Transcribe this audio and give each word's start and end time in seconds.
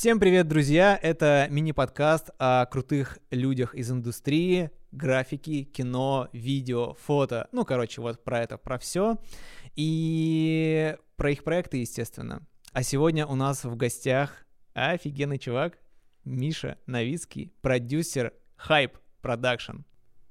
Всем 0.00 0.18
привет, 0.18 0.48
друзья! 0.48 0.98
Это 1.02 1.46
мини-подкаст 1.50 2.30
о 2.38 2.64
крутых 2.64 3.18
людях 3.30 3.74
из 3.74 3.90
индустрии, 3.90 4.70
графики, 4.92 5.64
кино, 5.64 6.30
видео, 6.32 6.94
фото. 6.94 7.50
Ну, 7.52 7.66
короче, 7.66 8.00
вот 8.00 8.24
про 8.24 8.40
это, 8.40 8.56
про 8.56 8.78
все. 8.78 9.18
И 9.76 10.96
про 11.16 11.32
их 11.32 11.44
проекты, 11.44 11.76
естественно. 11.76 12.40
А 12.72 12.82
сегодня 12.82 13.26
у 13.26 13.34
нас 13.34 13.64
в 13.64 13.76
гостях 13.76 14.46
офигенный 14.72 15.36
чувак 15.36 15.76
Миша 16.24 16.78
Новицкий, 16.86 17.52
продюсер 17.60 18.32
Hype 18.70 18.94
Production. 19.22 19.82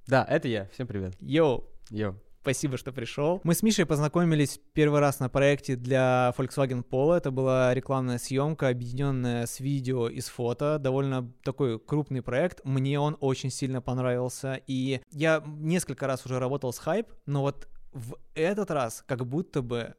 Да, 0.08 0.26
это 0.28 0.48
я. 0.48 0.66
Всем 0.70 0.88
привет. 0.88 1.16
Йоу, 1.20 1.70
Йо. 1.92 2.16
Спасибо, 2.42 2.78
что 2.78 2.94
пришел. 2.94 3.42
Мы 3.44 3.54
с 3.54 3.64
Мишей 3.64 3.86
познакомились 3.86 4.60
первый 4.74 5.02
раз 5.02 5.20
на 5.20 5.30
проекте 5.30 5.76
для 5.76 6.34
Volkswagen 6.38 6.84
Polo. 6.84 7.18
Это 7.18 7.32
была 7.32 7.74
рекламная 7.74 8.18
съемка, 8.18 8.70
объединенная 8.70 9.46
с 9.46 9.60
видео 9.60 10.08
и 10.08 10.22
с 10.22 10.30
фото. 10.30 10.80
Довольно 10.80 11.32
такой 11.44 11.80
крупный 11.80 12.22
проект. 12.22 12.62
Мне 12.64 13.00
он 13.00 13.18
очень 13.20 13.50
сильно 13.50 13.82
понравился. 13.82 14.62
И 14.68 15.02
я 15.12 15.44
несколько 15.46 16.08
раз 16.08 16.26
уже 16.26 16.40
работал 16.40 16.72
с 16.72 16.80
хайп, 16.80 17.08
но 17.26 17.42
вот 17.42 17.68
в 17.92 18.16
этот 18.36 18.72
раз 18.72 19.04
как 19.06 19.26
будто 19.26 19.62
бы 19.62 19.96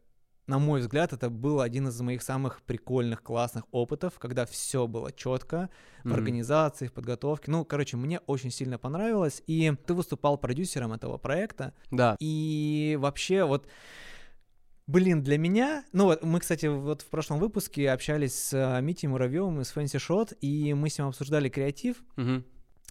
на 0.51 0.59
мой 0.59 0.81
взгляд, 0.81 1.13
это 1.13 1.31
был 1.31 1.61
один 1.61 1.87
из 1.89 2.01
моих 2.01 2.23
самых 2.23 2.61
прикольных, 2.63 3.23
классных 3.23 3.65
опытов, 3.71 4.19
когда 4.19 4.45
все 4.47 4.89
было 4.89 5.13
четко 5.13 5.71
в 6.03 6.07
Мгм. 6.09 6.15
организации, 6.15 6.89
в 6.89 6.93
подготовке. 6.93 7.53
Ну, 7.53 7.65
короче, 7.65 7.97
мне 7.97 8.19
очень 8.27 8.51
сильно 8.51 8.77
понравилось. 8.77 9.45
И 9.47 9.73
ты 9.87 9.95
выступал 9.95 10.39
продюсером 10.39 10.93
этого 10.93 11.19
проекта. 11.19 11.73
Да. 11.91 12.17
И 12.19 12.99
вообще 13.01 13.45
вот 13.45 13.67
Блин, 14.87 15.23
для 15.23 15.39
меня, 15.39 15.85
ну 15.93 16.07
вот 16.07 16.25
мы, 16.25 16.41
кстати, 16.41 16.67
вот 16.67 17.03
в 17.03 17.07
прошлом 17.07 17.39
выпуске 17.39 17.93
общались 17.93 18.35
с 18.35 18.53
э, 18.53 18.81
Митей 18.83 19.09
Муравьевым 19.09 19.61
из 19.61 19.73
Fancy 19.73 20.01
Shot, 20.01 20.37
и 20.41 20.75
мы 20.75 20.91
с 20.91 20.99
ним 20.99 21.07
обсуждали 21.07 21.49
креатив. 21.49 22.03
Мгм. 22.17 22.45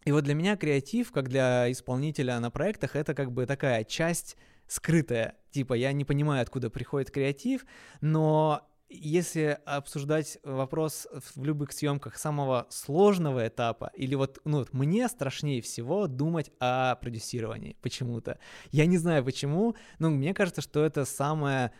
И 0.05 0.11
вот 0.13 0.23
для 0.23 0.33
меня 0.33 0.55
креатив, 0.55 1.11
как 1.11 1.27
для 1.27 1.69
исполнителя 1.69 2.39
на 2.39 2.51
проектах, 2.51 2.95
это 2.95 3.13
как 3.13 3.33
бы 3.33 3.45
такая 3.45 3.83
часть 3.83 4.37
скрытая. 4.69 5.35
Типа 5.51 5.73
я 5.73 5.91
не 5.91 6.05
понимаю, 6.05 6.41
откуда 6.43 6.69
приходит 6.69 7.11
креатив, 7.11 7.65
но 7.99 8.65
если 8.89 9.59
обсуждать 9.65 10.39
вопрос 10.43 11.07
в 11.35 11.43
любых 11.43 11.71
съемках 11.71 12.17
самого 12.17 12.65
сложного 12.69 13.47
этапа, 13.47 13.91
или 13.93 14.15
вот, 14.15 14.39
ну, 14.45 14.59
вот 14.59 14.73
мне 14.73 15.07
страшнее 15.07 15.61
всего 15.61 16.07
думать 16.07 16.51
о 16.59 16.95
продюсировании 16.95 17.77
почему-то. 17.81 18.39
Я 18.71 18.87
не 18.87 18.97
знаю 18.97 19.23
почему, 19.23 19.75
но 19.99 20.09
мне 20.09 20.33
кажется, 20.33 20.61
что 20.61 20.83
это 20.83 21.05
самая 21.05 21.71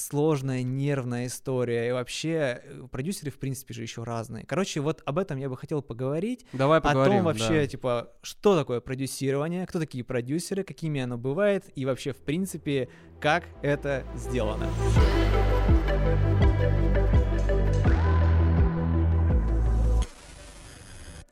сложная, 0.00 0.62
нервная 0.62 1.26
история. 1.26 1.88
И 1.88 1.92
вообще 1.92 2.62
э, 2.62 2.86
продюсеры, 2.90 3.30
в 3.30 3.38
принципе, 3.38 3.74
же 3.74 3.82
еще 3.82 4.02
разные. 4.02 4.44
Короче, 4.46 4.80
вот 4.80 5.02
об 5.04 5.18
этом 5.18 5.38
я 5.38 5.48
бы 5.48 5.56
хотел 5.56 5.82
поговорить. 5.82 6.44
Давай 6.52 6.78
О 6.78 6.82
поговорим. 6.82 7.16
том 7.18 7.24
вообще, 7.24 7.62
да. 7.62 7.66
типа, 7.66 8.12
что 8.22 8.56
такое 8.56 8.80
продюсирование, 8.80 9.66
кто 9.66 9.78
такие 9.78 10.04
продюсеры, 10.04 10.64
какими 10.64 11.00
оно 11.00 11.18
бывает, 11.18 11.64
и 11.74 11.84
вообще, 11.84 12.12
в 12.12 12.18
принципе, 12.18 12.88
как 13.20 13.44
это 13.62 14.04
сделано. 14.16 14.66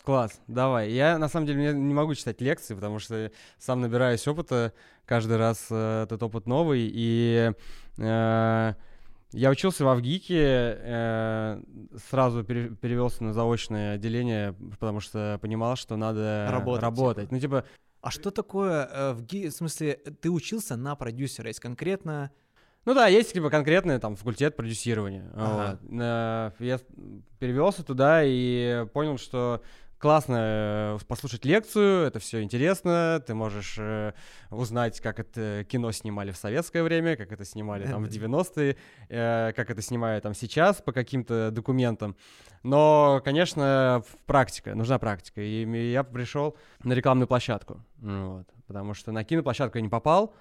Класс, 0.09 0.41
давай. 0.47 0.91
Я 0.91 1.19
на 1.19 1.29
самом 1.29 1.45
деле 1.45 1.75
не- 1.75 1.93
могу 1.93 2.15
читать 2.15 2.41
лекции, 2.41 2.75
потому 2.75 2.99
что 2.99 3.31
сам 3.59 3.83
набираюсь 3.83 4.27
опыта, 4.27 4.73
каждый 5.05 5.37
раз 5.37 5.67
э, 5.71 6.05
этот 6.05 6.23
опыт 6.23 6.47
новый. 6.47 6.89
И 6.91 7.53
э, 7.99 8.73
я 9.33 9.51
учился 9.51 9.85
в 9.85 9.89
Авгике, 9.89 10.39
э, 10.41 11.63
сразу 12.09 12.43
пере- 12.43 12.71
перевелся 12.71 13.23
на 13.23 13.35
заочное 13.35 13.97
отделение, 13.97 14.55
потому 14.81 15.01
что 15.01 15.39
понимал, 15.43 15.77
что 15.77 15.97
надо 15.97 16.49
Работать, 16.53 16.83
работать. 16.83 17.25
типа. 17.25 17.35
Ну, 17.35 17.41
типа, 17.41 17.65
А 18.01 18.11
что 18.11 18.31
такое 18.31 18.89
э, 18.91 19.13
в 19.13 19.23
ГИ... 19.27 19.49
В 19.49 19.53
смысле, 19.53 19.93
ты 20.23 20.31
учился 20.31 20.77
на 20.77 20.97
продюсера, 20.97 21.49
есть 21.49 21.61
конкретно... 21.61 22.31
Ну 22.87 22.95
да, 22.95 23.09
есть 23.09 23.35
типа 23.35 23.51
конкретный 23.51 23.99
там 23.99 24.17
факультет 24.17 24.57
продюсирования. 24.57 25.31
Ага. 25.35 25.79
Вот. 25.83 26.01
Э, 26.01 26.51
Я 26.61 26.81
перевелся 27.39 27.83
туда 27.85 28.23
и 28.25 28.87
понял, 28.95 29.19
что 29.19 29.63
классно 29.99 30.37
э, 30.39 30.99
послушать 31.07 31.45
лекцию, 31.45 32.07
это 32.07 32.19
все 32.19 32.43
интересно, 32.43 33.23
ты 33.27 33.35
можешь 33.35 33.77
э, 33.79 34.13
узнать, 34.51 35.01
как 35.01 35.19
это 35.19 35.65
кино 35.69 35.93
снимали 35.93 36.31
в 36.31 36.37
советское 36.37 36.83
время, 36.83 37.17
как 37.17 37.33
это 37.33 37.45
снимали 37.45 37.87
там 37.87 38.05
в 38.05 38.09
90-е, 38.09 38.77
э, 39.09 39.53
как 39.55 39.71
это 39.71 39.83
снимают 39.83 40.23
там 40.23 40.35
сейчас 40.35 40.81
по 40.81 40.93
каким-то 40.93 41.51
документам. 41.51 42.17
Но, 42.63 43.21
конечно, 43.25 44.03
практика, 44.27 44.75
нужна 44.75 44.99
практика. 44.99 45.41
И 45.41 45.91
я 45.91 46.03
пришел 46.03 46.57
на 46.83 46.93
рекламную 46.93 47.29
площадку, 47.29 47.83
вот, 47.99 48.47
потому 48.67 48.95
что 48.95 49.13
на 49.13 49.25
киноплощадку 49.25 49.79
я 49.79 49.83
не 49.83 49.89
попал, 49.89 50.35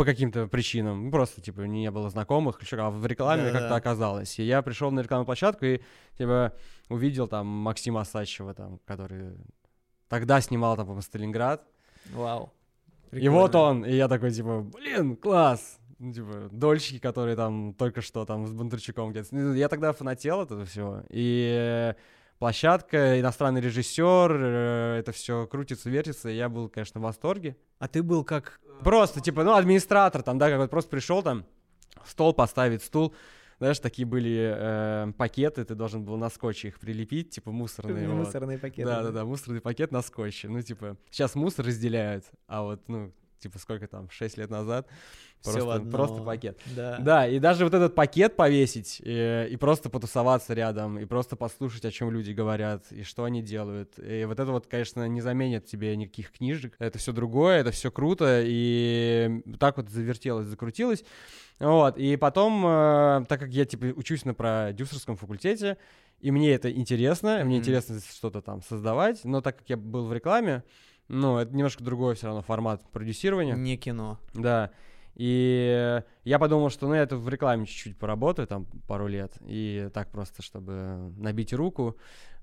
по 0.00 0.04
каким-то 0.06 0.46
причинам, 0.46 1.04
ну, 1.04 1.10
просто, 1.10 1.42
типа, 1.42 1.60
не 1.60 1.90
было 1.90 2.08
знакомых, 2.08 2.58
а 2.72 2.90
в 2.90 3.04
рекламе 3.04 3.42
Да-да-да. 3.42 3.58
как-то 3.58 3.74
оказалось. 3.76 4.38
И 4.38 4.44
я 4.44 4.62
пришел 4.62 4.90
на 4.90 5.00
рекламную 5.00 5.26
площадку 5.26 5.66
и, 5.66 5.82
типа, 6.16 6.54
увидел 6.88 7.28
там 7.28 7.46
Максима 7.46 8.00
Осадчева, 8.00 8.54
там, 8.54 8.80
который 8.86 9.36
тогда 10.08 10.40
снимал, 10.40 10.76
там, 10.76 10.86
по-моему, 10.86 11.02
Сталинград. 11.02 11.66
Вау. 12.14 12.50
И 13.12 13.28
вот 13.28 13.50
Прикольно. 13.50 13.68
он, 13.68 13.84
и 13.84 13.94
я 13.94 14.08
такой, 14.08 14.30
типа, 14.30 14.62
блин, 14.62 15.16
класс! 15.16 15.78
Ну, 15.98 16.14
типа, 16.14 16.48
дольщики, 16.50 16.98
которые 16.98 17.36
там 17.36 17.74
только 17.74 18.00
что 18.00 18.24
там 18.24 18.46
с 18.46 18.54
Бондарчуком 18.54 19.10
где-то. 19.10 19.36
Я 19.52 19.68
тогда 19.68 19.92
фанател 19.92 20.40
от 20.40 20.46
этого 20.46 20.64
всего. 20.64 21.02
И 21.10 21.94
площадка, 22.40 23.20
иностранный 23.20 23.60
режиссер, 23.60 24.32
э, 24.32 24.96
это 24.98 25.12
все 25.12 25.46
крутится, 25.46 25.88
вертится. 25.90 26.28
Я 26.30 26.48
был, 26.48 26.68
конечно, 26.68 26.98
в 26.98 27.04
восторге. 27.04 27.56
А 27.78 27.86
ты 27.86 28.02
был 28.02 28.24
как... 28.24 28.60
Просто, 28.82 29.20
типа, 29.20 29.44
ну, 29.44 29.54
администратор 29.54 30.22
там, 30.22 30.38
да, 30.38 30.48
как 30.48 30.58
вот 30.58 30.70
просто 30.70 30.90
пришел 30.90 31.22
там, 31.22 31.44
стол 32.04 32.32
поставить, 32.32 32.82
стул. 32.82 33.14
Знаешь, 33.58 33.78
такие 33.78 34.06
были 34.06 34.54
э, 34.56 35.12
пакеты, 35.18 35.66
ты 35.66 35.74
должен 35.74 36.02
был 36.02 36.16
на 36.16 36.30
скотче 36.30 36.68
их 36.68 36.80
прилепить, 36.80 37.28
типа 37.28 37.52
мусорные. 37.52 38.08
вот. 38.08 38.24
Мусорные 38.24 38.56
пакеты. 38.56 38.88
Да, 38.88 39.02
да, 39.02 39.10
да, 39.10 39.24
мусорный 39.26 39.60
пакет 39.60 39.92
на 39.92 40.00
скотче. 40.00 40.48
Ну, 40.48 40.62
типа, 40.62 40.96
сейчас 41.10 41.34
мусор 41.34 41.66
разделяют, 41.66 42.24
а 42.46 42.62
вот, 42.62 42.80
ну, 42.88 43.12
типа, 43.40 43.58
сколько 43.58 43.86
там, 43.88 44.08
6 44.10 44.36
лет 44.38 44.50
назад, 44.50 44.86
Всё 45.40 45.52
просто, 45.52 45.74
одно. 45.74 45.90
просто 45.90 46.22
пакет. 46.22 46.60
Да. 46.76 46.98
Да, 47.00 47.26
и 47.26 47.38
даже 47.38 47.64
вот 47.64 47.74
этот 47.74 47.94
пакет 47.94 48.36
повесить, 48.36 49.00
э, 49.04 49.48
и, 49.48 49.56
просто 49.56 49.88
потусоваться 49.90 50.54
рядом, 50.54 50.98
и 50.98 51.06
просто 51.06 51.34
послушать, 51.36 51.84
о 51.86 51.90
чем 51.90 52.10
люди 52.10 52.32
говорят, 52.32 52.92
и 52.92 53.02
что 53.02 53.24
они 53.24 53.42
делают. 53.42 53.94
И 53.98 54.24
вот 54.26 54.38
это 54.38 54.52
вот, 54.52 54.66
конечно, 54.66 55.08
не 55.08 55.20
заменит 55.22 55.64
тебе 55.66 55.96
никаких 55.96 56.30
книжек. 56.32 56.74
Это 56.78 56.98
все 56.98 57.12
другое, 57.12 57.58
это 57.60 57.70
все 57.70 57.90
круто, 57.90 58.42
и 58.44 59.42
так 59.58 59.76
вот 59.78 59.88
завертелось, 59.88 60.46
закрутилось. 60.46 61.04
Вот, 61.58 61.98
и 61.98 62.16
потом, 62.16 62.64
э, 62.66 63.24
так 63.28 63.40
как 63.40 63.50
я, 63.50 63.64
типа, 63.66 63.86
учусь 63.96 64.24
на 64.24 64.34
продюсерском 64.34 65.16
факультете, 65.16 65.76
и 66.20 66.30
мне 66.30 66.52
это 66.52 66.70
интересно, 66.70 67.36
мне 67.44 67.56
Мгм. 67.56 67.60
интересно 67.60 67.98
что-то 68.00 68.42
там 68.42 68.62
создавать, 68.62 69.24
но 69.24 69.40
так 69.40 69.58
как 69.58 69.70
я 69.70 69.76
был 69.78 70.06
в 70.06 70.12
рекламе, 70.12 70.62
ну, 71.10 71.38
это 71.38 71.54
немножко 71.54 71.82
другой 71.82 72.14
все 72.14 72.26
равно 72.26 72.42
формат 72.42 72.82
продюсирования. 72.92 73.56
Не 73.56 73.76
кино. 73.76 74.18
Да. 74.32 74.70
И 75.16 76.02
я 76.24 76.38
подумал, 76.38 76.70
что 76.70 76.86
ну 76.86 76.94
я 76.94 77.02
это 77.02 77.16
в 77.16 77.28
рекламе 77.28 77.66
чуть-чуть 77.66 77.98
поработаю, 77.98 78.46
там 78.46 78.64
пару 78.86 79.08
лет, 79.08 79.32
и 79.44 79.90
так 79.92 80.08
просто, 80.10 80.40
чтобы 80.40 81.12
набить 81.18 81.52
руку, 81.52 81.96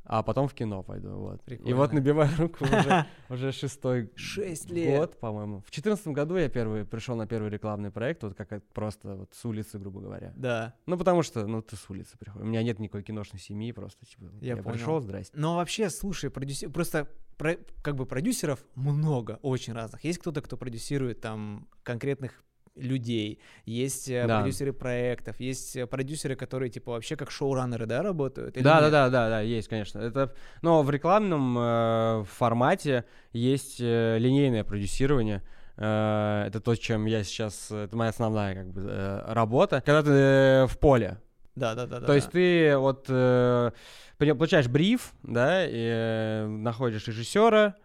а 0.10 0.24
потом 0.24 0.48
в 0.48 0.54
кино 0.54 0.84
пойду, 0.84 1.10
вот. 1.18 1.42
И 1.42 1.46
Прикольно. 1.46 1.76
вот 1.76 1.92
набиваю 1.94 2.30
руку 2.38 2.64
уже, 2.64 3.06
уже 3.30 3.52
шестой 3.52 4.10
Шесть 4.16 4.70
лет. 4.72 4.98
год, 5.00 5.20
по-моему. 5.20 5.62
В 5.68 5.72
четырнадцатом 5.72 6.14
году 6.14 6.38
я 6.38 6.48
первый 6.48 6.86
пришел 6.86 7.18
на 7.18 7.28
первый 7.28 7.50
рекламный 7.50 7.92
проект, 7.92 8.24
вот 8.24 8.36
как 8.36 8.66
просто 8.70 9.16
вот 9.16 9.34
с 9.34 9.44
улицы, 9.46 9.78
грубо 9.78 10.00
говоря. 10.00 10.34
Да. 10.38 10.74
Ну, 10.86 10.98
потому 10.98 11.24
что, 11.24 11.46
ну, 11.46 11.62
ты 11.62 11.76
с 11.76 11.90
улицы 11.90 12.18
приходишь. 12.18 12.46
У 12.46 12.50
меня 12.50 12.64
нет 12.64 12.80
никакой 12.80 13.04
киношной 13.04 13.42
семьи, 13.42 13.72
просто, 13.74 14.06
типа, 14.06 14.32
Я 14.40 14.56
я, 14.56 14.64
пришел, 14.64 15.02
здрасте. 15.02 15.38
Но 15.38 15.58
вообще, 15.58 15.90
слушай, 15.90 16.30
продюсер... 16.30 16.70
просто 16.70 17.10
про- 17.38 17.58
как 17.84 17.96
бы 17.96 18.06
продюсеров 18.06 18.66
много, 18.76 19.40
очень 19.42 19.74
разных. 19.74 20.04
Есть 20.06 20.20
кто-то, 20.20 20.42
кто 20.42 20.56
продюсирует 20.56 21.20
там 21.20 21.68
конкретных 21.84 22.44
людей, 22.78 23.40
есть 23.66 24.10
э, 24.10 24.26
Да. 24.28 24.40
продюсеры 24.42 24.74
проектов, 24.74 25.40
есть 25.40 25.76
э, 25.76 25.86
продюсеры, 25.88 26.36
которые 26.36 26.70
типа 26.70 26.92
вообще 26.92 27.16
как 27.16 27.32
шоураннеры, 27.32 27.86
да, 27.86 28.02
работают? 28.02 28.56
Да, 28.56 28.82
да, 28.82 28.90
да, 28.90 29.10
да, 29.10 29.30
да, 29.30 29.42
есть, 29.42 29.68
конечно. 29.68 30.00
Это, 30.00 30.34
но 30.62 30.84
в 30.84 30.90
рекламном 30.92 31.58
э, 31.60 32.24
формате 32.32 33.06
есть 33.34 33.78
э, 33.80 34.18
линейное 34.20 34.64
продюсирование. 34.64 35.42
Э, 35.78 36.46
это 36.48 36.60
то, 36.60 36.76
чем 36.76 37.06
я 37.06 37.24
сейчас, 37.24 37.72
это 37.72 37.96
моя 37.96 38.10
основная 38.12 38.56
как 38.56 38.68
бы 38.72 38.82
э, 38.88 39.34
работа. 39.34 39.82
Когда 39.86 40.04
ты 40.04 40.10
э, 40.12 40.66
в 40.68 40.78
поле, 40.80 41.20
Да, 41.56 41.76
да, 41.76 41.86
да. 41.86 42.00
да, 42.00 42.06
то 42.08 42.14
есть 42.14 42.28
да. 42.28 42.32
ты 42.34 42.78
вот 42.78 43.06
э, 43.10 43.72
получаешь 44.18 44.68
бриф, 44.68 45.14
да, 45.24 45.66
и 45.66 45.72
э, 45.74 46.48
находишь 46.48 47.08
режиссера, 47.08 47.76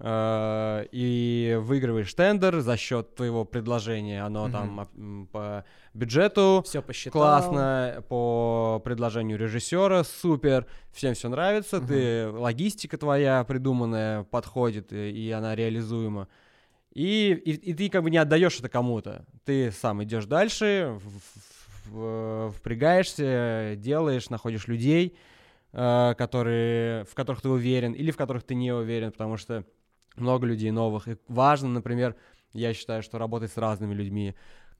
и 0.00 1.58
выигрываешь 1.60 2.14
тендер 2.14 2.60
за 2.60 2.76
счет 2.76 3.14
твоего 3.16 3.44
предложения. 3.44 4.22
Оно 4.24 4.44
Мгм. 4.44 4.52
там 4.52 5.28
по 5.32 5.64
бюджету 5.94 6.62
Все 6.64 6.82
посчитал. 6.82 7.20
классно, 7.20 8.04
по 8.08 8.80
предложению 8.84 9.38
режиссера 9.38 10.04
супер, 10.04 10.66
всем 10.92 11.14
все 11.14 11.28
нравится, 11.28 11.80
ты 11.80 12.28
логистика 12.28 12.96
твоя 12.96 13.42
придуманная 13.44 14.22
подходит 14.24 14.92
и, 14.92 15.10
и 15.10 15.30
она 15.32 15.54
реализуема. 15.56 16.28
И, 16.94 17.32
и, 17.32 17.52
и 17.52 17.74
ты 17.74 17.88
как 17.90 18.02
бы 18.02 18.10
не 18.10 18.16
отдаешь 18.18 18.58
это 18.58 18.68
кому-то. 18.68 19.24
Ты 19.44 19.70
сам 19.72 20.02
идешь 20.04 20.26
дальше, 20.26 20.98
в- 20.98 21.90
в- 21.90 21.90
в- 21.90 22.52
впрягаешься, 22.56 23.74
делаешь, 23.76 24.30
находишь 24.30 24.66
людей, 24.68 25.16
э, 25.72 26.14
которые, 26.16 27.04
в 27.04 27.14
которых 27.14 27.42
ты 27.42 27.48
уверен 27.48 27.92
или 27.92 28.10
в 28.10 28.16
которых 28.16 28.42
ты 28.42 28.54
не 28.54 28.72
уверен, 28.72 29.12
потому 29.12 29.36
что 29.36 29.64
много 30.20 30.46
людей 30.46 30.70
новых. 30.70 31.08
И 31.08 31.16
важно, 31.28 31.68
например, 31.68 32.14
я 32.52 32.74
считаю, 32.74 33.02
что 33.02 33.18
работать 33.18 33.52
с 33.52 33.56
разными 33.56 33.94
людьми. 33.94 34.34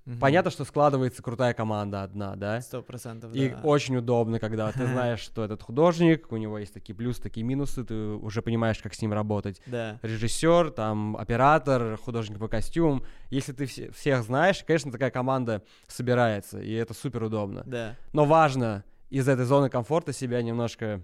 Мгм. 0.05 0.20
Понятно, 0.20 0.50
что 0.50 0.64
складывается 0.64 1.23
крутая 1.23 1.52
команда 1.52 2.02
одна, 2.02 2.35
да? 2.35 2.62
Сто 2.62 2.81
процентов, 2.82 3.35
И 3.35 3.50
да. 3.50 3.61
очень 3.62 3.96
удобно, 3.96 4.38
когда 4.40 4.73
ты 4.73 4.87
знаешь, 4.87 5.20
что 5.20 5.44
этот 5.44 5.62
художник, 5.62 6.32
у 6.32 6.38
него 6.38 6.58
есть 6.58 6.73
такие 6.73 6.94
плюсы, 6.94 7.20
такие 7.23 7.44
минусы, 7.44 7.85
ты 7.85 7.94
уже 7.94 8.40
понимаешь, 8.40 8.79
как 8.79 8.94
с 8.94 9.02
ним 9.02 9.12
работать. 9.12 9.61
Да. 9.67 9.99
Режиссер, 10.02 10.70
там, 10.70 11.14
оператор, 11.17 11.99
художник 11.99 12.38
по 12.38 12.49
костюм. 12.49 13.05
Если 13.29 13.52
ты 13.52 13.67
все- 13.67 13.90
всех 13.90 14.23
знаешь, 14.23 14.64
конечно, 14.67 14.90
такая 14.90 15.11
команда 15.11 15.62
собирается, 15.88 16.58
и 16.58 16.73
это 16.73 16.94
супер 16.94 17.25
удобно. 17.25 17.62
Да. 17.67 17.94
Но 18.14 18.25
важно 18.25 18.85
из 19.11 19.29
этой 19.29 19.44
зоны 19.44 19.69
комфорта 19.69 20.14
себя 20.14 20.40
немножко 20.40 21.02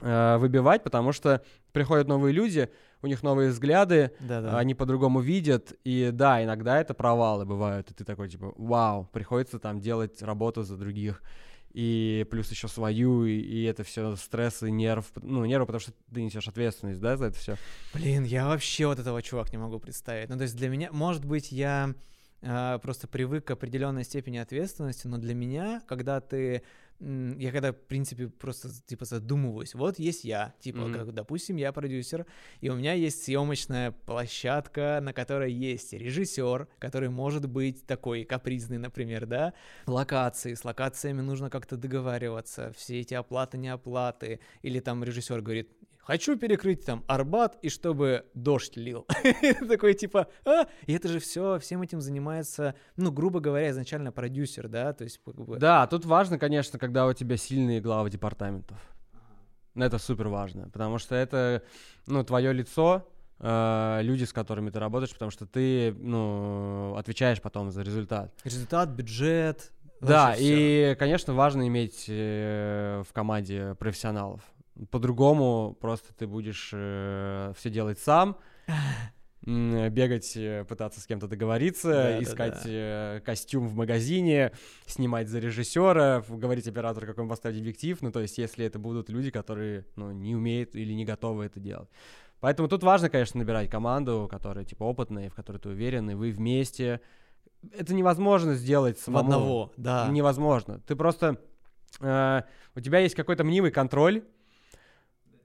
э, 0.00 0.36
выбивать, 0.38 0.82
потому 0.82 1.12
что 1.12 1.44
приходят 1.72 2.08
новые 2.08 2.32
люди, 2.32 2.70
у 3.02 3.06
них 3.06 3.22
новые 3.22 3.50
взгляды, 3.50 4.12
Да, 4.20 4.40
да. 4.40 4.58
они 4.58 4.74
по-другому 4.74 5.20
видят, 5.20 5.72
и 5.84 6.10
да, 6.12 6.42
иногда 6.42 6.80
это 6.80 6.94
провалы 6.94 7.44
бывают, 7.44 7.90
и 7.90 7.94
ты 7.94 8.04
такой, 8.04 8.28
типа, 8.28 8.54
вау, 8.56 9.08
приходится 9.12 9.58
там 9.58 9.80
делать 9.80 10.22
работу 10.22 10.62
за 10.62 10.76
других, 10.76 11.22
и 11.72 12.26
плюс 12.30 12.50
еще 12.50 12.68
свою, 12.68 13.24
и, 13.24 13.32
и 13.32 13.64
это 13.64 13.82
все 13.82 14.14
стресс 14.16 14.62
и 14.62 14.70
нерв, 14.70 15.10
ну, 15.22 15.44
нервы, 15.44 15.66
потому 15.66 15.80
что 15.80 15.92
ты 16.12 16.22
несешь 16.22 16.48
ответственность, 16.48 17.00
да, 17.00 17.16
за 17.16 17.26
это 17.26 17.38
все. 17.38 17.56
Блин, 17.94 18.24
я 18.24 18.46
вообще 18.46 18.86
вот 18.86 18.98
этого 18.98 19.22
чувак 19.22 19.52
не 19.52 19.58
могу 19.58 19.78
представить. 19.78 20.28
Ну, 20.28 20.36
то 20.36 20.42
есть 20.42 20.56
для 20.56 20.68
меня, 20.68 20.90
может 20.92 21.24
быть, 21.24 21.50
я 21.50 21.94
а, 22.42 22.78
просто 22.78 23.08
привык 23.08 23.46
к 23.46 23.50
определенной 23.52 24.04
степени 24.04 24.38
ответственности, 24.38 25.06
но 25.06 25.16
для 25.18 25.34
меня, 25.34 25.80
когда 25.86 26.20
ты 26.20 26.62
я 27.38 27.50
когда, 27.50 27.72
в 27.72 27.76
принципе, 27.76 28.28
просто, 28.28 28.68
типа, 28.86 29.04
задумываюсь, 29.04 29.74
вот 29.74 29.98
есть 29.98 30.24
я, 30.24 30.54
типа, 30.60 30.82
Мгм. 30.82 30.92
как, 30.94 31.14
допустим, 31.14 31.56
я 31.56 31.72
продюсер, 31.72 32.26
и 32.60 32.68
у 32.68 32.76
меня 32.76 32.92
есть 32.92 33.24
съемочная 33.24 33.90
площадка, 33.90 35.00
на 35.02 35.12
которой 35.12 35.52
есть 35.52 35.92
режиссер, 35.92 36.68
который 36.78 37.08
может 37.08 37.48
быть 37.48 37.86
такой 37.86 38.24
капризный, 38.24 38.78
например, 38.78 39.26
да, 39.26 39.52
локации, 39.86 40.54
с 40.54 40.64
локациями 40.64 41.20
нужно 41.22 41.50
как-то 41.50 41.76
договариваться, 41.76 42.72
все 42.76 43.00
эти 43.00 43.14
оплаты, 43.14 43.58
не 43.58 43.68
оплаты, 43.68 44.40
или 44.62 44.78
там 44.80 45.02
режиссер 45.02 45.40
говорит, 45.40 45.70
хочу 46.02 46.36
перекрыть 46.36 46.84
там 46.84 47.04
Арбат, 47.06 47.58
и 47.62 47.68
чтобы 47.68 48.26
дождь 48.34 48.76
лил. 48.76 49.06
Такой 49.68 49.94
типа, 49.94 50.28
а, 50.44 50.66
и 50.86 50.92
это 50.92 51.08
же 51.08 51.18
все, 51.18 51.58
всем 51.58 51.82
этим 51.82 52.00
занимается, 52.00 52.74
ну, 52.96 53.10
грубо 53.10 53.40
говоря, 53.40 53.70
изначально 53.70 54.12
продюсер, 54.12 54.68
да, 54.68 54.92
то 54.92 55.04
есть. 55.04 55.20
Да, 55.58 55.86
тут 55.86 56.04
важно, 56.04 56.38
конечно, 56.38 56.78
когда 56.78 57.06
у 57.06 57.12
тебя 57.12 57.36
сильные 57.36 57.80
главы 57.80 58.10
департаментов. 58.10 58.78
Это 59.74 59.98
супер 59.98 60.28
важно, 60.28 60.68
потому 60.68 60.98
что 60.98 61.14
это, 61.14 61.62
ну, 62.06 62.22
твое 62.24 62.52
лицо, 62.52 63.08
э, 63.38 64.00
люди, 64.02 64.24
с 64.24 64.32
которыми 64.32 64.68
ты 64.68 64.78
работаешь, 64.78 65.12
потому 65.12 65.30
что 65.30 65.46
ты, 65.46 65.94
ну, 65.98 66.94
отвечаешь 66.96 67.40
потом 67.40 67.70
за 67.70 67.82
результат. 67.82 68.34
Результат, 68.44 68.90
бюджет. 68.90 69.72
Да, 70.02 70.34
и, 70.36 70.96
конечно, 70.98 71.32
важно 71.32 71.66
иметь 71.68 72.06
э, 72.08 73.02
в 73.08 73.12
команде 73.12 73.76
профессионалов. 73.78 74.42
По-другому 74.90 75.76
просто 75.80 76.14
ты 76.14 76.26
будешь 76.26 76.68
все 76.68 77.70
делать 77.70 77.98
сам, 77.98 78.36
бегать, 79.44 80.36
э, 80.36 80.64
пытаться 80.68 81.00
с 81.00 81.06
кем-то 81.06 81.26
договориться, 81.26 81.88
Да-да-да. 81.88 82.22
искать 82.22 82.62
э, 82.64 83.20
костюм 83.24 83.66
в 83.66 83.74
магазине, 83.74 84.52
снимать 84.86 85.28
за 85.28 85.40
режиссера, 85.40 86.22
говорить 86.28 86.68
оператору, 86.68 87.06
какой 87.06 87.24
он 87.24 87.28
поставить 87.28 87.58
объектив. 87.58 88.00
Ну, 88.02 88.12
то 88.12 88.20
есть, 88.20 88.38
если 88.38 88.64
это 88.64 88.78
будут 88.78 89.10
люди, 89.10 89.30
которые 89.30 89.84
ну, 89.96 90.12
не 90.12 90.36
умеют 90.36 90.76
или 90.76 90.92
не 90.92 91.04
готовы 91.04 91.44
это 91.46 91.58
делать. 91.58 91.88
Поэтому 92.40 92.68
тут 92.68 92.82
важно, 92.82 93.08
конечно, 93.08 93.38
набирать 93.38 93.68
команду, 93.70 94.28
которая 94.30 94.64
типа 94.64 94.84
опытная, 94.84 95.28
в 95.30 95.34
которой 95.34 95.58
ты 95.58 95.68
уверен, 95.70 96.10
и 96.10 96.14
вы 96.14 96.30
вместе. 96.30 97.00
Это 97.76 97.94
невозможно 97.94 98.54
сделать 98.54 98.98
В 98.98 99.02
самому. 99.02 99.24
одного, 99.24 99.72
да. 99.76 100.08
Невозможно. 100.08 100.80
Ты 100.86 100.96
просто... 100.96 101.36
э, 102.00 102.42
у 102.74 102.80
тебя 102.80 102.98
есть 103.00 103.14
какой-то 103.14 103.44
мнимый 103.44 103.70
контроль, 103.70 104.24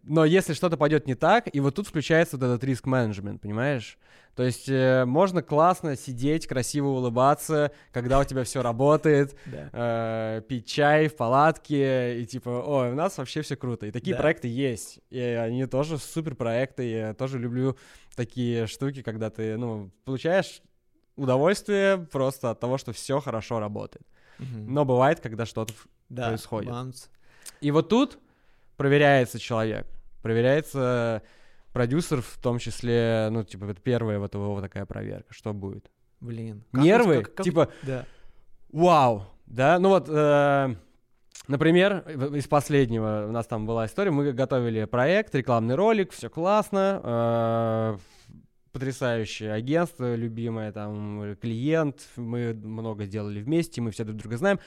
но 0.07 0.25
если 0.25 0.53
что-то 0.53 0.77
пойдет 0.77 1.05
не 1.07 1.15
так, 1.15 1.53
и 1.53 1.59
вот 1.59 1.75
тут 1.75 1.87
включается 1.87 2.37
вот 2.37 2.45
этот 2.45 2.63
риск-менеджмент, 2.63 3.41
понимаешь? 3.41 3.97
То 4.35 4.43
есть 4.43 4.69
э, 4.69 5.03
можно 5.05 5.41
классно 5.41 5.95
сидеть, 5.95 6.45
красиво 6.47 6.87
улыбаться, 6.89 7.71
когда 7.91 8.19
у 8.19 8.23
тебя 8.23 8.43
все 8.43 8.61
работает, 8.61 9.35
Да. 9.45 9.69
э, 9.73 10.41
пить 10.47 10.67
чай 10.67 11.07
в 11.07 11.15
палатке, 11.15 12.21
и 12.21 12.25
типа, 12.25 12.49
ой, 12.49 12.91
у 12.91 12.95
нас 12.95 13.17
вообще 13.17 13.41
все 13.41 13.55
круто. 13.55 13.87
И 13.87 13.91
такие 13.91 14.15
Да. 14.15 14.21
проекты 14.21 14.47
есть. 14.47 14.99
И 15.09 15.19
они 15.19 15.65
тоже 15.65 15.97
супер 15.97 16.35
проекты. 16.35 16.83
Я 16.89 17.13
тоже 17.15 17.39
люблю 17.39 17.77
такие 18.15 18.67
штуки, 18.67 19.01
когда 19.01 19.29
ты, 19.31 19.57
ну, 19.57 19.91
получаешь 20.05 20.61
удовольствие 21.15 21.97
просто 21.97 22.51
от 22.51 22.59
того, 22.59 22.77
что 22.77 22.93
все 22.93 23.19
хорошо 23.19 23.59
работает. 23.59 24.05
Но 24.39 24.85
бывает, 24.85 25.19
когда 25.19 25.45
что-то... 25.45 25.73
Да, 26.09 26.27
происходит. 26.29 26.71
И 27.59 27.71
вот 27.71 27.89
тут 27.89 28.19
проверяется 28.77 29.39
человек. 29.39 29.87
Проверяется 30.27 31.23
продюсер 31.71 32.21
в 32.21 32.37
том 32.41 32.59
числе, 32.59 33.29
ну, 33.31 33.45
типа, 33.45 33.63
это 33.63 33.79
первая 33.79 34.19
вот 34.19 34.33
его 34.33 34.59
такая 34.59 34.85
проверка. 34.85 35.33
Что 35.33 35.53
будет? 35.53 35.89
Блин. 36.19 36.65
Нервы? 36.73 37.23
как- 37.23 37.35
как- 37.35 37.43
Типа, 37.45 37.69
Да. 37.83 38.03
Вау, 38.73 39.23
да, 39.45 39.79
ну 39.79 39.87
вот, 39.87 40.09
э, 40.09 40.75
например, 41.47 41.99
из 42.35 42.45
последнего 42.45 43.27
у 43.29 43.31
нас 43.31 43.47
там 43.47 43.65
была 43.65 43.85
история, 43.85 44.11
мы 44.11 44.33
готовили 44.33 44.83
проект, 44.83 45.33
рекламный 45.33 45.75
ролик, 45.75 46.11
все 46.11 46.29
классно, 46.29 46.99
э, 47.01 47.97
потрясающее 48.73 49.53
агентство, 49.53 50.13
любимое 50.13 50.73
там 50.73 51.37
клиент, 51.41 52.01
мы 52.17 52.53
много 52.53 53.05
сделали 53.05 53.41
вместе, 53.41 53.79
мы 53.79 53.91
все 53.91 54.03
друг 54.03 54.17
друга 54.17 54.35
знаем, 54.35 54.59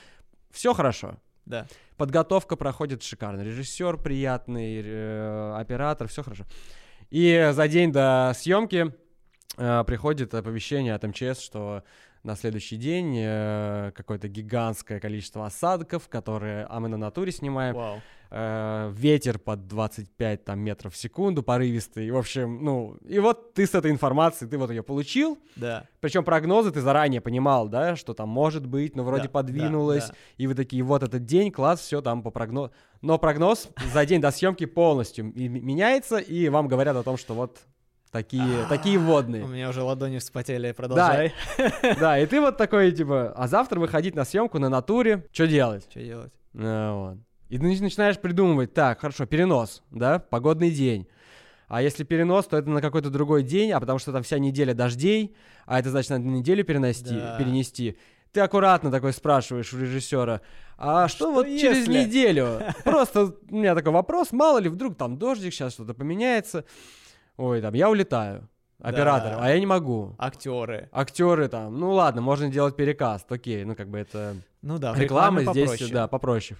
все 0.49 0.73
хорошо. 0.73 1.17
Да. 1.51 1.67
Подготовка 1.97 2.55
проходит 2.55 3.03
шикарно, 3.03 3.41
режиссер 3.41 3.97
приятный, 3.97 4.81
э, 4.81 5.53
оператор, 5.57 6.07
все 6.07 6.23
хорошо. 6.23 6.45
И 7.09 7.49
за 7.51 7.67
день 7.67 7.91
до 7.91 8.31
съемки 8.33 8.93
э, 9.57 9.83
приходит 9.85 10.33
оповещение 10.33 10.95
от 10.95 11.03
МЧС, 11.03 11.41
что 11.41 11.83
на 12.23 12.35
следующий 12.35 12.77
день 12.77 13.15
э, 13.17 13.91
какое-то 13.95 14.27
гигантское 14.27 14.99
количество 14.99 15.45
осадков, 15.45 16.07
которые, 16.07 16.65
а 16.69 16.79
мы 16.79 16.87
на 16.87 16.97
натуре 16.97 17.31
снимаем, 17.31 17.75
Вау. 17.75 17.99
э, 18.29 18.91
ветер 18.95 19.39
под 19.39 19.67
25 19.67 20.45
там, 20.45 20.59
метров 20.59 20.93
в 20.93 20.97
секунду, 20.97 21.41
порывистый, 21.43 22.11
в 22.11 22.17
общем, 22.17 22.63
ну, 22.63 22.97
и 23.07 23.17
вот 23.19 23.53
ты 23.55 23.65
с 23.65 23.73
этой 23.73 23.89
информацией, 23.91 24.49
ты 24.49 24.57
вот 24.59 24.69
ее 24.69 24.83
получил, 24.83 25.39
Да. 25.55 25.85
причем 25.99 26.23
прогнозы 26.23 26.71
ты 26.71 26.79
заранее 26.81 27.21
понимал, 27.21 27.67
да, 27.67 27.95
что 27.95 28.13
там 28.13 28.29
может 28.29 28.67
быть, 28.67 28.95
но 28.95 29.03
вроде 29.03 29.23
Да, 29.23 29.29
подвинулось, 29.29 30.07
да, 30.07 30.11
да. 30.13 30.15
и 30.37 30.47
вы 30.47 30.53
такие, 30.53 30.83
вот 30.83 31.01
этот 31.03 31.25
день, 31.25 31.51
класс, 31.51 31.79
все 31.79 32.01
там 32.01 32.21
по 32.21 32.29
прогнозу. 32.29 32.71
Но 33.01 33.17
прогноз 33.17 33.67
за 33.93 34.05
день 34.05 34.21
до 34.21 34.29
съемки 34.29 34.65
полностью 34.65 35.25
меняется, 35.25 36.17
и 36.19 36.49
вам 36.49 36.67
говорят 36.67 36.95
о 36.95 37.01
том, 37.03 37.17
что 37.17 37.33
вот 37.33 37.59
такие, 38.11 38.65
такие 38.69 38.97
У 38.97 39.01
водные. 39.01 39.43
меня 39.45 39.69
уже 39.69 39.81
ладони 39.81 40.19
вспотели, 40.19 40.71
продолжай. 40.71 41.33
Да, 41.99 42.19
и 42.19 42.25
ты 42.25 42.39
вот 42.41 42.57
такой, 42.57 42.91
типа, 42.91 43.33
а 43.35 43.47
завтра 43.47 43.79
выходить 43.79 44.15
на 44.15 44.25
съемку 44.25 44.59
на 44.59 44.69
натуре, 44.69 45.25
что 45.31 45.47
делать? 45.47 45.87
Что 45.89 46.01
делать? 46.01 46.33
Ну, 46.53 46.99
вот. 46.99 47.17
И 47.49 47.57
ты 47.57 47.65
нач- 47.65 47.81
начинаешь 47.81 48.17
придумывать, 48.19 48.73
так, 48.73 48.99
хорошо, 49.01 49.25
перенос, 49.25 49.83
да, 49.91 50.19
погодный 50.19 50.71
день. 50.71 51.07
А 51.67 51.81
если 51.81 52.03
перенос, 52.03 52.47
то 52.47 52.57
это 52.57 52.69
на 52.69 52.81
какой-то 52.81 53.09
другой 53.09 53.43
день, 53.43 53.71
а 53.71 53.79
потому 53.79 53.97
что 53.99 54.11
там 54.11 54.23
вся 54.23 54.37
неделя 54.39 54.73
дождей, 54.73 55.35
а 55.65 55.79
это 55.79 55.89
значит, 55.89 56.09
надо 56.11 56.25
неделю 56.25 56.63
перенести, 56.65 57.15
Да. 57.15 57.37
перенести. 57.37 57.97
Ты 58.33 58.39
аккуратно 58.41 58.91
такой 58.91 59.11
спрашиваешь 59.13 59.73
у 59.73 59.79
режиссера, 59.79 60.39
а 60.77 61.07
что, 61.09 61.17
что 61.17 61.31
вот 61.33 61.45
через 61.47 61.79
если?» 61.87 62.03
неделю? 62.05 62.59
Просто 62.83 63.33
у 63.49 63.55
меня 63.55 63.75
такой 63.75 63.91
вопрос, 63.93 64.31
мало 64.31 64.57
ли 64.57 64.67
вдруг 64.69 64.97
там 64.97 65.17
дождик, 65.17 65.53
сейчас 65.53 65.73
что-то 65.73 65.93
поменяется. 65.93 66.63
Ой, 67.37 67.61
там, 67.61 67.73
я 67.73 67.89
улетаю. 67.89 68.47
Оператор, 68.79 69.33
Да. 69.33 69.39
а 69.43 69.49
я 69.49 69.59
не 69.59 69.67
могу. 69.67 70.15
Актеры. 70.17 70.89
Актеры 70.91 71.47
там, 71.49 71.79
ну 71.79 71.91
ладно, 71.91 72.21
можно 72.21 72.49
делать 72.49 72.75
перекаст, 72.75 73.31
окей, 73.31 73.63
ну 73.63 73.75
как 73.75 73.89
бы 73.89 73.99
это 73.99 74.35
Ну 74.63 74.79
да, 74.79 74.95
реклама 74.95 75.43
здесь, 75.43 75.69
попроще. 75.69 75.93
да, 75.93 76.07
попроще. 76.07 76.59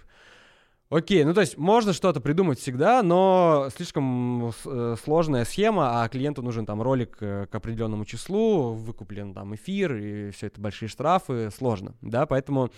Окей, 0.90 1.24
ну 1.24 1.34
то 1.34 1.42
есть 1.42 1.58
можно 1.58 1.94
что-то 1.94 2.22
придумать 2.22 2.60
всегда, 2.60 3.02
но 3.02 3.70
слишком 3.76 4.52
э, 4.66 4.96
сложная 5.04 5.46
схема, 5.46 6.04
а 6.04 6.10
клиенту 6.10 6.44
нужен 6.44 6.66
там 6.68 6.82
ролик 6.84 7.18
э, 7.22 7.48
к 7.50 7.56
определенному 7.56 8.06
числу, 8.06 8.74
выкуплен 8.74 9.34
там 9.34 9.56
эфир, 9.56 9.96
и 9.96 10.30
все 10.30 10.48
это 10.48 10.62
большие 10.62 10.90
штрафы, 10.90 11.50
сложно, 11.50 11.96
да, 12.02 12.28
поэтому 12.28 12.70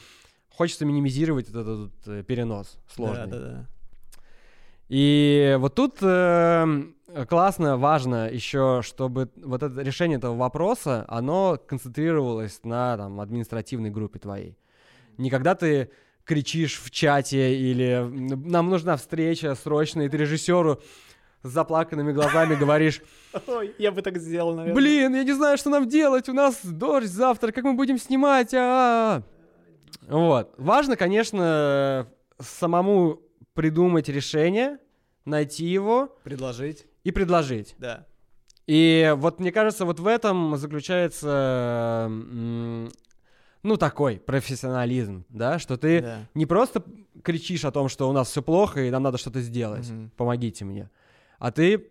хочется 0.51 0.85
минимизировать 0.85 1.49
этот, 1.49 1.67
этот 1.67 2.07
э, 2.07 2.23
перенос 2.23 2.77
сложный. 2.87 3.27
Да, 3.27 3.39
да, 3.39 3.47
да. 3.49 3.65
И 4.89 5.55
вот 5.59 5.73
тут 5.75 5.97
э, 6.01 6.83
классно, 7.27 7.77
важно 7.77 8.29
еще, 8.29 8.81
чтобы 8.83 9.29
вот 9.35 9.63
это 9.63 9.81
решение 9.81 10.17
этого 10.17 10.35
вопроса, 10.35 11.05
оно 11.07 11.59
концентрировалось 11.67 12.61
на 12.63 12.97
там, 12.97 13.19
административной 13.19 13.89
группе 13.89 14.19
твоей. 14.19 14.57
Не 15.17 15.29
когда 15.29 15.55
ты 15.55 15.89
кричишь 16.25 16.79
в 16.79 16.89
чате 16.91 17.55
или 17.55 18.07
нам 18.09 18.69
нужна 18.69 18.97
встреча 18.97 19.55
срочная, 19.55 20.05
и 20.05 20.09
ты 20.09 20.17
режиссеру 20.17 20.81
с 21.43 21.49
заплаканными 21.49 22.13
глазами 22.13 22.55
говоришь... 22.55 23.01
Ой, 23.47 23.75
я 23.77 23.91
бы 23.91 24.01
так 24.01 24.17
сделал, 24.17 24.55
наверное. 24.55 24.75
Блин, 24.75 25.15
я 25.15 25.23
не 25.23 25.33
знаю, 25.33 25.57
что 25.57 25.69
нам 25.69 25.87
делать, 25.87 26.29
у 26.29 26.33
нас 26.33 26.59
дождь 26.63 27.07
завтра, 27.07 27.51
как 27.51 27.65
мы 27.65 27.73
будем 27.73 27.97
снимать, 27.97 28.53
а, 28.53 28.57
-а, 28.57 29.19
-а. 29.19 29.23
Вот. 30.07 30.53
Важно, 30.57 30.95
конечно, 30.95 32.07
самому 32.39 33.21
придумать 33.53 34.07
решение, 34.09 34.79
найти 35.25 35.65
его. 35.65 36.15
Предложить. 36.23 36.87
И 37.03 37.11
предложить. 37.11 37.75
Да. 37.77 38.05
И 38.65 39.13
вот 39.17 39.39
мне 39.39 39.51
кажется, 39.51 39.83
вот 39.85 39.99
в 39.99 40.07
этом 40.07 40.55
заключается, 40.55 42.07
ну, 42.09 43.77
такой 43.77 44.17
профессионализм, 44.19 45.25
да, 45.29 45.59
что 45.59 45.77
ты 45.77 46.01
Да. 46.01 46.17
не 46.33 46.45
просто 46.45 46.83
кричишь 47.23 47.65
о 47.65 47.71
том, 47.71 47.89
что 47.89 48.09
у 48.09 48.13
нас 48.13 48.29
все 48.29 48.41
плохо 48.41 48.81
и 48.83 48.89
нам 48.89 49.03
надо 49.03 49.17
что-то 49.17 49.41
сделать, 49.41 49.89
Мгм. 49.89 50.11
помогите 50.17 50.65
мне, 50.65 50.89
а 51.39 51.51
ты, 51.51 51.87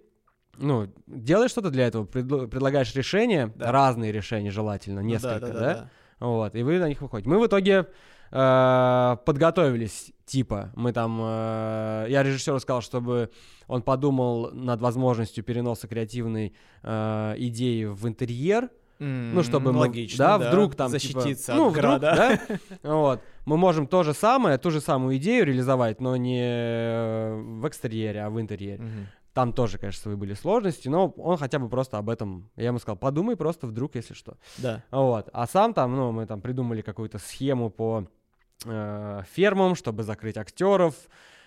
ну, 0.57 0.89
делаешь 1.07 1.51
что-то 1.51 1.71
для 1.71 1.87
этого, 1.87 2.05
предлагаешь 2.05 2.95
решения, 2.95 3.53
Да. 3.57 3.71
разные 3.73 4.13
решения 4.13 4.51
желательно, 4.51 5.01
Ну 5.03 5.09
да, 5.09 5.13
несколько, 5.15 5.41
да, 5.41 5.53
да, 5.53 5.61
да, 5.61 5.75
да. 5.75 6.27
вот, 6.27 6.55
и 6.55 6.63
вы 6.63 6.79
на 6.79 6.89
них 6.89 7.01
выходите. 7.03 7.29
Мы 7.31 7.39
в 7.39 7.47
итоге 7.47 7.87
э, 8.35 9.17
подготовились, 9.27 10.13
типа, 10.33 10.73
мы 10.75 10.93
там, 10.95 11.21
э, 11.23 12.07
я 12.09 12.23
режиссеру 12.23 12.59
сказал, 12.59 12.81
чтобы 12.81 13.31
он 13.67 13.83
подумал 13.83 14.51
над 14.53 14.81
возможностью 14.81 15.45
переноса 15.45 15.87
креативной 15.87 16.55
э, 16.83 17.35
идеи 17.37 17.85
в 17.85 18.09
интерьер, 18.09 18.71
ну, 18.99 19.43
чтобы 19.43 19.73
мы, 19.73 19.81
Логично, 19.81 20.19
да, 20.19 20.39
да, 20.39 20.49
вдруг 20.49 20.77
там, 20.77 20.93
типа, 20.93 21.21
защититься 21.21 21.55
ну, 21.55 21.67
от 21.67 21.73
вдруг, 21.73 21.85
града. 22.01 22.41
да, 22.47 22.59
вот, 22.83 23.21
мы 23.45 23.57
можем 23.57 23.89
то 23.89 24.05
же 24.05 24.15
самое, 24.15 24.59
ту 24.59 24.71
же 24.71 24.81
самую 24.81 25.17
идею 25.17 25.45
реализовать, 25.45 26.01
но 26.01 26.17
не 26.17 27.59
в 27.61 27.67
экстерьере, 27.67 28.23
а 28.23 28.31
в 28.31 28.41
интерьере. 28.41 28.81
Там 29.35 29.53
тоже, 29.53 29.79
конечно, 29.79 30.03
свои 30.03 30.15
были 30.15 30.35
сложности, 30.35 30.89
но 30.89 31.09
он 31.09 31.37
хотя 31.37 31.59
бы 31.59 31.69
просто 31.69 31.99
об 31.99 32.11
этом, 32.11 32.51
я 32.55 32.67
ему 32.67 32.79
сказал, 32.79 32.97
подумай 32.97 33.35
просто 33.35 33.67
вдруг, 33.67 33.97
если 33.97 34.15
что. 34.15 34.37
Да. 34.59 34.85
Вот. 34.91 35.31
А 35.33 35.47
сам 35.47 35.75
там, 35.75 35.97
ну, 35.97 36.13
мы 36.13 36.27
там 36.27 36.41
придумали 36.41 36.83
какую-то 36.83 37.19
схему 37.19 37.71
по 37.71 38.07
э, 38.65 39.23
фермам, 39.33 39.75
чтобы 39.75 40.03
закрыть 40.03 40.37
актеров, 40.37 40.95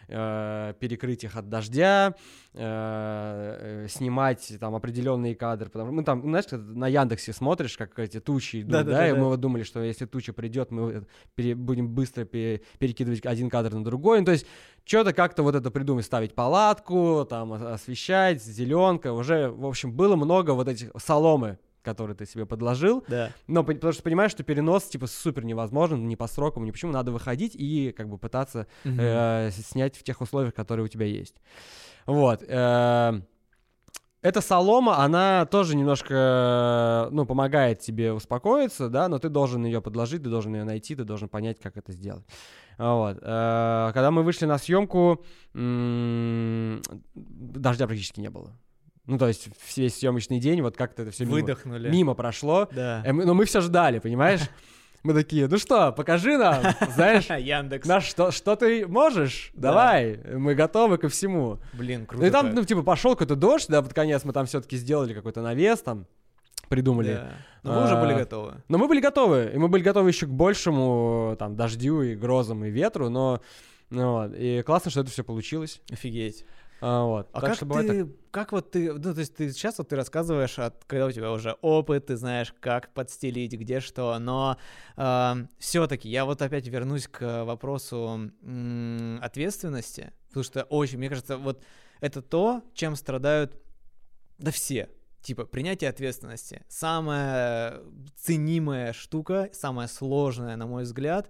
э, 0.07 0.73
перекрыть 0.79 1.23
их 1.23 1.35
от 1.35 1.49
дождя, 1.49 2.13
э, 2.53 3.85
э, 3.85 3.87
снимать 3.89 4.53
там 4.59 4.75
определенные 4.75 5.35
кадры. 5.35 5.69
Потому 5.69 5.87
что 5.89 5.95
мы 5.95 6.03
там, 6.03 6.21
знаешь, 6.21 6.45
на 6.51 6.87
Яндексе 6.87 7.33
смотришь, 7.33 7.77
как 7.77 7.97
эти 7.99 8.19
тучи 8.19 8.61
идут, 8.61 8.71
да, 8.71 8.77
Да-да-да-да. 8.83 9.09
и 9.09 9.13
мы 9.13 9.25
вот 9.29 9.39
думали, 9.39 9.63
что 9.63 9.81
если 9.83 10.05
туча 10.05 10.33
придет, 10.33 10.71
мы 10.71 11.05
пере- 11.35 11.55
будем 11.55 11.87
быстро 11.89 12.23
пере- 12.25 12.61
перекидывать 12.79 13.25
один 13.25 13.49
кадр 13.49 13.73
на 13.73 13.83
другой. 13.83 14.19
Ну, 14.19 14.25
то 14.25 14.31
есть 14.31 14.45
что-то 14.83 15.13
как-то 15.13 15.41
вот 15.43 15.55
это 15.55 15.71
придумать, 15.71 16.05
ставить 16.05 16.35
палатку, 16.35 17.25
там 17.29 17.51
ос- 17.53 17.61
освещать, 17.61 18.43
зеленка. 18.43 19.11
Уже, 19.13 19.49
в 19.49 19.65
общем, 19.65 19.91
было 19.91 20.15
много 20.15 20.51
вот 20.51 20.67
этих 20.67 20.91
соломы, 20.97 21.57
которые 21.85 22.17
ты 22.17 22.25
себе 22.25 22.45
подложил. 22.45 23.03
Да. 23.07 23.31
Но 23.47 23.63
потому 23.63 23.93
что 23.93 24.03
понимаешь, 24.03 24.31
что 24.31 24.43
перенос 24.43 24.83
типа 24.83 25.07
супер 25.07 25.45
невозможен, 25.45 26.05
ни 26.07 26.15
по 26.15 26.27
срокам, 26.27 26.65
ни 26.65 26.71
почему. 26.71 26.91
Надо 26.91 27.11
выходить 27.11 27.55
и 27.55 27.93
как 27.95 28.09
бы 28.09 28.17
пытаться 28.17 28.67
Мгм. 28.83 28.97
э, 28.99 29.51
снять 29.51 29.95
в 29.95 30.03
тех 30.03 30.19
условиях, 30.21 30.53
которые 30.53 30.83
у 30.85 30.87
тебя 30.89 31.05
есть. 31.05 31.35
Вот. 32.05 32.43
э, 32.47 33.21
Эта 34.21 34.41
солома, 34.41 34.97
она 35.05 35.45
тоже 35.45 35.75
немножко, 35.75 37.09
ну, 37.11 37.25
помогает 37.27 37.79
тебе 37.79 38.11
успокоиться, 38.11 38.89
да, 38.89 39.07
но 39.07 39.19
ты 39.19 39.29
должен 39.29 39.63
ее 39.65 39.81
подложить, 39.81 40.23
ты 40.23 40.29
должен 40.29 40.55
ее 40.55 40.63
найти, 40.63 40.95
ты 40.95 41.03
должен 41.03 41.29
понять, 41.29 41.59
как 41.59 41.77
это 41.77 41.91
сделать. 41.91 42.25
Вот. 42.79 43.17
э, 43.21 43.91
Когда 43.93 44.09
мы 44.11 44.23
вышли 44.23 44.45
на 44.47 44.57
съемку, 44.57 45.23
дождя 47.13 47.85
практически 47.87 48.19
не 48.19 48.29
было. 48.29 48.51
Ну, 49.07 49.17
то 49.17 49.27
есть 49.27 49.49
весь 49.75 49.95
съемочный 49.99 50.39
день, 50.39 50.61
вот 50.61 50.75
как-то 50.77 51.03
это 51.03 51.11
все 51.11 51.25
Выдохнули. 51.25 51.89
мимо 51.89 52.13
прошло. 52.15 52.67
Да. 52.71 53.03
Э, 53.05 53.13
мы- 53.13 53.25
Но 53.25 53.33
мы 53.33 53.45
все 53.45 53.61
ждали, 53.61 53.99
понимаешь? 53.99 54.41
Мы 55.03 55.13
такие, 55.13 55.47
ну 55.47 55.59
что, 55.59 55.91
покажи 55.91 56.35
нам, 56.35 56.63
знаешь, 56.95 57.25
Яндекс. 57.29 57.87
на 57.87 58.01
что, 58.01 58.31
что 58.31 58.55
ты 58.55 58.87
можешь? 58.87 59.51
Да. 59.53 59.69
Давай, 59.69 60.19
мы 60.33 60.55
готовы 60.55 60.97
ко 60.97 61.09
всему. 61.09 61.59
Блин, 61.73 61.99
Ну 62.01 62.05
круто. 62.07 62.25
и 62.25 62.31
там, 62.31 62.55
ну, 62.55 62.63
типа, 62.63 62.81
пошел 62.81 63.11
какой-то 63.11 63.35
дождь, 63.35 63.67
да, 63.69 63.83
под 63.83 63.93
конец 63.93 64.23
мы 64.23 64.33
там 64.33 64.47
все-таки 64.47 64.77
сделали 64.77 65.13
какой-то 65.13 65.43
навес 65.43 65.81
там, 65.83 66.07
придумали. 66.69 67.13
Да. 67.13 67.31
Но 67.61 67.73
вы 67.79 67.83
уже 67.85 67.95
были 68.01 68.13
А, 68.13 68.17
готовы. 68.17 68.53
Но 68.67 68.79
мы 68.79 68.87
были 68.87 68.99
готовы, 68.99 69.51
и 69.53 69.57
мы 69.59 69.67
были 69.67 69.83
готовы 69.83 70.09
еще 70.09 70.25
к 70.25 70.29
большему, 70.31 71.35
там, 71.37 71.55
дождю 71.55 72.01
и 72.01 72.15
грозам 72.15 72.65
и 72.65 72.71
ветру, 72.71 73.09
но, 73.09 73.41
ну, 73.91 74.11
вот, 74.13 74.31
и 74.35 74.63
классно, 74.63 74.89
что 74.89 75.01
это 75.01 75.11
все 75.11 75.23
получилось. 75.23 75.81
Офигеть. 75.91 76.45
А, 76.81 77.05
вот. 77.05 77.29
А 77.31 77.39
Так 77.41 77.49
как 77.49 77.55
что 77.57 77.65
бывает 77.65 77.87
так. 77.87 77.95
ты, 77.95 78.13
как 78.31 78.51
вот 78.51 78.71
ты, 78.71 78.93
ну, 78.93 79.13
то 79.13 79.19
есть 79.19 79.35
ты 79.35 79.49
сейчас 79.51 79.77
вот 79.77 79.89
ты 79.89 79.95
рассказываешь, 79.95 80.59
от, 80.59 80.83
когда 80.85 81.05
у 81.07 81.11
тебя 81.11 81.31
уже 81.31 81.53
опыт, 81.61 82.07
ты 82.07 82.17
знаешь, 82.17 82.53
как 82.59 82.93
подстелить, 82.93 83.53
где 83.53 83.79
что, 83.79 84.17
но 84.19 84.57
все-таки 85.57 86.09
я 86.09 86.25
вот 86.25 86.41
опять 86.41 86.67
вернусь 86.67 87.07
к 87.07 87.45
вопросу 87.45 88.29
м, 88.41 89.19
ответственности, 89.21 90.11
потому 90.27 90.43
что 90.43 90.63
очень, 90.63 90.97
мне 90.97 91.09
кажется, 91.09 91.37
вот 91.37 91.63
это 92.01 92.21
то, 92.21 92.61
чем 92.73 92.95
страдают, 92.95 93.57
да 94.37 94.51
все, 94.51 94.89
типа 95.21 95.45
принятие 95.45 95.89
ответственности. 95.89 96.63
Самая 96.67 97.81
ценимая 98.17 98.91
штука, 98.93 99.49
самая 99.53 99.87
сложная, 99.87 100.55
на 100.57 100.67
мой 100.67 100.83
взгляд, 100.83 101.29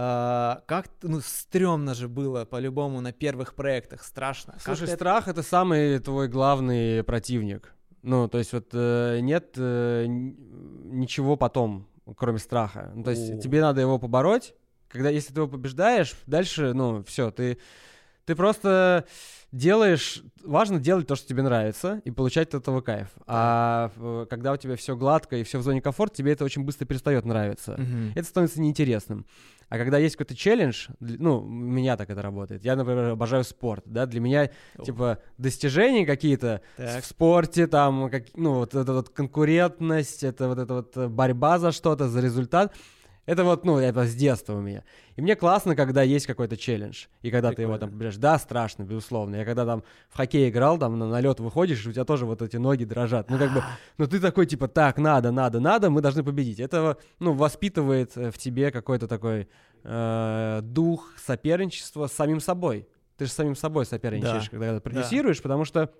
а, 0.00 0.62
как, 0.66 0.86
ну, 1.02 1.20
стрёмно 1.20 1.92
же 1.92 2.06
было 2.08 2.44
по-любому 2.44 3.00
на 3.00 3.10
первых 3.12 3.54
проектах, 3.56 4.04
страшно. 4.04 4.52
Как 4.52 4.62
Слушай, 4.62 4.84
это- 4.84 4.94
страх 4.94 5.26
это 5.26 5.42
самый 5.42 5.98
твой 5.98 6.28
главный 6.28 7.02
противник. 7.02 7.74
Ну, 8.02 8.28
то 8.28 8.38
есть 8.38 8.52
вот 8.52 8.68
э, 8.74 9.18
нет 9.20 9.54
э, 9.56 10.04
ничего 10.06 11.36
потом, 11.36 11.88
кроме 12.16 12.38
страха. 12.38 12.92
Ну, 12.94 13.02
то 13.02 13.10
есть 13.10 13.28
О. 13.28 13.38
тебе 13.38 13.60
надо 13.60 13.80
его 13.80 13.98
побороть. 13.98 14.54
Когда, 14.88 15.10
если 15.10 15.34
ты 15.34 15.40
его 15.40 15.48
побеждаешь, 15.48 16.14
дальше, 16.26 16.74
ну, 16.74 17.02
все, 17.02 17.32
ты, 17.32 17.58
ты 18.24 18.36
просто 18.36 19.04
делаешь... 19.52 20.22
Важно 20.44 20.78
делать 20.78 21.06
то, 21.06 21.14
что 21.16 21.28
тебе 21.28 21.42
нравится, 21.42 22.00
и 22.04 22.10
получать 22.10 22.48
от 22.48 22.62
этого 22.62 22.80
кайф. 22.80 23.08
А 23.26 23.90
когда 24.30 24.52
у 24.52 24.56
тебя 24.56 24.76
все 24.76 24.96
гладко 24.96 25.36
и 25.36 25.42
все 25.42 25.58
в 25.58 25.62
зоне 25.62 25.82
комфорта, 25.82 26.16
тебе 26.16 26.32
это 26.32 26.44
очень 26.44 26.64
быстро 26.64 26.86
перестает 26.86 27.24
нравиться 27.24 27.72
Мгм. 27.78 28.12
это 28.14 28.24
становится 28.26 28.60
неинтересным. 28.60 29.26
А 29.68 29.76
когда 29.76 29.98
есть 29.98 30.16
какой-то 30.16 30.34
челлендж, 30.34 30.88
ну, 31.00 31.40
у 31.40 31.46
меня 31.46 31.98
так 31.98 32.08
это 32.08 32.22
работает. 32.22 32.64
Я, 32.64 32.74
например, 32.76 33.10
обожаю 33.10 33.44
спорт, 33.44 33.82
да, 33.84 34.06
для 34.06 34.20
меня, 34.20 34.50
О. 34.78 34.84
типа, 34.84 35.18
достижения 35.36 36.06
какие-то 36.06 36.62
Так. 36.78 37.02
в 37.02 37.06
спорте, 37.06 37.66
там, 37.66 38.08
как, 38.08 38.24
ну, 38.34 38.54
вот 38.54 38.74
эта 38.74 38.92
вот 38.94 39.10
конкурентность, 39.10 40.24
это 40.24 40.48
вот 40.48 40.58
эта 40.58 40.72
вот 40.74 40.96
э, 40.96 41.08
борьба 41.08 41.58
за 41.58 41.72
что-то, 41.72 42.08
за 42.08 42.20
результат, 42.20 42.74
это 43.28 43.44
вот, 43.44 43.62
ну, 43.62 43.76
это 43.76 44.06
с 44.06 44.14
детства 44.14 44.54
у 44.54 44.60
меня. 44.62 44.84
И 45.16 45.20
мне 45.20 45.36
классно, 45.36 45.76
когда 45.76 46.02
есть 46.02 46.26
какой-то 46.26 46.56
челлендж, 46.56 47.08
и 47.20 47.30
когда 47.30 47.52
ты 47.52 47.60
его 47.60 47.72
там 47.72 47.90
Прикольно. 47.90 47.98
побеждаешь. 47.98 48.16
Да, 48.16 48.38
страшно, 48.38 48.84
безусловно. 48.84 49.36
Я 49.36 49.44
когда 49.44 49.66
там 49.66 49.84
в 50.08 50.16
хоккей 50.16 50.48
играл, 50.48 50.78
там 50.78 50.98
на, 50.98 51.20
лед 51.20 51.38
выходишь, 51.38 51.86
у 51.86 51.92
тебя 51.92 52.06
тоже 52.06 52.24
вот 52.24 52.40
эти 52.40 52.56
ноги 52.56 52.84
дрожат. 52.84 53.28
Ну, 53.28 53.36
как 53.36 53.52
бы, 53.52 53.62
ну, 53.98 54.06
ты 54.06 54.18
такой, 54.18 54.46
типа, 54.46 54.66
так, 54.66 54.96
надо, 54.96 55.30
надо, 55.30 55.60
надо, 55.60 55.90
мы 55.90 56.00
должны 56.00 56.24
победить. 56.24 56.58
Это, 56.58 56.96
ну, 57.18 57.34
воспитывает 57.34 58.16
э, 58.16 58.30
в 58.30 58.38
тебе 58.38 58.70
какой-то 58.70 59.06
такой 59.06 59.50
э, 59.84 60.60
дух 60.62 61.12
соперничества 61.18 62.06
с 62.06 62.14
самим 62.14 62.40
собой. 62.40 62.88
Ты 63.18 63.26
же 63.26 63.30
с 63.30 63.34
самим 63.34 63.56
собой 63.56 63.84
соперничаешь, 63.84 64.44
Да, 64.44 64.50
когда 64.58 64.80
продюсируешь, 64.80 65.42
потому 65.42 65.66
что 65.66 65.92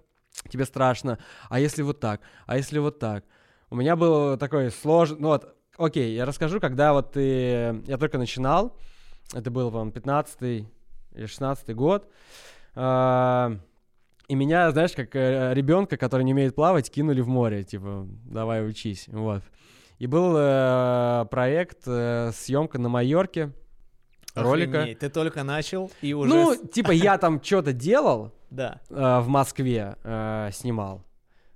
тебе 0.48 0.64
страшно. 0.64 1.18
А 1.50 1.60
если 1.60 1.82
вот 1.82 2.00
так? 2.00 2.22
А 2.46 2.56
если 2.56 2.78
вот 2.78 2.98
так? 2.98 3.24
У 3.68 3.76
меня 3.76 3.96
был 3.96 4.38
такой 4.38 4.70
сложный... 4.70 5.20
Ну 5.20 5.28
вот, 5.28 5.57
окей, 5.78 6.14
я 6.14 6.24
расскажу, 6.26 6.60
когда 6.60 6.92
вот 6.92 7.12
ты... 7.12 7.82
Я 7.86 7.96
только 7.98 8.18
начинал, 8.18 8.76
это 9.32 9.50
был, 9.50 9.70
по-моему, 9.70 9.92
15 9.92 10.42
или 10.42 11.26
16 11.26 11.74
год, 11.74 12.08
а, 12.74 13.58
и 14.28 14.34
меня, 14.34 14.70
знаешь, 14.72 14.92
как 14.92 15.14
ребенка, 15.14 15.96
который 15.96 16.22
не 16.22 16.32
умеет 16.34 16.54
плавать, 16.54 16.90
кинули 16.90 17.22
в 17.22 17.28
море, 17.28 17.64
типа, 17.64 18.06
давай 18.24 18.66
учись, 18.68 19.08
вот. 19.08 19.42
И 19.98 20.06
был 20.06 20.34
э, 20.36 21.26
проект, 21.30 21.78
э, 21.86 22.30
съемка 22.32 22.78
на 22.78 22.88
Майорке, 22.88 23.52
ролика. 24.34 24.80
Охренеть, 24.82 25.00
Ты 25.00 25.08
только 25.08 25.42
начал 25.42 25.90
и 26.00 26.12
уже... 26.14 26.28
Ну, 26.30 26.54
типа 26.56 26.92
я 26.92 27.18
там 27.18 27.42
что-то 27.42 27.72
делал, 27.72 28.32
Да. 28.50 28.80
э, 28.88 29.20
в 29.20 29.28
Москве 29.28 29.96
э, 30.04 30.50
снимал 30.52 31.04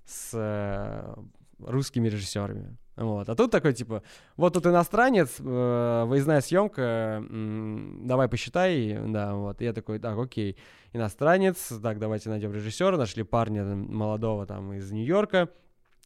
с 0.05 0.31
э, 0.35 1.15
русскими 1.61 2.09
режиссерами. 2.09 2.77
Вот. 2.97 3.29
А 3.29 3.35
тут 3.35 3.51
такой, 3.51 3.73
типа, 3.73 4.03
вот 4.37 4.53
тут 4.55 4.67
иностранец, 4.67 5.37
э, 5.39 6.05
выездная 6.07 6.41
съемка, 6.43 7.23
м, 7.29 8.07
давай 8.07 8.29
посчитай, 8.29 8.99
да, 9.09 9.35
вот. 9.35 9.63
И 9.63 9.65
я 9.65 9.73
такой, 9.73 9.99
так, 9.99 10.19
окей, 10.19 10.59
иностранец, 10.93 11.73
так, 11.83 11.99
давайте 11.99 12.29
найдем 12.29 12.53
режиссера, 12.53 12.97
нашли 12.99 13.23
парня 13.23 13.65
молодого 13.65 14.45
там 14.47 14.75
из 14.75 14.91
Нью-Йорка, 14.93 15.49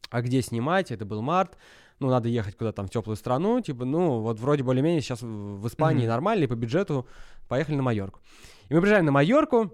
а 0.09 0.21
где 0.21 0.41
снимать, 0.41 0.91
это 0.91 1.05
был 1.05 1.21
март, 1.21 1.57
ну, 1.99 2.09
надо 2.09 2.29
ехать 2.29 2.55
куда-то 2.55 2.77
там 2.77 2.87
в 2.87 2.89
теплую 2.91 3.17
страну, 3.17 3.59
типа, 3.59 3.83
ну, 3.83 4.19
вот 4.19 4.39
вроде 4.39 4.63
более-менее 4.63 5.01
сейчас 5.01 5.21
в 5.21 5.67
Испании 5.67 6.03
Мгм. 6.03 6.09
нормально, 6.09 6.43
и 6.45 6.47
по 6.47 6.55
бюджету 6.55 7.05
поехали 7.49 7.75
на 7.75 7.83
Майорку. 7.83 8.21
И 8.69 8.73
мы 8.73 8.79
приезжаем 8.81 9.05
на 9.05 9.11
Майорку, 9.11 9.73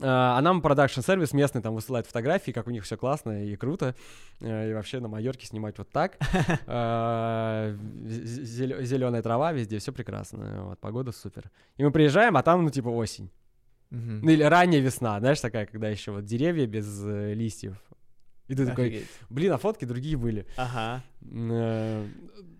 а 0.00 0.38
а 0.38 0.40
нам 0.40 0.62
продакшн-сервис 0.62 1.32
местный 1.32 1.60
там 1.60 1.74
высылает 1.74 2.06
фотографии, 2.06 2.52
как 2.52 2.66
у 2.66 2.70
них 2.70 2.84
все 2.84 2.96
классно 2.96 3.44
и 3.44 3.56
круто. 3.56 3.94
Э, 4.40 4.70
И 4.70 4.74
вообще 4.74 5.00
на 5.00 5.08
Майорке 5.08 5.46
снимать 5.46 5.78
вот 5.78 5.90
так. 5.90 6.16
Зеленая 8.06 9.22
трава 9.22 9.52
везде, 9.52 9.78
все 9.78 9.92
прекрасно. 9.92 10.64
Вот, 10.68 10.78
погода 10.78 11.12
супер. 11.12 11.50
И 11.76 11.84
мы 11.84 11.90
приезжаем, 11.90 12.36
а 12.36 12.42
там, 12.42 12.64
ну, 12.64 12.70
типа, 12.70 12.88
осень. 12.88 13.30
Ну, 13.90 14.30
или 14.30 14.42
ранняя 14.42 14.80
весна, 14.80 15.18
знаешь, 15.20 15.40
такая, 15.40 15.66
когда 15.66 15.88
еще 15.88 16.12
вот 16.12 16.24
деревья 16.24 16.66
без 16.66 17.04
э, 17.04 17.34
листьев. 17.34 17.76
И 18.48 18.54
ты 18.54 18.66
такой, 18.66 19.04
блин, 19.30 19.52
а 19.52 19.58
фотки 19.58 19.84
другие 19.84 20.16
были. 20.16 20.46
Ага. 20.56 21.02
Э, 21.30 22.04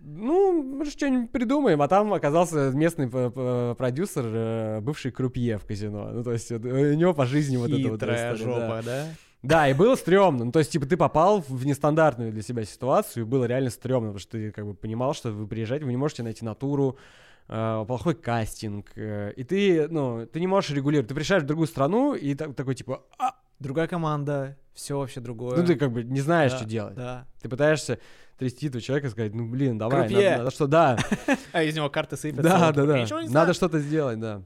Ну, 0.05 0.63
мы 0.63 0.85
же 0.85 0.91
что-нибудь 0.91 1.31
придумаем, 1.31 1.81
а 1.81 1.87
там 1.87 2.13
оказался 2.13 2.71
местный 2.73 3.09
п- 3.09 3.31
п- 3.31 3.75
продюсер, 3.79 4.25
э, 4.27 4.81
бывший 4.81 5.13
крупье 5.13 5.59
в 5.59 5.65
казино. 5.65 6.11
Ну, 6.13 6.25
то 6.25 6.33
есть 6.33 6.51
у 6.51 6.59
него 6.59 7.15
по 7.15 7.25
жизни 7.25 7.57
вот 7.57 7.71
это 7.71 7.89
вот 7.89 8.01
Хитрая 8.01 8.35
история, 8.35 8.55
да. 8.55 8.61
жопа, 8.69 8.83
да? 8.85 9.07
Да, 9.43 9.69
и 9.69 9.75
было 9.75 9.95
стрёмно. 9.97 10.45
Ну, 10.47 10.53
то 10.53 10.59
есть, 10.59 10.73
типа, 10.73 10.87
ты 10.87 10.97
попал 10.97 11.45
в 11.49 11.65
нестандартную 11.67 12.33
для 12.33 12.43
себя 12.43 12.65
ситуацию, 12.65 13.25
и 13.25 13.27
было 13.27 13.45
реально 13.45 13.71
стрёмно, 13.71 14.09
потому 14.09 14.19
что 14.21 14.33
ты 14.33 14.51
как 14.53 14.67
бы 14.67 14.75
понимал, 14.75 15.15
что 15.15 15.31
вы 15.31 15.47
приезжаете, 15.47 15.85
вы 15.85 15.93
не 15.93 15.97
можете 15.97 16.23
найти 16.25 16.45
натуру, 16.45 16.97
э, 16.97 16.99
плохой 17.47 18.15
кастинг, 18.15 18.87
э, 18.97 19.33
и 19.37 19.45
ты, 19.45 19.89
ну, 19.89 20.27
ты 20.27 20.41
не 20.41 20.47
можешь 20.47 20.71
регулировать. 20.71 21.09
Ты 21.09 21.15
приезжаешь 21.15 21.43
в 21.43 21.47
другую 21.47 21.67
страну, 21.67 22.15
и 22.15 22.35
так- 22.35 22.55
такой, 22.55 22.75
типа, 22.75 23.03
а, 23.19 23.35
Другая 23.59 23.87
команда, 23.87 24.57
все 24.75 24.99
вообще 24.99 25.21
другое. 25.21 25.57
ну, 25.57 25.65
ты 25.65 25.77
как 25.77 25.93
бы 25.93 26.03
не 26.03 26.21
знаешь, 26.21 26.51
Да, 26.53 26.59
что 26.59 26.67
делать. 26.67 26.95
Да. 26.95 27.27
Ты 27.41 27.49
пытаешься 27.49 27.99
трясти 28.39 28.67
этого 28.67 28.81
человека 28.81 29.07
и 29.07 29.11
сказать, 29.11 29.35
ну, 29.35 29.47
блин, 29.49 29.79
давай, 29.79 30.09
Крупье. 30.09 30.31
надо, 30.31 30.39
надо 30.45 30.51
что, 30.51 30.67
да, 30.67 30.99
А 31.53 31.63
из 31.63 31.77
него 31.77 31.89
карты 31.91 32.17
сыпятся. 32.17 32.43
Да, 32.43 32.73
да, 32.73 32.87
да. 32.87 33.01
«Ничего 33.01 33.21
не 33.21 33.27
Надо 33.27 33.31
знаю». 33.53 33.55
что-то 33.55 33.79
сделать, 33.79 34.19
да. 34.19 34.43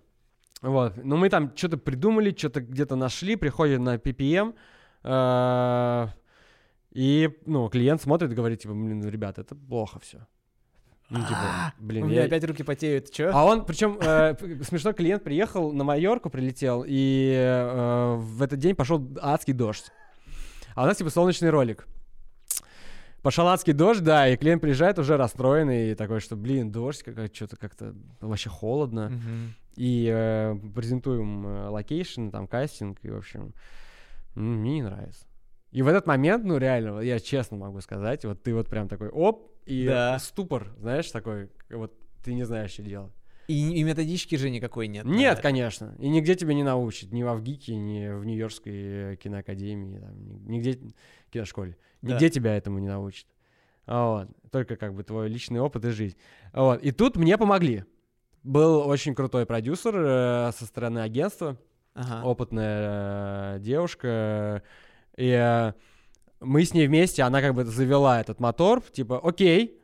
Вот. 0.61 0.97
Ну, 1.03 1.17
мы 1.17 1.29
там 1.31 1.53
что-то 1.57 1.79
придумали, 1.79 2.35
что-то 2.37 2.61
где-то 2.61 2.97
нашли, 2.97 3.37
приходим 3.37 3.85
на 3.85 3.97
PPM, 3.97 4.55
э, 5.05 6.07
и, 6.93 7.31
ну, 7.47 7.69
клиент 7.69 8.03
смотрит 8.03 8.33
и 8.33 8.35
говорит, 8.35 8.61
типа, 8.61 8.75
блин, 8.75 9.07
ребята, 9.09 9.43
это 9.43 9.55
плохо 9.55 9.99
все. 10.01 10.27
Ну, 11.09 11.21
типа, 11.21 11.73
У 11.79 11.85
блин, 11.85 12.07
меня 12.07 12.23
я... 12.23 12.27
опять 12.27 12.45
руки 12.45 12.63
потеют. 12.63 13.11
Че? 13.11 13.31
А 13.33 13.45
он, 13.45 13.65
причем, 13.65 13.99
смешно, 14.65 14.93
клиент 14.93 15.23
приехал 15.23 15.73
на 15.73 15.85
Майорку, 15.85 16.31
прилетел, 16.31 16.85
и 16.87 17.33
э, 17.37 18.17
в 18.17 18.43
этот 18.43 18.59
день 18.59 18.75
пошел 18.75 19.07
адский 19.21 19.53
дождь. 19.53 19.93
А 20.75 20.83
у 20.83 20.87
нас, 20.87 20.97
типа, 20.97 21.11
солнечный 21.11 21.51
ролик. 21.51 21.87
Пошел 23.23 23.49
адский 23.49 23.73
дождь, 23.73 24.03
да, 24.03 24.29
и 24.29 24.37
клиент 24.37 24.63
приезжает 24.63 24.99
уже 24.99 25.17
расстроенный, 25.17 25.91
и 25.91 25.95
такой, 25.95 26.21
что, 26.21 26.37
блин, 26.37 26.71
дождь, 26.71 27.03
какая 27.03 27.29
что-то 27.33 27.57
как-то 27.57 27.95
вообще 28.21 28.51
холодно. 28.51 29.11
И 29.75 30.09
э, 30.13 30.57
презентуем 30.75 31.47
э, 31.47 31.69
location, 31.69 32.29
там, 32.29 32.47
кастинг, 32.47 32.99
и, 33.03 33.11
в 33.11 33.17
общем, 33.17 33.53
мне 34.35 34.77
не 34.77 34.83
нравится. 34.83 35.27
И 35.71 35.83
в 35.83 35.89
этот 35.89 36.07
момент, 36.07 36.45
ну, 36.45 36.57
реально, 36.57 37.01
я 37.01 37.19
честно 37.19 37.57
могу 37.57 37.81
сказать, 37.81 38.25
вот 38.25 38.43
ты 38.43 38.55
вот 38.55 38.69
прям 38.69 38.89
такой, 38.89 39.09
оп, 39.09 39.56
и 39.67 39.87
Да. 39.87 40.19
ступор, 40.19 40.73
знаешь, 40.79 41.11
такой, 41.11 41.51
вот 41.71 41.93
ты 42.25 42.35
не 42.35 42.45
знаешь, 42.45 42.71
что 42.73 42.83
делать. 42.83 43.13
И, 43.49 43.75
и 43.79 43.83
методички 43.85 44.35
же 44.35 44.51
никакой 44.51 44.89
нет. 44.89 45.05
Нет, 45.05 45.37
да. 45.37 45.43
конечно. 45.43 45.95
И 46.01 46.09
нигде 46.09 46.35
тебя 46.35 46.53
не 46.55 46.65
научат. 46.65 47.13
Ни 47.13 47.23
во 47.23 47.29
ВГИКе, 47.29 47.77
ни 47.77 48.09
в 48.09 48.25
Нью-Йоркской 48.25 49.17
киноакадемии, 49.19 49.99
там, 50.01 50.25
ни- 50.27 50.57
нигде 50.57 50.81
киношколе. 51.31 51.77
Да. 52.03 52.15
Нигде 52.15 52.29
тебя 52.31 52.57
этому 52.57 52.81
не 52.81 52.89
научат. 52.89 53.27
Вот. 53.87 54.29
Только 54.51 54.75
как 54.77 54.95
бы 54.95 55.05
твой 55.05 55.29
личный 55.29 55.61
опыт 55.61 55.85
и 55.85 55.91
жизнь. 55.91 56.17
Вот. 56.53 56.83
И 56.83 56.91
тут 56.91 57.17
мне 57.17 57.39
помогли. 57.39 57.85
Был 58.43 58.87
очень 58.89 59.15
крутой 59.15 59.47
продюсер 59.47 59.95
э, 59.97 60.51
со 60.53 60.67
стороны 60.67 60.99
агентства, 61.01 61.57
Ага. 61.95 62.27
опытная 62.27 63.57
э, 63.57 63.61
девушка. 63.61 64.63
И 65.17 65.29
э, 65.31 65.73
мы 66.41 66.65
с 66.65 66.75
ней 66.75 66.87
вместе, 66.87 67.23
она 67.23 67.41
как 67.41 67.55
бы 67.55 67.65
завела 67.65 68.21
этот 68.21 68.41
мотор, 68.41 68.83
типа, 68.83 69.21
окей, 69.23 69.81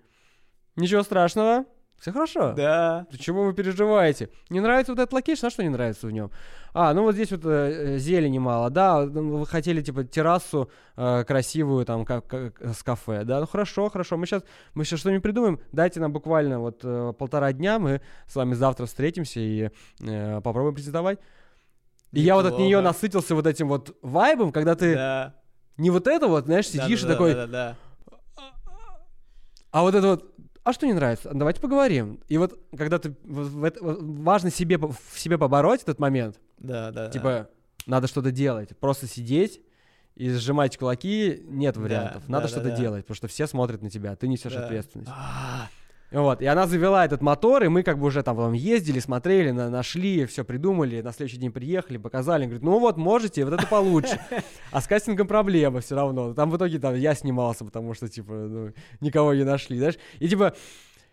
ничего 0.76 1.02
страшного, 1.02 1.64
все 2.02 2.10
хорошо. 2.10 2.52
Да. 2.56 3.06
Чего 3.16 3.44
вы 3.44 3.54
переживаете? 3.54 4.28
Не 4.50 4.58
нравится 4.58 4.90
вот 4.90 4.98
этот 4.98 5.12
location, 5.12 5.46
а 5.46 5.50
что 5.50 5.62
не 5.62 5.68
нравится 5.68 6.08
в 6.08 6.10
нем? 6.10 6.32
А, 6.74 6.92
ну 6.94 7.04
вот 7.04 7.14
здесь 7.14 7.30
вот 7.30 7.44
э, 7.44 7.94
э, 7.94 7.98
зелени 7.98 8.38
мало, 8.38 8.70
да, 8.70 9.04
ну, 9.04 9.36
вы 9.36 9.46
хотели 9.46 9.82
типа 9.82 10.02
террасу 10.02 10.68
э, 10.96 11.22
красивую 11.24 11.84
там 11.84 12.04
как, 12.04 12.26
как 12.26 12.60
с 12.74 12.82
кафе, 12.82 13.22
да, 13.22 13.38
ну 13.38 13.46
хорошо, 13.46 13.88
хорошо, 13.88 14.16
мы 14.16 14.26
сейчас 14.26 14.42
мы 14.74 14.84
сейчас 14.84 14.98
что-нибудь 14.98 15.22
придумаем, 15.22 15.60
дайте 15.70 16.00
нам 16.00 16.12
буквально 16.12 16.58
вот 16.58 16.80
э, 16.82 17.12
полтора 17.16 17.52
дня, 17.52 17.78
мы 17.78 18.00
с 18.26 18.34
вами 18.34 18.54
завтра 18.54 18.86
встретимся 18.86 19.38
и 19.38 19.70
э, 20.00 20.40
попробуем 20.40 20.74
презентовать. 20.74 21.20
И 22.10 22.20
я 22.20 22.34
вот 22.34 22.46
от 22.46 22.58
нее 22.58 22.78
Неплохо. 22.78 22.82
насытился 22.82 23.34
вот 23.36 23.46
этим 23.46 23.68
вот 23.68 23.96
вайбом, 24.02 24.50
когда 24.50 24.74
ты 24.74 24.94
Да. 24.94 25.34
Не 25.76 25.90
вот 25.90 26.06
это 26.06 26.26
вот, 26.28 26.46
знаешь, 26.46 26.70
Да, 26.70 26.85
сидишь 26.85 27.02
да, 27.02 27.06
и 27.06 27.08
да, 27.08 27.14
такой, 27.14 27.35
Да, 27.35 27.46
да, 27.46 27.76
а 29.70 29.82
вот 29.82 29.94
это 29.94 30.06
вот, 30.08 30.35
а 30.64 30.72
что 30.72 30.87
не 30.87 30.92
нравится? 30.92 31.30
Давайте 31.32 31.61
поговорим. 31.61 32.20
И 32.28 32.37
вот 32.38 32.58
когда 32.76 32.98
ты 32.98 33.11
в- 33.24 33.61
в 33.61 33.64
это- 33.64 33.78
важно 33.82 34.50
себе 34.50 34.76
в 34.78 34.96
себе 35.18 35.38
побороть 35.38 35.82
этот 35.82 35.98
момент, 35.98 36.38
да. 36.58 36.90
Да, 36.90 37.06
да. 37.06 37.11
типа 37.11 37.48
надо 37.87 38.06
что-то 38.06 38.30
делать, 38.30 38.76
просто 38.78 39.06
сидеть 39.06 39.61
и 40.14 40.28
сжимать 40.30 40.76
кулаки 40.76 41.42
нет 41.48 41.74
Да, 41.74 41.80
вариантов. 41.80 42.24
да, 42.26 42.32
Надо 42.32 42.42
да, 42.44 42.48
что-то 42.48 42.68
да. 42.68 42.76
делать, 42.76 43.04
потому 43.06 43.16
что 43.16 43.28
все 43.28 43.46
смотрят 43.46 43.80
на 43.82 43.88
тебя, 43.90 44.14
ты 44.14 44.28
несешь 44.28 44.52
Да. 44.52 44.64
ответственность. 44.66 45.11
А, 45.12 45.68
Вот, 46.12 46.42
и 46.42 46.46
она 46.46 46.66
завела 46.66 47.05
этот 47.05 47.22
мотор, 47.22 47.64
и 47.64 47.68
мы 47.68 47.83
как 47.83 47.98
бы 47.98 48.07
уже 48.07 48.22
там 48.22 48.37
потом 48.37 48.53
ездили, 48.53 48.98
смотрели, 48.98 49.51
на- 49.51 49.70
нашли, 49.70 50.27
все 50.27 50.44
придумали, 50.44 51.01
на 51.01 51.12
следующий 51.12 51.38
день 51.38 51.51
приехали, 51.53 51.96
показали, 51.96 52.44
говорит, 52.44 52.62
ну 52.62 52.79
вот, 52.79 52.98
можете, 52.98 53.44
вот 53.44 53.55
это 53.55 53.66
получше. 53.66 54.20
А 54.70 54.81
с 54.81 54.87
кастингом 54.87 55.27
проблема 55.27 55.81
все 55.81 55.96
равно. 55.96 56.35
Там 56.35 56.51
в 56.51 56.57
итоге 56.57 56.79
там 56.79 56.94
я 56.94 57.14
снимался, 57.14 57.64
потому 57.64 57.94
что, 57.94 58.09
типа, 58.09 58.33
ну, 58.33 58.72
никого 59.01 59.33
не 59.33 59.44
нашли, 59.44 59.79
знаешь. 59.79 59.96
И, 60.18 60.29
типа, 60.29 60.55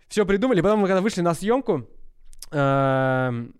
все 0.10 0.26
придумали, 0.26 0.62
потом 0.62 0.80
мы 0.82 0.88
когда 0.88 1.02
вышли 1.02 1.22
на 1.22 1.34
съемку, 1.34 1.86
эм, 2.52 3.56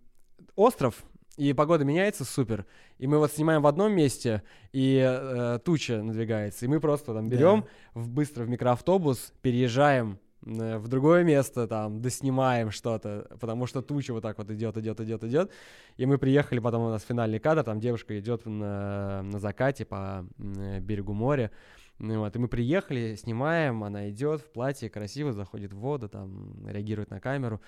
остров, 0.56 1.04
и 1.38 1.54
погода 1.54 1.86
меняется, 1.86 2.26
супер. 2.26 2.66
И 2.98 3.08
мы 3.08 3.18
вот 3.18 3.32
снимаем 3.32 3.62
в 3.62 3.68
одном 3.68 3.94
месте, 3.94 4.44
и 4.74 5.02
э, 5.02 5.60
туча 5.64 6.04
надвигается, 6.04 6.66
и 6.66 6.68
мы 6.68 6.82
просто 6.82 7.14
там 7.14 7.30
берем 7.30 7.66
в, 7.94 8.10
быстро 8.10 8.44
в 8.44 8.50
микроавтобус, 8.50 9.32
переезжаем 9.42 10.20
в 10.42 10.88
другое 10.88 11.24
место, 11.24 11.68
там, 11.68 12.02
доснимаем 12.02 12.72
что-то, 12.72 13.28
потому 13.40 13.66
что 13.66 13.82
туча 13.82 14.14
вот 14.14 14.22
так 14.22 14.38
вот 14.38 14.50
идет, 14.52 14.78
идет, 14.78 15.00
идет, 15.02 15.24
идет. 15.24 15.52
И 15.98 16.06
мы 16.06 16.18
приехали, 16.18 16.60
потом 16.60 16.84
у 16.84 16.90
нас 16.90 17.04
финальный 17.04 17.40
кадр, 17.40 17.64
там 17.64 17.80
девушка 17.80 18.18
идет 18.20 18.46
на, 18.46 19.22
на 19.24 19.40
закате 19.40 19.86
по 19.86 20.26
м, 20.38 20.80
берегу 20.82 21.14
моря. 21.14 21.52
Ну 22.00 22.20
вот, 22.20 22.34
и 22.36 22.40
мы 22.40 22.48
приехали, 22.48 23.16
снимаем, 23.16 23.84
она 23.84 24.10
идет 24.10 24.42
в 24.42 24.52
платье, 24.52 24.90
красиво, 24.90 25.34
заходит 25.34 25.74
в 25.74 25.80
воду, 25.80 26.08
там, 26.08 26.66
реагирует 26.68 27.10
на 27.10 27.20
камеру. 27.20 27.60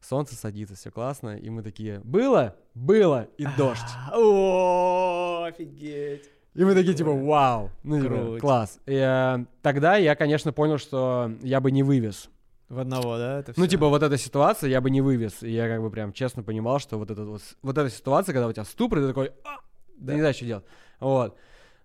Солнце 0.00 0.34
садится, 0.34 0.76
все 0.76 0.90
классно, 0.90 1.36
и 1.36 1.50
мы 1.50 1.62
такие, 1.62 2.00
было, 2.00 2.56
было, 2.74 3.28
и 3.36 3.46
дождь. 3.58 3.82
О, 4.14 5.44
офигеть. 5.44 6.30
И 6.60 6.64
мы 6.64 6.74
такие, 6.74 6.92
типа, 6.94 7.12
вау, 7.12 7.70
ну, 7.84 8.02
типа, 8.02 8.38
класс. 8.38 8.78
И, 8.84 8.92
э, 8.92 9.44
тогда 9.62 9.96
я, 9.96 10.14
конечно, 10.14 10.52
понял, 10.52 10.76
что 10.76 11.32
я 11.40 11.58
бы 11.58 11.70
не 11.70 11.82
вывез. 11.82 12.28
В 12.68 12.78
одного, 12.78 13.16
да? 13.16 13.38
Это 13.40 13.54
Ну, 13.56 13.62
всё? 13.64 13.70
типа, 13.70 13.88
вот 13.88 14.02
эта 14.02 14.18
ситуация 14.18 14.68
я 14.68 14.82
бы 14.82 14.90
не 14.90 15.00
вывез. 15.00 15.42
И 15.42 15.50
я 15.50 15.68
как 15.68 15.80
бы 15.80 15.90
прям 15.90 16.12
честно 16.12 16.42
понимал, 16.42 16.78
что 16.78 16.98
вот, 16.98 17.10
эта 17.10 17.24
вот, 17.24 17.40
вот 17.62 17.78
эта 17.78 17.88
ситуация, 17.88 18.34
когда 18.34 18.46
у 18.46 18.52
тебя 18.52 18.64
ступор, 18.66 18.98
и 18.98 19.00
ты 19.02 19.08
такой, 19.08 19.32
«А!» 19.42 19.56
Да. 19.96 20.08
ты 20.08 20.12
не 20.16 20.20
знаешь, 20.20 20.36
что 20.36 20.44
делать. 20.44 20.64
Вот. 21.00 21.34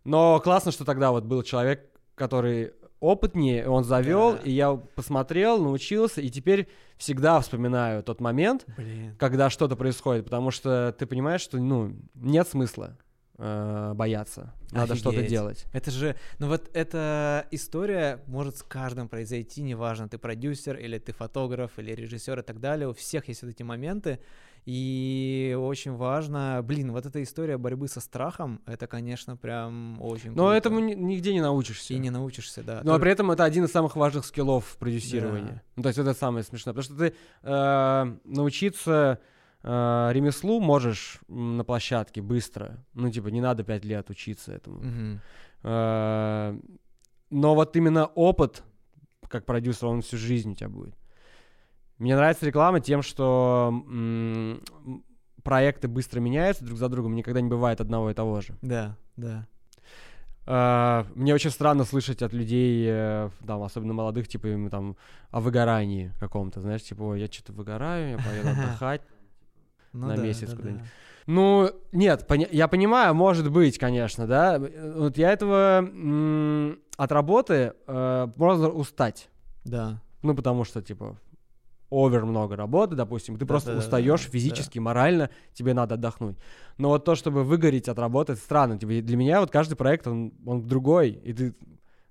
Но 0.04 0.42
классно, 0.42 0.74
что 0.74 0.84
тогда 0.84 1.12
вот 1.12 1.24
был 1.24 1.42
человек, 1.44 1.90
который 2.16 2.74
опытнее, 3.00 3.70
он 3.70 3.86
завел, 3.86 4.34
Да. 4.34 4.40
и 4.44 4.52
я 4.52 4.74
посмотрел, 4.76 5.58
научился, 5.58 6.20
и 6.20 6.30
теперь 6.30 6.68
всегда 6.98 7.40
вспоминаю 7.40 8.04
тот 8.04 8.20
момент, 8.20 8.66
Блин. 8.76 9.16
когда 9.18 9.50
что-то 9.50 9.78
происходит, 9.78 10.26
потому 10.26 10.52
что 10.52 10.94
ты 11.00 11.06
понимаешь, 11.06 11.40
что, 11.42 11.60
ну, 11.60 11.94
нет 12.14 12.48
смысла 12.50 12.98
э, 13.38 13.94
бояться. 13.96 14.54
Надо 14.72 14.96
что-то 14.96 15.22
делать. 15.24 15.66
Это 15.74 15.92
же, 15.92 16.16
ну 16.40 16.48
вот 16.48 16.70
эта 16.74 17.46
история 17.52 18.20
может 18.28 18.58
с 18.58 18.64
каждым 18.64 19.08
произойти, 19.08 19.62
неважно, 19.62 20.08
ты 20.10 20.18
продюсер 20.18 20.78
или 20.78 20.98
ты 21.00 21.12
фотограф 21.14 21.78
или 21.80 21.92
режиссер 21.94 22.40
и 22.40 22.44
так 22.44 22.60
далее, 22.60 22.88
у 22.90 22.94
всех 22.94 23.28
есть 23.28 23.42
вот 23.44 23.50
эти 23.52 23.64
моменты, 23.64 24.20
И 24.68 25.56
очень 25.60 25.94
важно, 25.94 26.60
блин, 26.64 26.92
вот 26.92 27.06
эта 27.06 27.22
история 27.22 27.56
борьбы 27.58 27.88
со 27.88 28.00
страхом, 28.02 28.62
это, 28.66 28.88
конечно, 28.88 29.38
прям 29.38 30.02
очень 30.02 30.32
Но 30.32 30.46
круто. 30.46 30.56
этому 30.56 30.80
ни- 30.80 30.96
нигде 30.96 31.34
не 31.34 31.42
научишься. 31.42 31.94
И 31.94 32.00
не 32.00 32.10
научишься, 32.10 32.64
да. 32.64 32.78
Но 32.84 32.94
Только- 32.94 33.02
при 33.02 33.12
этом 33.12 33.30
это 33.30 33.44
один 33.44 33.66
из 33.66 33.72
самых 33.72 33.96
важных 33.96 34.26
скиллов 34.26 34.66
в 34.66 34.78
продюсировании. 34.78 35.52
Да. 35.52 35.62
Ну, 35.76 35.84
то 35.84 35.90
есть 35.90 36.00
это 36.00 36.16
самое 36.16 36.44
смешное. 36.44 36.74
Потому 36.74 36.84
что 36.84 36.96
ты 36.98 37.14
э, 37.44 38.16
научиться 38.24 39.20
э, 39.68 40.10
ремеслу 40.14 40.60
можешь 40.62 41.20
на 41.28 41.64
площадке 41.64 42.22
быстро. 42.22 42.86
Ну, 42.94 43.10
типа, 43.12 43.28
не 43.30 43.42
надо 43.42 43.64
пять 43.64 43.84
лет 43.86 44.10
учиться 44.10 44.54
этому. 44.54 44.78
Мгм. 44.80 45.22
Э, 45.64 46.60
но 47.32 47.56
вот 47.56 47.76
именно 47.76 48.06
опыт, 48.06 48.64
как 49.28 49.46
продюсер, 49.46 49.88
он 49.88 50.02
всю 50.02 50.18
жизнь 50.18 50.52
у 50.52 50.56
тебя 50.56 50.70
будет. 50.70 50.96
Мне 51.98 52.16
нравится 52.16 52.46
реклама 52.46 52.80
тем, 52.80 53.02
что 53.02 53.70
м, 53.88 54.62
проекты 55.44 55.88
быстро 55.88 56.20
меняются 56.20 56.64
друг 56.66 56.78
за 56.78 56.88
другом, 56.90 57.16
никогда 57.16 57.42
не 57.42 57.50
бывает 57.50 57.82
одного 57.82 58.12
и 58.12 58.14
того 58.14 58.42
же. 58.42 58.54
Да, 58.62 58.96
да. 59.18 59.48
Э, 60.48 61.04
Мне 61.16 61.34
очень 61.34 61.50
странно 61.50 61.86
слышать 61.86 62.22
от 62.22 62.34
людей, 62.34 62.86
э, 62.88 63.30
там, 63.48 63.64
особенно 63.64 63.94
молодых, 63.94 64.28
типа, 64.28 64.48
им 64.48 64.70
там 64.70 64.96
о 65.32 65.40
выгорании 65.40 66.12
каком-то, 66.20 66.62
знаешь, 66.62 66.84
типа, 66.84 67.02
«Ой, 67.04 67.22
я 67.22 67.28
что-то 67.28 67.54
выгораю, 67.54 68.12
я 68.12 68.18
поеду 68.18 68.50
отдыхать. 68.52 69.02
Ну 69.96 70.08
На 70.08 70.16
да, 70.18 70.22
месяц 70.24 70.50
да, 70.50 70.56
куда-нибудь. 70.56 70.82
да. 70.84 70.88
Ну, 71.28 71.72
нет, 71.92 72.26
поня- 72.28 72.50
я 72.52 72.68
понимаю, 72.68 73.16
может 73.16 73.50
быть, 73.52 73.80
конечно, 73.80 74.28
да. 74.28 74.60
Вот 74.60 75.18
я 75.18 75.32
этого 75.32 75.80
м, 75.80 76.78
от 76.98 77.12
работы 77.12 77.74
э, 77.88 78.28
можно 78.36 78.70
устать. 78.70 79.30
Да. 79.64 80.02
Ну, 80.22 80.36
потому 80.36 80.64
что, 80.66 80.82
типа, 80.82 81.18
овер 81.90 82.26
много 82.26 82.56
работы, 82.56 82.96
допустим, 82.96 83.38
ты 83.38 83.46
просто 83.46 83.70
Да-да-да-да, 83.70 83.88
устаешь 83.88 84.24
да. 84.26 84.30
физически, 84.32 84.80
морально, 84.80 85.30
тебе 85.54 85.74
надо 85.74 85.96
отдохнуть. 85.96 86.38
Но 86.78 86.90
вот 86.90 87.06
то, 87.06 87.16
чтобы 87.16 87.44
выгореть 87.44 87.88
от 87.90 87.98
работы, 87.98 88.34
это 88.34 88.42
странно. 88.42 88.78
Типа, 88.78 88.92
для 89.02 89.18
меня 89.18 89.40
вот 89.40 89.50
каждый 89.50 89.76
проект, 89.76 90.06
он, 90.08 90.34
он 90.46 90.68
другой. 90.68 91.10
И 91.12 91.34
ты 91.34 91.56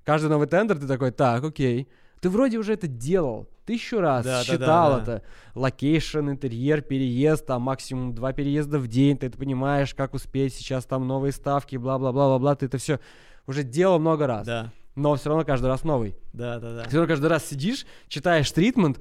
каждый 0.04 0.28
новый 0.30 0.48
тендер, 0.48 0.78
ты 0.78 0.86
такой, 0.88 1.10
так, 1.12 1.44
окей. 1.44 1.88
Ты 2.20 2.30
вроде 2.30 2.58
уже 2.58 2.72
это 2.72 2.86
делал 2.88 3.48
тысячу 3.64 4.00
раз, 4.00 4.24
Да-да-да-да. 4.24 4.52
считал 4.52 4.98
это. 4.98 5.22
Location, 5.54 6.30
интерьер, 6.30 6.82
переезд, 6.82 7.46
там 7.46 7.62
максимум 7.62 8.14
два 8.14 8.32
переезда 8.32 8.78
в 8.78 8.88
день, 8.88 9.16
ты 9.16 9.26
это 9.26 9.38
понимаешь, 9.38 9.94
как 9.94 10.14
успеть, 10.14 10.54
сейчас 10.54 10.84
там 10.84 11.06
новые 11.06 11.32
ставки, 11.32 11.76
бла-бла-бла-бла-бла, 11.76 12.54
ты 12.56 12.66
это 12.66 12.78
все 12.78 12.98
уже 13.46 13.62
делал 13.62 13.98
много 13.98 14.26
раз. 14.26 14.46
Да, 14.46 14.72
Но 14.96 15.14
все 15.16 15.28
равно 15.28 15.44
каждый 15.44 15.66
раз 15.66 15.84
новый. 15.84 16.16
да, 16.32 16.58
да, 16.58 16.76
да. 16.76 16.84
Ты 16.84 16.96
равно 16.96 17.08
каждый 17.08 17.26
раз 17.26 17.44
сидишь, 17.46 17.86
читаешь 18.08 18.50
treatment, 18.50 19.00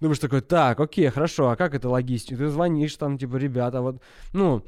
думаешь 0.00 0.18
такой, 0.18 0.40
так, 0.40 0.80
окей, 0.80 1.08
хорошо, 1.08 1.50
а 1.50 1.56
как 1.56 1.74
это 1.74 1.88
логистика? 1.88 2.36
Ты 2.36 2.48
звонишь 2.48 2.96
там, 2.96 3.18
типа, 3.18 3.36
ребята, 3.36 3.80
вот, 3.80 4.02
ну, 4.32 4.64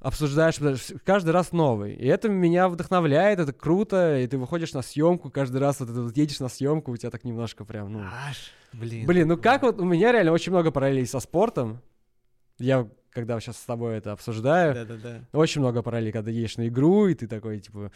обсуждаешь, 0.00 0.56
каждый 1.04 1.30
раз 1.30 1.52
новый. 1.52 1.94
И 1.94 2.06
это 2.06 2.28
меня 2.28 2.68
вдохновляет, 2.68 3.38
это 3.38 3.52
круто, 3.52 4.18
и 4.18 4.26
ты 4.26 4.38
выходишь 4.38 4.72
на 4.72 4.82
съемку, 4.82 5.30
каждый 5.30 5.58
раз 5.58 5.80
вот, 5.80 5.90
это 5.90 6.02
вот 6.02 6.16
едешь 6.16 6.40
на 6.40 6.48
съемку, 6.48 6.92
у 6.92 6.96
тебя 6.96 7.10
так 7.10 7.24
немножко 7.24 7.64
прям, 7.64 7.92
ну... 7.92 8.00
Аж, 8.00 8.50
блин. 8.72 9.06
Блин, 9.06 9.28
ну 9.28 9.36
как 9.36 9.62
вот, 9.62 9.78
у 9.80 9.84
меня 9.84 10.12
реально 10.12 10.32
очень 10.32 10.52
много 10.52 10.70
параллелей 10.70 11.06
со 11.06 11.20
спортом. 11.20 11.80
Я, 12.58 12.88
когда 13.10 13.38
сейчас 13.40 13.58
с 13.58 13.64
тобой 13.64 13.96
это 13.96 14.12
обсуждаю, 14.12 14.74
Да, 14.74 14.84
да, 14.84 14.96
да. 14.96 15.38
очень 15.38 15.60
много 15.60 15.82
параллелей, 15.82 16.12
когда 16.12 16.30
едешь 16.30 16.56
на 16.56 16.68
игру, 16.68 17.06
и 17.08 17.14
ты 17.14 17.26
такой, 17.26 17.60
типа, 17.60 17.92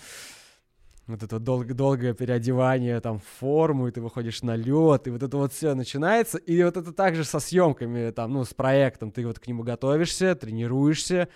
вот 1.07 1.23
это 1.23 1.39
долг- 1.39 1.75
долгое 1.75 2.15
переодевание 2.15 2.99
там 3.01 3.19
в 3.19 3.25
форму, 3.39 3.89
и 3.89 3.91
ты 3.91 4.01
выходишь 4.01 4.43
на 4.43 4.57
лед, 4.57 5.07
и 5.07 5.11
вот 5.11 5.23
это 5.23 5.37
вот 5.37 5.53
все 5.53 5.75
начинается. 5.75 6.39
И 6.39 6.63
вот 6.63 6.79
это 6.79 6.93
также 6.95 7.25
со 7.25 7.41
съемками, 7.41 8.11
там, 8.11 8.33
ну, 8.33 8.45
с 8.45 8.55
проектом. 8.55 9.11
Ты 9.11 9.27
вот 9.27 9.39
к 9.39 9.47
нему 9.47 9.63
готовишься, 9.63 10.35
тренируешься, 10.35 11.29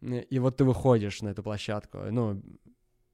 и 0.00 0.38
вот 0.38 0.56
ты 0.56 0.64
выходишь 0.64 1.22
на 1.22 1.28
эту 1.28 1.42
площадку. 1.42 1.98
Ну, 2.10 2.42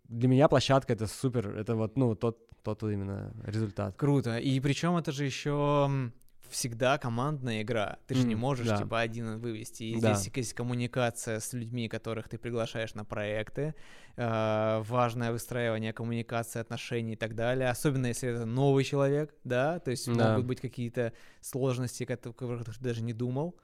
для 0.08 0.28
меня 0.28 0.48
площадка 0.48 0.92
это 0.92 1.06
супер, 1.06 1.56
это 1.56 1.74
вот, 1.74 1.96
ну, 1.96 2.14
тот, 2.14 2.48
тот 2.62 2.82
именно 2.82 3.32
результат. 3.44 3.96
Круто. 3.96 4.38
И 4.38 4.60
причем 4.60 4.96
это 4.96 5.12
же 5.12 5.24
еще 5.24 6.10
всегда 6.50 6.98
командная 6.98 7.62
игра. 7.62 7.98
Ты 8.06 8.14
же 8.14 8.26
не 8.26 8.34
можешь 8.36 8.66
да. 8.66 8.76
типа 8.76 9.00
один 9.00 9.38
вывести. 9.40 9.82
И 9.84 10.00
Да. 10.00 10.14
здесь 10.14 10.30
есть 10.36 10.52
коммуникация 10.52 11.40
с 11.40 11.52
людьми, 11.54 11.88
которых 11.88 12.28
ты 12.28 12.38
приглашаешь 12.38 12.94
на 12.94 13.04
проекты, 13.04 13.74
э, 14.16 14.82
важное 14.86 15.32
выстраивание 15.32 15.92
коммуникации, 15.92 16.60
отношений 16.60 17.14
и 17.14 17.16
так 17.16 17.34
далее. 17.34 17.70
Особенно 17.70 18.06
если 18.06 18.28
это 18.28 18.44
новый 18.44 18.84
человек, 18.84 19.34
да, 19.42 19.78
то 19.80 19.90
есть 19.90 20.06
Да. 20.14 20.32
могут 20.32 20.46
быть 20.46 20.60
какие-то 20.60 21.12
сложности, 21.40 22.04
кото- 22.04 22.32
которых 22.32 22.64
ты 22.66 22.72
даже 22.80 23.02
не 23.02 23.14
думал. 23.14 23.56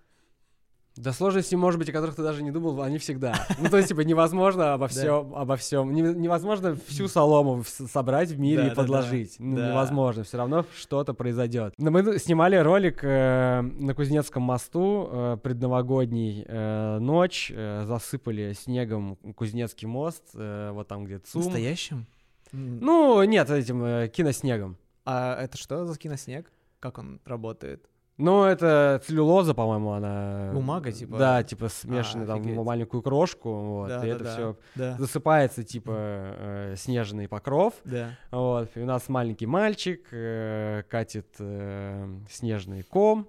Да 0.96 1.12
сложности, 1.12 1.54
может 1.54 1.78
быть, 1.78 1.88
о 1.88 1.92
которых 1.92 2.16
ты 2.16 2.22
даже 2.22 2.42
не 2.42 2.50
думал, 2.50 2.82
они 2.82 2.98
всегда. 2.98 3.34
Ну, 3.58 3.68
то 3.70 3.76
есть, 3.76 3.88
типа, 3.88 4.00
невозможно 4.00 4.74
обо 4.74 4.86
Да. 4.86 4.88
всем, 4.88 5.34
обо 5.34 5.56
всем. 5.56 5.92
невозможно 5.94 6.76
всю 6.88 7.06
солому 7.08 7.62
собрать 7.64 8.30
в 8.30 8.38
мире 8.38 8.68
и 8.68 8.74
подложить. 8.74 9.36
Ну, 9.38 9.56
Да. 9.56 9.70
невозможно. 9.70 10.24
Все 10.24 10.36
равно 10.36 10.66
что-то 10.76 11.14
произойдет. 11.14 11.74
Но 11.78 11.90
мы 11.90 12.18
снимали 12.18 12.56
ролик 12.56 13.00
э, 13.02 13.60
на 13.62 13.94
Кузнецком 13.94 14.42
мосту, 14.42 15.08
э, 15.10 15.36
предновогодний 15.42 16.44
э, 16.46 16.98
ночь, 16.98 17.52
э, 17.54 17.84
засыпали 17.86 18.52
снегом 18.52 19.16
Кузнецкий 19.36 19.86
мост, 19.86 20.24
э, 20.34 20.70
вот 20.72 20.88
там, 20.88 21.04
где 21.04 21.18
ЦУМ. 21.20 21.42
Настоящим? 21.44 22.06
Ну, 22.52 23.22
нет, 23.22 23.48
этим 23.48 23.82
э, 23.84 24.08
киноснегом. 24.08 24.76
А 25.04 25.40
это 25.40 25.56
что 25.56 25.86
за 25.86 25.96
киноснег? 25.96 26.50
Как 26.80 26.98
он 26.98 27.20
работает? 27.24 27.86
Ну, 28.20 28.44
это 28.44 29.00
целлюлоза, 29.06 29.54
по-моему, 29.54 29.92
она... 29.92 30.50
Бумага, 30.52 30.92
типа? 30.92 31.16
Да, 31.18 31.42
типа 31.42 31.68
смешанная 31.68 32.26
там 32.26 32.40
офигеть. 32.40 32.58
в 32.58 32.64
маленькую 32.64 33.02
крошку, 33.02 33.50
вот, 33.52 33.88
Да, 33.88 33.98
и 33.98 34.10
да, 34.10 34.14
это 34.14 34.24
да. 34.24 34.30
все 34.32 34.56
Да. 34.74 34.96
засыпается, 34.98 35.64
типа, 35.64 35.92
э, 35.94 36.74
снежный 36.76 37.28
покров, 37.28 37.74
Да. 37.84 38.18
вот, 38.30 38.76
и 38.76 38.80
у 38.80 38.86
нас 38.86 39.08
маленький 39.08 39.46
мальчик 39.46 40.06
э, 40.12 40.82
катит 40.88 41.28
э, 41.38 42.08
снежный 42.28 42.82
ком, 42.82 43.26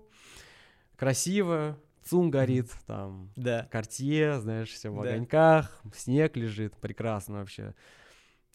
красиво, 0.98 1.78
цум 2.04 2.30
горит, 2.30 2.70
там, 2.88 3.32
Да. 3.36 3.68
картье, 3.72 4.40
знаешь, 4.40 4.70
все 4.70 4.90
в 4.92 5.02
Да. 5.02 5.10
огоньках, 5.10 5.82
снег 5.96 6.36
лежит, 6.36 6.76
прекрасно 6.78 7.40
вообще. 7.40 7.74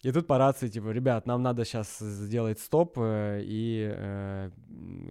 И 0.02 0.12
тут 0.12 0.26
по 0.26 0.38
рации, 0.38 0.68
типа, 0.68 0.90
ребят, 0.90 1.26
нам 1.26 1.42
надо 1.42 1.64
сейчас 1.64 1.98
сделать 1.98 2.60
стоп 2.60 2.98
э, 2.98 3.40
и 3.42 3.90
э, 3.92 4.50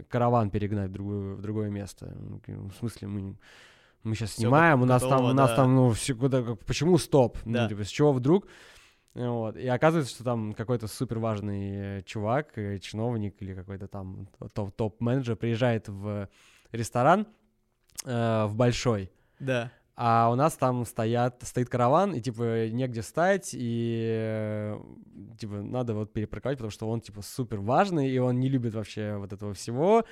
караван 0.09 0.49
перегнать 0.49 0.89
в, 0.89 0.93
другую, 0.93 1.35
в 1.35 1.41
другое 1.41 1.69
место. 1.69 2.13
Ну, 2.17 2.41
«Ну, 2.47 2.69
В 2.69 2.75
смысле, 2.75 3.07
мы, 3.07 3.35
мы 4.03 4.15
сейчас 4.15 4.31
Всё 4.31 4.41
снимаем, 4.43 4.81
у 4.81 4.85
нас 4.85 5.01
там, 5.01 5.25
у 5.25 5.33
нас 5.33 5.49
да. 5.49 5.55
там, 5.55 5.75
ну, 5.75 5.91
все, 5.91 6.13
куда, 6.13 6.43
почему 6.65 6.97
стоп? 6.97 7.37
Да. 7.45 7.63
Ну, 7.63 7.69
типа, 7.69 7.83
с 7.83 7.87
чего 7.89 8.13
вдруг? 8.13 8.47
Вот. 9.15 9.57
И 9.57 9.67
оказывается, 9.67 10.13
что 10.13 10.23
там 10.23 10.53
какой-то 10.53 10.87
супер 10.87 11.19
важный 11.19 12.03
чувак, 12.03 12.57
э, 12.57 12.77
чиновник 12.79 13.41
или 13.41 13.53
какой-то 13.55 13.87
там 13.87 14.27
топ- 14.53 14.75
топ-менеджер 14.75 15.35
приезжает 15.35 15.87
в 15.87 16.29
ресторан 16.71 17.25
э, 18.05 18.45
в 18.45 18.55
большой, 18.55 19.09
Да. 19.39 19.71
А 19.95 20.29
у 20.29 20.35
нас 20.35 20.55
там 20.55 20.85
стоят, 20.85 21.41
стоит 21.43 21.69
караван, 21.69 22.13
и, 22.13 22.21
типа, 22.21 22.69
негде 22.69 23.01
встать, 23.01 23.51
и, 23.53 24.07
э, 24.11 24.79
типа, 25.39 25.61
надо 25.61 25.93
вот 25.93 26.11
перепарковать, 26.11 26.57
потому 26.57 26.71
что 26.71 26.89
он, 26.89 26.99
типа, 26.99 27.21
супер 27.21 27.61
важный, 27.61 28.09
и 28.09 28.17
он 28.19 28.39
не 28.39 28.49
любит 28.49 28.73
вообще 28.73 29.15
вот 29.15 29.31
этого 29.31 29.53
всего. 29.53 30.03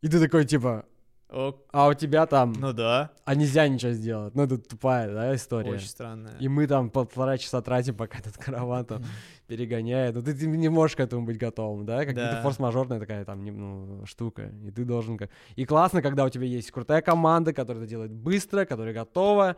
И 0.00 0.08
ты 0.08 0.20
такой, 0.20 0.44
типа, 0.44 0.86
А 1.32 1.88
у 1.88 1.94
тебя 1.94 2.26
там, 2.26 2.52
ну 2.52 2.72
да. 2.72 3.12
а 3.24 3.34
нельзя 3.34 3.68
ничего 3.68 3.92
сделать. 3.92 4.34
Ну, 4.34 4.42
это 4.42 4.58
тупая, 4.58 5.12
да, 5.12 5.34
история. 5.34 5.70
Очень 5.70 5.86
странно. 5.86 6.30
И 6.40 6.48
мы 6.48 6.66
там 6.66 6.90
полтора 6.90 7.38
часа 7.38 7.62
тратим, 7.62 7.94
пока 7.94 8.18
этот 8.18 8.36
караван 8.36 8.84
там 8.84 9.04
перегоняет. 9.46 10.14
Ну, 10.14 10.22
ты, 10.22 10.34
ты 10.34 10.46
не 10.46 10.68
можешь 10.68 10.96
к 10.96 11.00
этому 11.00 11.24
быть 11.24 11.38
готовым, 11.38 11.86
да? 11.86 12.00
Какая-то 12.00 12.36
Да. 12.36 12.42
форс-мажорная 12.42 12.98
такая 12.98 13.24
там 13.24 13.44
ну, 13.44 14.06
штука. 14.06 14.50
И 14.64 14.70
ты 14.70 14.84
должен... 14.84 15.16
как- 15.16 15.30
И 15.56 15.64
классно, 15.64 16.02
когда 16.02 16.24
у 16.24 16.28
тебя 16.28 16.46
есть 16.46 16.70
крутая 16.70 17.02
команда, 17.02 17.52
которая 17.52 17.82
это 17.84 17.90
делает 17.90 18.12
быстро, 18.12 18.64
которая 18.64 18.94
готова. 18.94 19.56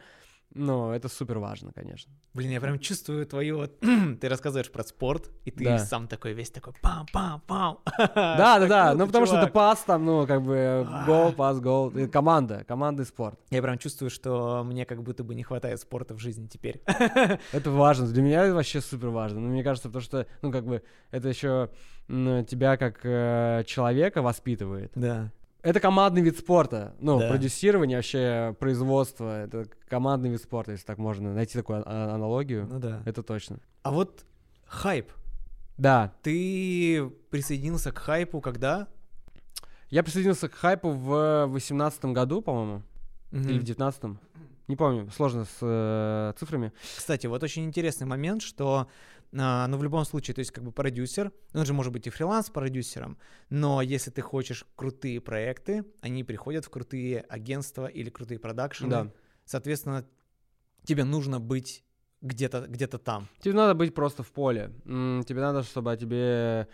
Ну, 0.54 0.90
это 0.92 1.08
супер 1.08 1.38
важно, 1.38 1.72
конечно. 1.72 2.12
Блин, 2.34 2.50
я 2.50 2.60
прям 2.60 2.78
чувствую 2.78 3.26
твою 3.26 3.56
вот... 3.58 3.78
Ты 4.20 4.28
рассказываешь 4.28 4.70
про 4.70 4.82
спорт, 4.84 5.30
и 5.44 5.50
ты 5.50 5.64
Да. 5.64 5.78
сам 5.78 6.08
такой 6.08 6.32
весь 6.34 6.50
такой 6.50 6.74
пам-пам-пам. 6.82 7.78
Да, 8.14 8.58
да, 8.58 8.66
да. 8.66 8.94
Ну, 8.94 9.06
потому 9.06 9.26
что 9.26 9.38
это 9.38 9.46
пас 9.46 9.80
там, 9.80 10.04
ну, 10.04 10.26
как 10.26 10.42
бы 10.42 10.86
гол, 11.06 11.32
пас, 11.32 11.60
гол. 11.60 11.92
Команда, 12.12 12.64
команда 12.68 13.02
и 13.02 13.06
спорт. 13.06 13.38
Я 13.50 13.62
прям 13.62 13.78
чувствую, 13.78 14.10
что 14.10 14.62
мне 14.64 14.84
как 14.84 15.02
будто 15.02 15.24
бы 15.24 15.34
не 15.34 15.42
хватает 15.42 15.80
спорта 15.80 16.14
в 16.14 16.18
жизни 16.18 16.46
теперь. 16.46 16.82
Это 17.52 17.70
важно. 17.70 18.06
Для 18.06 18.22
меня 18.22 18.44
это 18.44 18.54
вообще 18.54 18.80
супер 18.80 19.08
важно. 19.08 19.40
Но 19.40 19.48
мне 19.48 19.62
кажется, 19.64 19.88
потому 19.88 20.02
что, 20.02 20.26
ну, 20.42 20.52
как 20.52 20.64
бы, 20.64 20.82
это 21.10 21.28
еще 21.28 21.70
тебя 22.08 22.76
как 22.76 23.00
э, 23.04 23.64
человека 23.66 24.22
воспитывает. 24.22 24.92
Да. 24.94 25.30
Это 25.62 25.78
командный 25.80 26.22
вид 26.22 26.38
спорта. 26.38 26.94
Ну, 26.98 27.20
Да. 27.20 27.28
продюсирование, 27.28 27.98
вообще 27.98 28.56
производство, 28.58 29.44
это 29.44 29.66
командный 29.88 30.30
вид 30.30 30.42
спорта, 30.42 30.72
если 30.72 30.84
так 30.84 30.98
можно 30.98 31.32
найти 31.32 31.56
такую 31.56 31.82
а- 31.86 32.14
аналогию. 32.14 32.66
Ну 32.68 32.78
да. 32.80 33.02
Это 33.06 33.22
точно. 33.22 33.60
А 33.82 33.92
вот 33.92 34.24
хайп. 34.66 35.12
Да. 35.78 36.12
Ты 36.22 37.10
присоединился 37.30 37.92
к 37.92 37.98
хайпу 37.98 38.40
когда? 38.40 38.88
Я 39.88 40.02
присоединился 40.02 40.48
к 40.48 40.54
хайпу 40.54 40.90
в 40.90 41.46
восемнадцатом 41.46 42.12
году, 42.12 42.42
по-моему. 42.42 42.82
Мгм. 43.30 43.48
или 43.48 43.58
в 43.58 43.62
девятнадцатом. 43.62 44.18
Не 44.68 44.76
помню, 44.76 45.10
сложно 45.10 45.44
с 45.44 45.58
э, 45.62 46.32
цифрами. 46.38 46.72
Кстати, 46.96 47.26
вот 47.26 47.42
очень 47.42 47.64
интересный 47.64 48.06
момент, 48.06 48.42
что, 48.42 48.88
а, 49.36 49.66
ну, 49.66 49.76
в 49.78 49.82
любом 49.82 50.04
случае, 50.04 50.34
то 50.34 50.40
есть, 50.40 50.50
как 50.50 50.62
бы 50.64 50.72
продюсер, 50.72 51.32
он 51.54 51.64
же 51.66 51.72
может 51.72 51.92
быть 51.92 52.06
и 52.06 52.10
фриланс-продюсером, 52.10 53.16
но 53.50 53.80
если 53.82 54.10
ты 54.10 54.20
хочешь 54.20 54.64
крутые 54.76 55.20
проекты, 55.20 55.84
они 56.00 56.24
приходят 56.24 56.64
в 56.64 56.70
крутые 56.70 57.20
агентства 57.20 57.86
или 57.86 58.10
крутые 58.10 58.38
продакшены. 58.38 58.90
Да. 58.90 59.10
Соответственно, 59.44 60.06
тебе 60.84 61.04
нужно 61.04 61.40
быть 61.40 61.84
где-то 62.20 62.66
где 62.68 62.86
там. 62.86 63.28
Тебе 63.40 63.54
надо 63.54 63.74
быть 63.74 63.94
просто 63.94 64.22
в 64.22 64.30
поле. 64.32 64.70
Тебе 64.84 65.40
надо, 65.40 65.62
чтобы 65.62 65.92
о 65.92 65.96
тебе 65.96 66.68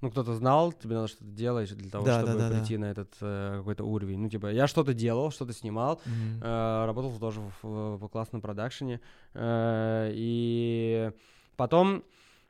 ну, 0.00 0.10
кто-то 0.10 0.34
знал, 0.34 0.72
тебе 0.72 0.94
надо 0.96 1.08
что-то 1.08 1.24
делать 1.24 1.74
для 1.74 1.90
того, 1.90 2.04
Да, 2.04 2.20
да, 2.20 2.26
чтобы 2.26 2.38
да, 2.38 2.48
да. 2.50 2.58
прийти 2.58 2.76
на 2.76 2.86
этот 2.90 3.14
э, 3.22 3.54
какой-то 3.58 3.84
уровень. 3.84 4.18
Ну, 4.18 4.28
типа, 4.28 4.48
я 4.52 4.66
что-то 4.66 4.92
делал, 4.92 5.30
что-то 5.30 5.52
снимал, 5.54 6.00
э, 6.06 6.84
работал 6.86 7.18
тоже 7.18 7.40
в, 7.40 7.52
в- 7.62 7.96
в 7.96 8.08
классном 8.08 8.40
продакшене. 8.42 9.00
э, 9.32 10.10
и 10.14 11.10
потом 11.56 12.04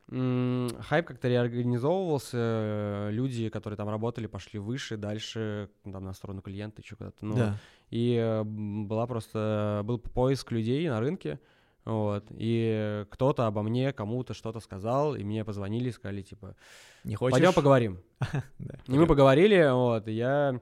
хайп 0.07 1.07
как-то 1.07 1.27
реорганизовывался, 1.27 2.37
э, 2.37 3.09
люди, 3.11 3.49
которые 3.49 3.75
там 3.75 3.89
работали, 3.89 4.27
пошли 4.27 4.59
выше, 4.59 4.97
дальше, 4.97 5.69
там, 5.83 6.03
на 6.03 6.13
сторону 6.13 6.41
клиента, 6.41 6.81
еще 6.83 6.95
куда-то. 6.95 7.25
Ну, 7.25 7.35
Да. 7.35 7.57
и 7.89 8.15
э, 8.15 8.43
была 8.43 9.07
просто 9.07 9.81
был 9.83 9.97
поиск 9.97 10.51
людей 10.51 10.87
на 10.89 10.99
рынке, 10.99 11.39
вот, 11.85 12.25
и 12.29 13.05
кто-то 13.09 13.47
обо 13.47 13.63
мне 13.63 13.93
кому-то 13.93 14.35
что-то 14.35 14.59
сказал, 14.59 15.15
и 15.15 15.23
мне 15.23 15.43
позвонили, 15.43 15.89
сказали, 15.89 16.21
типа, 16.21 16.55
Не 17.03 17.15
хочешь? 17.15 17.33
пойдем 17.33 17.53
поговорим. 17.53 17.99
И 18.87 18.91
мы 18.97 19.07
поговорили, 19.07 19.69
вот, 19.71 20.07
и 20.07 20.11
я... 20.11 20.59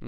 Для 0.00 0.06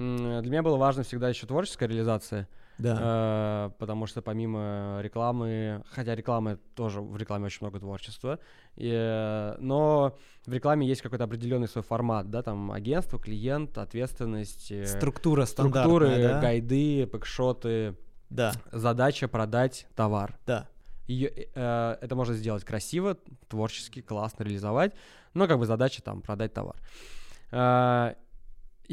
меня 0.49 0.63
было 0.63 0.77
важно 0.77 1.03
всегда 1.03 1.29
еще 1.29 1.45
творческая 1.45 1.87
реализация, 1.87 2.47
Да. 2.81 3.69
э, 3.69 3.79
потому 3.79 4.07
что 4.07 4.21
помимо 4.21 4.99
рекламы, 5.01 5.83
хотя 5.89 6.15
рекламы 6.15 6.57
тоже, 6.75 7.01
в 7.01 7.15
рекламе 7.17 7.45
очень 7.45 7.59
много 7.61 7.79
творчества, 7.79 8.39
и, 8.75 8.91
э, 8.91 9.55
но 9.59 10.17
в 10.45 10.53
рекламе 10.53 10.87
есть 10.87 11.01
какой-то 11.01 11.25
определенный 11.25 11.67
свой 11.67 11.83
формат, 11.83 12.29
да, 12.29 12.41
там 12.41 12.71
агентство, 12.71 13.19
клиент, 13.19 13.77
ответственность, 13.77 14.71
э, 14.71 14.85
Структура 14.85 15.45
структуры, 15.45 16.17
да? 16.17 16.41
гайды, 16.41 17.05
пэкшоты, 17.07 17.95
Да, 18.29 18.53
задача 18.71 19.27
продать 19.27 19.87
товар. 19.95 20.37
да. 20.45 20.67
Её, 21.07 21.29
э, 21.33 21.97
это 22.01 22.15
можно 22.15 22.33
сделать 22.35 22.63
красиво, 22.63 23.17
творчески, 23.49 24.01
классно 24.01 24.43
реализовать, 24.43 24.93
но 25.33 25.47
как 25.47 25.59
бы 25.59 25.65
задача 25.65 26.01
там 26.01 26.21
продать 26.21 26.53
товар. 26.53 26.75
Э, 27.51 28.15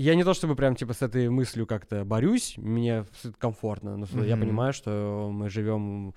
я 0.01 0.15
не 0.15 0.25
то 0.25 0.35
чтобы 0.35 0.55
прям 0.57 0.75
типа 0.77 0.93
с 0.93 1.03
этой 1.03 1.29
мыслью 1.29 1.67
как-то 1.67 2.05
борюсь, 2.05 2.55
мне 2.57 3.05
комфортно, 3.39 3.97
но 3.97 4.07
с- 4.07 4.13
я 4.13 4.37
понимаю, 4.37 4.73
что 4.73 5.29
мы 5.33 5.49
живем 5.51 6.15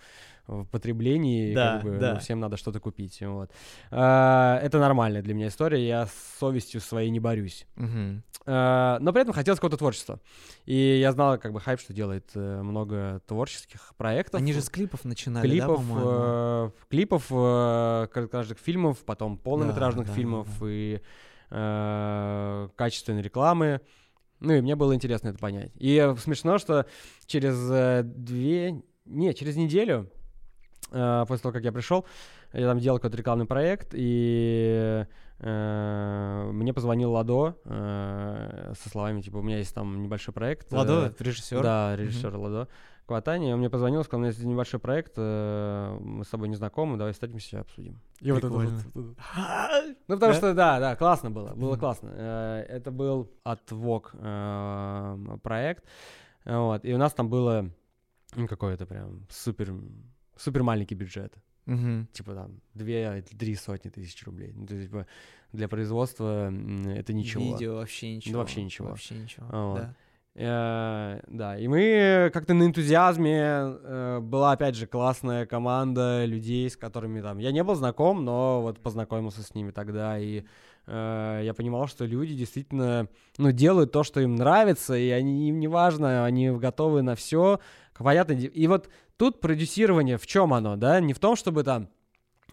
в 0.47 0.65
потреблении, 0.65 1.53
Да, 1.53 1.75
как 1.75 1.83
бы, 1.83 1.97
да. 1.97 2.13
ну, 2.15 2.19
всем 2.19 2.39
надо 2.39 2.57
что-то 2.57 2.79
купить. 2.79 3.21
Вот. 3.21 3.51
Э, 3.91 4.59
это 4.61 4.79
нормальная 4.79 5.21
для 5.21 5.33
меня 5.33 5.47
история, 5.47 5.87
я 5.87 6.07
с 6.07 6.37
совестью 6.39 6.81
своей 6.81 7.09
не 7.09 7.19
борюсь. 7.19 7.67
Мгм. 7.75 8.23
Э, 8.45 8.97
но 8.99 9.13
при 9.13 9.21
этом 9.21 9.33
хотелось 9.33 9.59
какого-то 9.59 9.77
творчества. 9.77 10.19
И 10.65 10.75
я 10.75 11.11
знал, 11.11 11.37
как 11.37 11.53
бы, 11.53 11.59
хайп, 11.61 11.79
что 11.79 11.93
делает 11.93 12.31
э, 12.35 12.61
много 12.63 13.21
творческих 13.27 13.93
проектов. 13.97 14.41
Они 14.41 14.51
же 14.51 14.61
с 14.61 14.69
клипов 14.69 15.05
начинали, 15.05 15.47
да, 15.47 15.65
клипов, 15.67 15.83
э, 15.89 16.69
клипов, 16.89 17.25
э, 17.29 18.07
короткометражных 18.11 18.57
фильмов, 18.59 18.97
потом 19.05 19.37
полнометражных 19.37 20.07
да, 20.07 20.13
фильмов 20.13 20.47
да. 20.59 20.65
и 20.69 21.01
э, 21.51 22.69
качественной 22.75 23.21
рекламы. 23.21 23.81
Ну 24.39 24.53
и 24.53 24.61
мне 24.61 24.75
было 24.75 24.95
интересно 24.95 25.29
это 25.29 25.37
понять. 25.37 25.71
И 25.75 26.13
смешно, 26.17 26.57
что 26.57 26.85
через 27.25 27.55
э, 27.69 28.01
две... 28.03 28.81
Не, 29.05 29.33
через 29.33 29.55
неделю, 29.55 30.09
э, 30.91 31.25
после 31.27 31.43
того, 31.43 31.53
как 31.53 31.63
я 31.63 31.71
пришел, 31.71 32.05
я 32.53 32.67
там 32.67 32.79
делал 32.79 32.97
какой-то 32.97 33.17
рекламный 33.17 33.45
проект, 33.45 33.89
и 33.93 35.05
э, 35.39 36.49
мне 36.51 36.73
позвонил 36.73 37.11
Ладо 37.11 37.55
э, 37.65 38.73
со 38.81 38.89
словами, 38.89 39.21
типа, 39.21 39.37
у 39.37 39.41
меня 39.41 39.57
есть 39.57 39.73
там 39.73 40.01
небольшой 40.01 40.33
проект. 40.33 40.71
Ладо, 40.73 41.13
э, 41.17 41.23
режиссер. 41.23 41.61
да, 41.61 41.95
режиссер 41.95 42.35
Ладо 42.35 42.67
Кватани. 43.05 43.51
Он 43.53 43.59
мне 43.59 43.69
позвонил, 43.69 44.03
сказал, 44.03 44.19
у 44.19 44.21
меня 44.21 44.29
есть 44.31 44.43
небольшой 44.43 44.79
проект, 44.79 45.13
э, 45.17 45.97
мы 45.99 46.23
с 46.23 46.29
тобой 46.29 46.47
не 46.49 46.55
знакомы, 46.55 46.97
давай 46.97 47.11
встретимся 47.13 47.57
и 47.57 47.59
обсудим. 47.59 47.99
И 48.21 48.31
вот 48.31 48.43
это 48.43 48.49
вот- 48.49 48.71
Ну, 48.95 49.15
потому 50.07 50.31
Да? 50.31 50.33
что, 50.33 50.53
да, 50.53 50.79
да, 50.79 50.95
классно 50.95 51.29
было, 51.31 51.53
было 51.55 51.77
классно. 51.77 52.09
Э, 52.13 52.65
Это 52.69 52.91
был 52.91 53.29
от 53.43 53.69
Vogue 53.71 54.09
э, 54.13 55.37
проект, 55.43 55.83
вот, 56.45 56.85
и 56.85 56.93
у 56.93 56.97
нас 56.97 57.13
там 57.13 57.29
было 57.29 57.69
ну, 58.35 58.47
какой-то 58.47 58.85
прям 58.85 59.25
супер, 59.29 59.73
супер 60.37 60.63
маленький 60.63 60.95
бюджет 60.95 61.33
Мгм. 61.65 62.07
типа 62.13 62.33
там 62.33 62.61
две-три 62.73 63.55
сотни 63.55 63.89
тысяч 63.89 64.23
рублей. 64.25 64.51
Ну, 64.55 64.65
то 64.65 64.73
есть, 64.73 64.87
типа, 64.89 65.05
для 65.51 65.67
производства 65.67 66.47
это 66.87 67.13
ничего. 67.13 67.43
Видео 67.43 67.75
вообще 67.75 68.15
ничего. 68.15 68.39
вообще 68.39 68.63
ничего. 68.63 68.87
Вообще 68.89 69.15
ничего, 69.15 69.45
Вот. 69.47 69.75
да. 69.79 69.95
Э, 70.33 71.19
да, 71.27 71.57
и 71.57 71.67
мы 71.67 72.29
как-то 72.33 72.53
на 72.53 72.63
энтузиазме 72.63 73.37
э, 73.41 74.19
была 74.21 74.53
опять 74.53 74.75
же 74.75 74.87
классная 74.87 75.45
команда 75.45 76.23
людей, 76.23 76.69
с 76.69 76.77
которыми 76.77 77.19
там 77.21 77.37
я 77.39 77.51
не 77.51 77.63
был 77.63 77.75
знаком, 77.75 78.23
но 78.23 78.61
вот 78.61 78.79
познакомился 78.79 79.43
с 79.43 79.53
ними 79.53 79.71
тогда 79.71 80.17
и 80.17 80.43
э, 80.87 81.41
я 81.43 81.53
понимал, 81.53 81.87
что 81.87 82.05
люди 82.05 82.33
действительно 82.33 83.09
ну 83.37 83.51
делают 83.51 83.91
то, 83.91 84.03
что 84.03 84.21
им 84.21 84.35
нравится, 84.35 84.95
и 84.95 85.09
они 85.09 85.49
им 85.49 85.59
не 85.59 85.67
важно, 85.67 86.23
они 86.23 86.49
готовы 86.51 87.01
на 87.01 87.15
все. 87.15 87.59
Понятно. 87.97 88.31
И 88.31 88.67
вот 88.67 88.89
тут 89.17 89.41
продюсирование 89.41 90.17
в 90.17 90.25
чем 90.25 90.53
оно, 90.53 90.75
да? 90.77 90.99
Не 91.01 91.13
в 91.13 91.19
том, 91.19 91.35
чтобы 91.35 91.63
там 91.63 91.89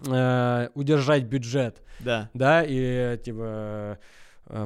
э, 0.04 0.68
удержать 0.74 1.24
бюджет, 1.24 1.80
Да. 2.00 2.28
да, 2.34 2.64
и 2.66 3.16
типа 3.24 3.38
э, 3.44 3.96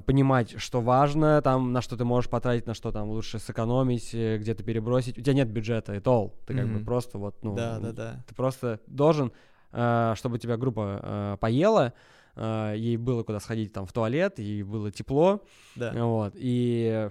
понимать, 0.06 0.60
что 0.60 0.80
важно, 0.80 1.42
там, 1.42 1.72
на 1.72 1.82
что 1.82 1.96
ты 1.96 2.04
можешь 2.04 2.30
потратить, 2.30 2.66
на 2.66 2.74
что 2.74 2.92
там 2.92 3.08
лучше 3.08 3.38
сэкономить, 3.38 4.14
э, 4.14 4.38
где-то 4.38 4.62
перебросить. 4.62 5.18
У 5.18 5.22
тебя 5.22 5.34
нет 5.34 5.48
бюджета, 5.48 5.94
и 5.94 5.98
all. 5.98 6.32
Ты 6.46 6.54
как 6.54 6.68
бы 6.68 6.84
просто 6.84 7.18
вот, 7.18 7.42
ну, 7.42 7.54
Да, 7.54 7.78
да, 7.78 7.92
да. 7.92 8.24
ты 8.28 8.34
просто 8.34 8.78
должен, 8.86 9.32
э, 9.72 10.14
чтобы 10.16 10.38
тебя 10.38 10.56
группа 10.56 11.00
э, 11.02 11.36
поела, 11.40 11.92
э, 12.36 12.74
ей 12.76 12.96
было 12.96 13.22
куда 13.24 13.40
сходить 13.40 13.72
там 13.72 13.86
в 13.86 13.92
туалет, 13.92 14.38
ей 14.38 14.62
было 14.62 14.90
тепло, 14.90 15.42
Да. 15.76 15.92
вот, 16.04 16.34
и 16.36 17.10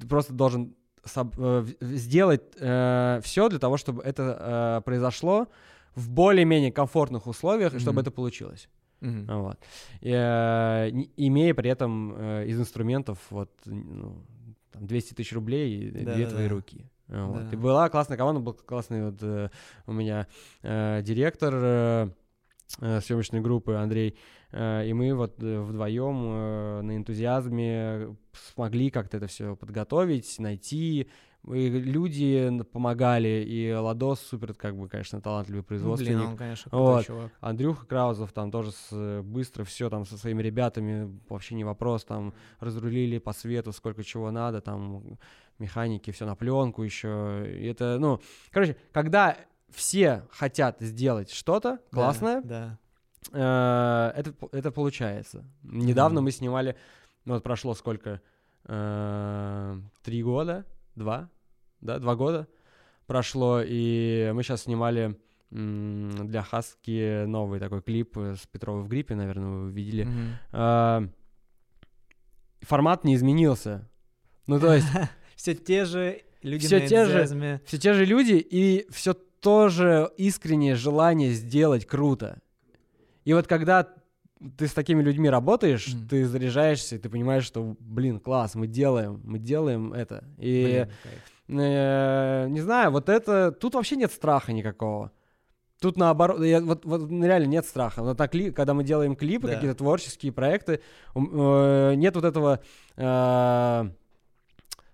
ты 0.00 0.06
просто 0.06 0.32
должен 0.32 0.74
э, 1.14 1.64
сделать 1.80 2.54
все 2.54 3.48
для 3.50 3.58
того, 3.58 3.76
чтобы 3.76 4.02
это 4.02 4.78
э, 4.78 4.82
произошло 4.84 5.48
в 5.94 6.10
более-менее 6.10 6.70
комфортных 6.72 7.26
условиях, 7.26 7.74
и 7.74 7.78
чтобы 7.80 8.00
это 8.00 8.10
получилось. 8.10 8.68
Мгм. 9.00 9.26
Вот. 9.42 9.58
И, 10.00 10.10
э, 10.10 10.90
имея 11.16 11.54
при 11.54 11.70
этом 11.70 12.14
э, 12.16 12.46
из 12.46 12.58
инструментов 12.58 13.18
вот 13.30 13.50
ну, 13.66 14.24
там 14.72 14.86
200 14.86 15.14
тысяч 15.14 15.32
рублей 15.32 15.78
и 15.78 15.90
две 15.90 16.04
Да-да-да. 16.04 16.30
твои 16.30 16.48
руки. 16.48 16.84
Вот. 17.08 17.48
Да. 17.48 17.50
И 17.52 17.56
была 17.56 17.88
классная 17.88 18.16
команда, 18.16 18.40
был 18.40 18.54
классный 18.54 19.10
вот 19.10 19.18
э, 19.22 19.50
у 19.86 19.92
меня 19.92 20.26
э, 20.62 21.02
директор 21.02 21.54
э, 21.54 22.10
съемочной 23.00 23.40
группы 23.40 23.74
Андрей, 23.74 24.18
э, 24.52 24.86
и 24.86 24.92
мы 24.92 25.14
вот 25.14 25.38
вдвоем 25.38 26.22
э, 26.26 26.80
на 26.82 26.96
энтузиазме 26.96 28.16
смогли 28.32 28.90
как-то 28.90 29.16
это 29.16 29.26
все 29.26 29.56
подготовить, 29.56 30.38
найти. 30.38 31.08
И 31.46 31.68
люди 31.70 32.62
помогали, 32.72 33.44
и 33.48 33.72
Ладос 33.72 34.20
супер, 34.20 34.52
как 34.54 34.76
бы, 34.76 34.88
конечно, 34.88 35.20
талантливый 35.20 35.60
Ну, 35.60 35.64
производственник. 35.64 36.16
Блин, 36.18 36.28
он, 36.30 36.36
конечно, 36.36 36.70
крутой 36.70 36.94
Вот. 36.94 37.06
чувак. 37.06 37.32
Андрюха 37.40 37.86
Краузов 37.86 38.32
там 38.32 38.50
тоже 38.50 38.72
с, 38.72 39.22
быстро 39.22 39.64
все 39.64 39.88
там 39.88 40.04
со 40.04 40.18
своими 40.18 40.42
ребятами, 40.42 41.18
вообще 41.28 41.54
не 41.54 41.64
вопрос, 41.64 42.04
там 42.04 42.34
разрулили 42.60 43.18
по 43.18 43.32
свету, 43.32 43.72
сколько 43.72 44.02
чего 44.04 44.30
надо, 44.30 44.60
там 44.60 45.18
механики, 45.58 46.10
все 46.10 46.26
на 46.26 46.34
пленку 46.34 46.82
еще. 46.82 47.46
И 47.48 47.66
это, 47.66 47.98
ну, 47.98 48.20
короче, 48.50 48.76
когда 48.92 49.36
все 49.70 50.24
хотят 50.30 50.80
сделать 50.80 51.30
что-то 51.30 51.70
Да, 51.70 51.80
классное, 51.92 52.42
Да. 52.42 52.78
э, 53.32 54.12
это, 54.20 54.34
это 54.52 54.70
получается. 54.70 55.44
Недавно 55.62 56.20
Мгм. 56.20 56.24
мы 56.26 56.30
снимали, 56.32 56.76
ну 57.24 57.34
вот 57.34 57.42
прошло 57.42 57.74
сколько, 57.74 58.20
Э, 58.70 59.78
три 60.02 60.22
года, 60.22 60.66
два, 60.98 61.30
да, 61.80 61.98
два 61.98 62.14
года 62.16 62.48
прошло, 63.06 63.62
и 63.64 64.30
мы 64.34 64.42
сейчас 64.42 64.64
снимали 64.64 65.18
для 65.50 66.42
Хаски 66.42 67.24
новый 67.24 67.58
такой 67.58 67.80
клип 67.80 68.16
с 68.18 68.46
Петрова 68.46 68.82
в 68.82 68.88
гриппе, 68.88 69.14
наверное, 69.14 69.48
вы 69.64 69.70
видели. 69.72 70.06
Э, 70.52 71.08
формат 72.60 73.04
не 73.04 73.14
изменился. 73.14 73.88
Ну, 74.46 74.60
то 74.60 74.74
есть, 74.74 74.86
Все 75.36 75.54
те 75.54 75.84
же 75.84 76.22
люди 76.42 76.66
на 76.74 76.86
те 76.86 77.04
же. 77.06 77.60
все 77.64 77.78
те 77.78 77.94
же 77.94 78.04
люди 78.04 78.34
и 78.34 78.86
все 78.90 79.14
то 79.14 79.68
же 79.68 80.10
искреннее 80.16 80.74
желание 80.74 81.32
сделать 81.32 81.86
круто. 81.86 82.40
И 83.24 83.32
вот 83.32 83.46
когда 83.46 83.88
ты 84.56 84.66
с 84.68 84.72
такими 84.72 85.02
людьми 85.02 85.28
работаешь, 85.30 85.88
Мгм. 85.88 86.08
ты 86.08 86.26
заряжаешься, 86.26 86.96
и 86.96 86.98
ты 86.98 87.08
понимаешь, 87.08 87.44
что, 87.44 87.76
блин, 87.80 88.20
класс, 88.20 88.54
мы 88.54 88.66
делаем, 88.66 89.20
мы 89.24 89.38
делаем 89.38 89.92
это. 89.92 90.24
И 90.38 90.86
Блин, 91.44 91.60
э, 91.60 92.46
не 92.48 92.60
знаю, 92.60 92.90
вот 92.90 93.08
это, 93.08 93.52
тут 93.52 93.74
вообще 93.74 93.96
нет 93.96 94.12
страха 94.12 94.52
никакого. 94.52 95.12
Тут 95.80 95.96
наоборот, 95.96 96.42
я, 96.42 96.60
вот, 96.60 96.84
вот 96.84 97.08
реально 97.10 97.46
нет 97.46 97.64
страха. 97.64 98.02
Вот 98.02 98.16
так, 98.18 98.32
когда 98.32 98.74
мы 98.74 98.82
делаем 98.82 99.14
клипы, 99.14 99.46
Да. 99.46 99.54
какие-то 99.54 99.76
творческие 99.76 100.32
проекты, 100.32 100.80
э, 101.14 101.94
нет 101.94 102.14
вот 102.16 102.24
этого 102.24 102.60
э, 102.96 103.90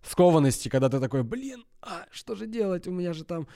скованности, 0.03 0.69
когда 0.69 0.89
ты 0.89 1.01
такой, 1.01 1.23
блин, 1.23 1.65
а 1.81 2.05
что 2.11 2.35
же 2.35 2.47
делать? 2.47 2.87
У 2.87 2.91
меня 2.91 3.13
же 3.15 3.25
там 3.25 3.47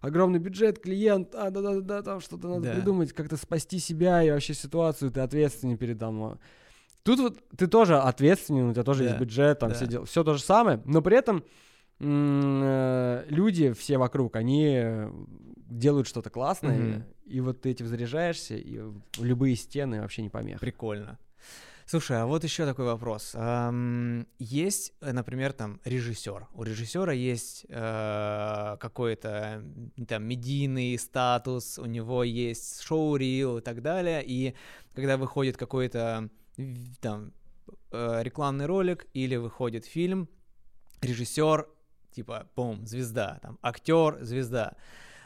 огромный 0.00 0.38
бюджет, 0.38 0.78
клиент, 0.78 1.34
а 1.34 1.50
да-да-да, 1.50 2.02
там 2.02 2.20
что-то 2.20 2.48
надо 2.48 2.62
Да. 2.62 2.74
придумать, 2.74 3.12
как-то 3.12 3.36
спасти 3.36 3.78
себя 3.78 4.22
и 4.22 4.30
вообще 4.30 4.54
ситуацию, 4.54 5.10
ты 5.10 5.20
ответственен 5.20 5.76
перед 5.76 5.98
там. 5.98 6.32
э. 6.32 6.36
Тут 7.02 7.20
вот 7.20 7.38
ты 7.56 7.66
тоже 7.68 7.96
ответственен, 7.98 8.68
у 8.68 8.72
тебя 8.72 8.84
тоже 8.84 9.02
Да, 9.04 9.08
есть 9.10 9.20
бюджет, 9.20 9.58
там 9.58 9.70
да. 9.70 9.74
все 9.74 9.86
дела, 9.86 10.04
все 10.04 10.24
то 10.24 10.34
же 10.34 10.42
самое, 10.42 10.80
но 10.84 11.00
при 11.02 11.16
этом 11.16 11.42
э, 12.00 13.24
люди 13.28 13.72
все 13.72 13.98
вокруг, 13.98 14.36
они 14.36 14.74
э, 14.76 15.10
делают 15.68 16.06
что-то 16.06 16.30
классное, 16.30 16.78
Мгм. 16.78 17.04
и 17.26 17.40
вот 17.40 17.60
ты 17.62 17.70
этим 17.70 17.86
заряжаешься, 17.86 18.56
и 18.56 18.80
любые 19.18 19.56
стены 19.56 20.00
вообще 20.02 20.22
не 20.22 20.30
помеха. 20.30 20.60
Прикольно. 20.60 21.18
Слушай, 21.90 22.20
а 22.20 22.26
вот 22.26 22.44
еще 22.44 22.66
такой 22.66 22.84
вопрос. 22.84 23.34
Есть, 24.38 24.92
э, 25.00 25.12
например, 25.12 25.54
там 25.54 25.80
режиссер. 25.86 26.48
У 26.52 26.62
режиссера 26.62 27.14
есть 27.14 27.64
э, 27.66 28.76
какой-то 28.78 29.64
там 30.06 30.24
медийный 30.24 30.98
статус, 30.98 31.78
у 31.78 31.86
него 31.86 32.24
есть 32.24 32.82
шоу-рил 32.82 33.56
и 33.56 33.60
так 33.62 33.80
далее. 33.80 34.22
И 34.22 34.54
когда 34.94 35.16
выходит 35.16 35.56
какой-то 35.56 36.28
там 37.00 37.32
э, 37.90 38.22
рекламный 38.22 38.66
ролик 38.66 39.06
или 39.14 39.36
выходит 39.36 39.86
фильм, 39.86 40.28
режиссер 41.00 41.68
типа, 42.10 42.48
бум, 42.54 42.86
звезда, 42.86 43.38
там, 43.40 43.58
актер, 43.62 44.18
звезда. 44.20 44.76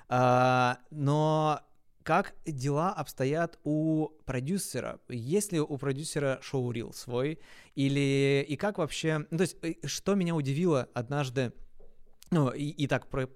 А, 0.09 0.79
но 0.91 1.61
как 2.03 2.35
дела 2.45 2.93
обстоят 2.93 3.59
у 3.65 4.09
продюсера? 4.25 5.01
Есть 5.09 5.53
ли 5.53 5.61
у 5.61 5.77
продюсера 5.79 6.39
шоу-рил 6.43 6.93
свой? 6.93 7.39
Или 7.75 8.45
и 8.49 8.57
как 8.57 8.79
вообще... 8.79 9.27
Ну, 9.31 9.39
то 9.39 9.43
есть, 9.43 9.57
э, 9.63 9.75
что 9.85 10.15
меня 10.15 10.35
удивило 10.35 10.89
однажды, 10.95 11.53
ну, 12.33 12.51
и, 12.51 12.65
и 12.65 12.87
так 12.87 13.09
про- 13.09 13.29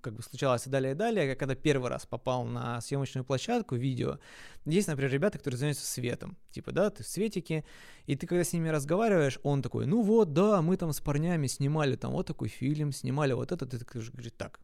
как 0.00 0.14
бы 0.14 0.22
случалось 0.22 0.66
и 0.66 0.70
далее, 0.70 0.92
и 0.92 0.94
далее, 0.96 1.28
я 1.28 1.36
когда 1.36 1.54
первый 1.54 1.88
раз 1.88 2.06
попал 2.06 2.44
на 2.44 2.80
съемочную 2.80 3.24
площадку, 3.24 3.76
видео, 3.76 4.18
есть, 4.64 4.88
например, 4.88 5.12
ребята, 5.12 5.38
которые 5.38 5.58
занимаются 5.58 5.86
светом, 5.86 6.36
типа, 6.50 6.72
да, 6.72 6.90
ты 6.90 7.04
в 7.04 7.06
светике, 7.06 7.64
и 8.06 8.16
ты 8.16 8.26
когда 8.26 8.42
с 8.42 8.52
ними 8.52 8.68
разговариваешь, 8.68 9.38
он 9.44 9.62
такой, 9.62 9.86
ну 9.86 10.02
вот, 10.02 10.32
да, 10.32 10.60
мы 10.60 10.76
там 10.76 10.92
с 10.92 11.00
парнями 11.00 11.46
снимали 11.46 11.94
там 11.94 12.10
вот 12.10 12.26
такой 12.26 12.48
фильм, 12.48 12.90
снимали 12.90 13.32
вот 13.32 13.52
это, 13.52 13.64
ты 13.64 13.78
такой 13.78 14.00
же 14.00 14.10
говоришь, 14.10 14.32
так, 14.36 14.58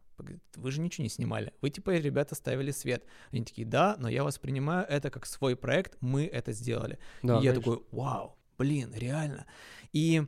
вы 0.57 0.71
же 0.71 0.81
ничего 0.81 1.03
не 1.03 1.09
снимали, 1.09 1.53
вы 1.61 1.69
типа, 1.69 1.91
ребята, 1.91 2.35
ставили 2.35 2.71
свет. 2.71 3.05
Они 3.31 3.45
такие, 3.45 3.65
да, 3.65 3.95
но 3.97 4.09
я 4.09 4.25
воспринимаю 4.25 4.85
это 4.89 5.09
как 5.09 5.25
свой 5.25 5.55
проект, 5.55 5.95
мы 6.01 6.25
это 6.25 6.51
сделали. 6.51 6.99
Да, 7.23 7.39
и 7.39 7.43
я 7.43 7.53
конечно. 7.53 7.61
такой, 7.61 7.87
вау, 7.91 8.37
блин, 8.57 8.93
реально. 8.93 9.45
И, 9.93 10.27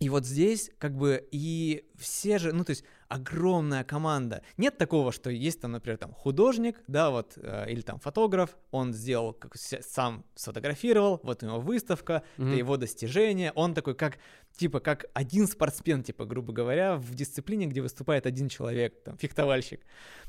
и 0.00 0.08
вот 0.08 0.26
здесь 0.26 0.70
как 0.78 0.96
бы 0.96 1.26
и 1.30 1.88
все 1.96 2.38
же, 2.38 2.52
ну 2.52 2.64
то 2.64 2.70
есть 2.70 2.84
огромная 3.08 3.84
команда. 3.84 4.42
Нет 4.56 4.76
такого, 4.76 5.12
что 5.12 5.30
есть 5.30 5.60
там, 5.60 5.70
например, 5.72 5.98
там 5.98 6.12
художник, 6.12 6.80
да, 6.88 7.10
вот, 7.10 7.34
э, 7.36 7.70
или 7.70 7.80
там 7.80 8.00
фотограф, 8.00 8.56
он 8.72 8.92
сделал, 8.92 9.32
как 9.32 9.54
сам 9.56 10.24
сфотографировал, 10.34 11.20
вот 11.22 11.42
у 11.42 11.46
него 11.46 11.60
выставка, 11.60 12.24
Мгм. 12.38 12.48
это 12.48 12.56
его 12.56 12.76
достижение, 12.76 13.52
он 13.54 13.72
такой 13.72 13.94
как, 13.94 14.18
типа, 14.56 14.80
как 14.80 15.04
один 15.14 15.46
спортсмен, 15.46 16.02
типа, 16.02 16.24
грубо 16.24 16.52
говоря, 16.52 16.96
в 16.96 17.14
дисциплине, 17.14 17.66
где 17.66 17.80
выступает 17.80 18.26
один 18.26 18.48
человек, 18.48 19.00
там, 19.04 19.16
фехтовальщик. 19.16 19.80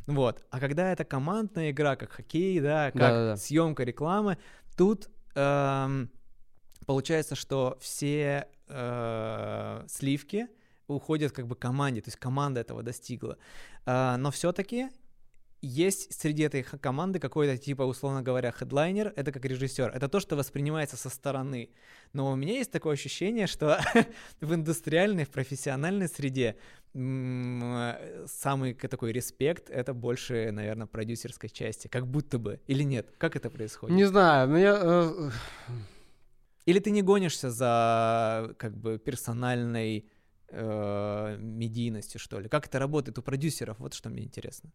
Вот. 0.06 0.44
А 0.52 0.60
когда 0.60 0.92
это 0.92 1.06
командная 1.06 1.72
игра, 1.72 1.96
как 1.96 2.12
хоккей, 2.12 2.60
да, 2.60 2.92
как 2.92 3.00
Да-да-да. 3.00 3.38
съемка 3.38 3.84
рекламы, 3.84 4.38
тут 4.78 5.10
эм, 5.34 6.12
получается, 6.86 7.34
что 7.36 7.78
все 7.82 8.48
э, 8.68 9.86
сливки 9.88 10.48
уходят 10.88 11.32
как 11.32 11.48
бы 11.48 11.56
команде, 11.56 12.02
то 12.02 12.10
есть 12.10 12.18
команда 12.18 12.62
этого 12.62 12.84
достигла. 12.84 13.38
А, 13.86 14.18
но 14.18 14.32
все-таки 14.32 14.90
есть 15.62 16.14
среди 16.14 16.44
этой 16.44 16.62
команды 16.64 17.20
какой-то 17.20 17.58
типа, 17.58 17.84
условно 17.84 18.22
говоря, 18.22 18.52
хедлайнер, 18.52 19.14
это 19.16 19.32
как 19.32 19.46
режиссер, 19.46 19.90
это 19.90 20.08
то, 20.08 20.20
что 20.20 20.36
воспринимается 20.36 20.96
со 20.96 21.10
стороны. 21.10 21.70
Но 22.14 22.32
у 22.32 22.36
меня 22.36 22.54
есть 22.54 22.72
такое 22.72 22.94
ощущение, 22.94 23.48
что 23.48 23.80
в 24.42 24.54
индустриальной, 24.54 25.26
в 25.26 25.30
профессиональной 25.30 26.08
среде 26.08 26.58
э, 26.94 28.26
самый 28.28 28.74
такой 28.76 29.12
респект 29.12 29.70
это 29.72 29.94
больше, 29.94 30.52
наверное, 30.52 30.88
продюсерской 30.88 31.50
части, 31.50 31.88
как 31.88 32.06
будто 32.06 32.38
бы, 32.38 32.60
или 32.68 32.84
нет? 32.84 33.12
Как 33.18 33.36
это 33.36 33.50
происходит? 33.50 33.96
Не 33.96 34.06
знаю, 34.06 34.50
мне... 34.50 34.68
э, 34.68 35.32
Или 36.66 36.80
ты 36.80 36.92
не 36.92 37.02
гонишься 37.02 37.52
за 37.52 38.56
как 38.58 38.76
бы 38.76 38.98
персональной 38.98 40.10
э, 40.50 41.38
медийностью, 41.40 42.20
что 42.20 42.40
ли? 42.40 42.50
Как 42.50 42.66
это 42.68 42.80
работает 42.80 43.18
у 43.18 43.22
продюсеров? 43.22 43.80
Вот 43.80 43.94
что 43.94 44.10
мне 44.10 44.24
интересно. 44.24 44.72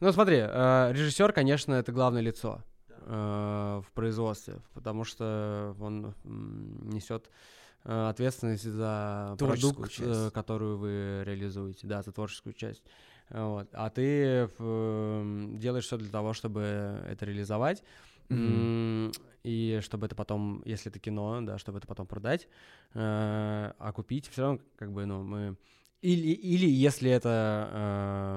Ну 0.00 0.12
смотри, 0.12 0.38
э, 0.38 0.92
режиссер, 0.92 1.32
конечно, 1.32 1.74
это 1.74 1.92
главное 1.92 2.22
лицо 2.22 2.62
э, 2.88 3.82
в 3.84 3.92
производстве, 3.92 4.60
потому 4.74 5.04
что 5.04 5.76
он 5.80 6.14
несет 6.24 7.30
э, 7.84 8.08
ответственность 8.08 8.64
за 8.64 9.34
Творческую 9.38 9.74
продукт, 9.74 9.92
часть. 9.92 10.08
э, 10.08 10.30
которую 10.30 10.78
вы 10.78 11.22
реализуете, 11.24 11.86
да, 11.86 12.02
за 12.02 12.12
творческую 12.12 12.52
часть. 12.52 12.82
Вот. 13.30 13.68
А 13.72 13.90
ты 13.90 14.48
э, 14.58 15.46
делаешь 15.54 15.84
все 15.86 15.96
для 15.96 16.10
того, 16.10 16.32
чтобы 16.32 17.00
это 17.08 17.24
реализовать. 17.24 17.82
М, 18.30 19.12
И 19.44 19.80
чтобы 19.82 20.06
это 20.06 20.14
потом, 20.14 20.62
если 20.64 20.90
это 20.90 20.98
кино, 21.00 21.40
да, 21.42 21.58
чтобы 21.58 21.78
это 21.78 21.86
потом 21.88 22.06
продать, 22.06 22.46
э, 22.94 23.72
а 23.78 23.92
купить, 23.92 24.28
все 24.28 24.42
равно, 24.42 24.60
как 24.76 24.92
бы, 24.92 25.04
ну, 25.06 25.22
мы... 25.24 25.56
Или, 26.00 26.28
или 26.32 26.66
если 26.66 27.10
это 27.10 27.68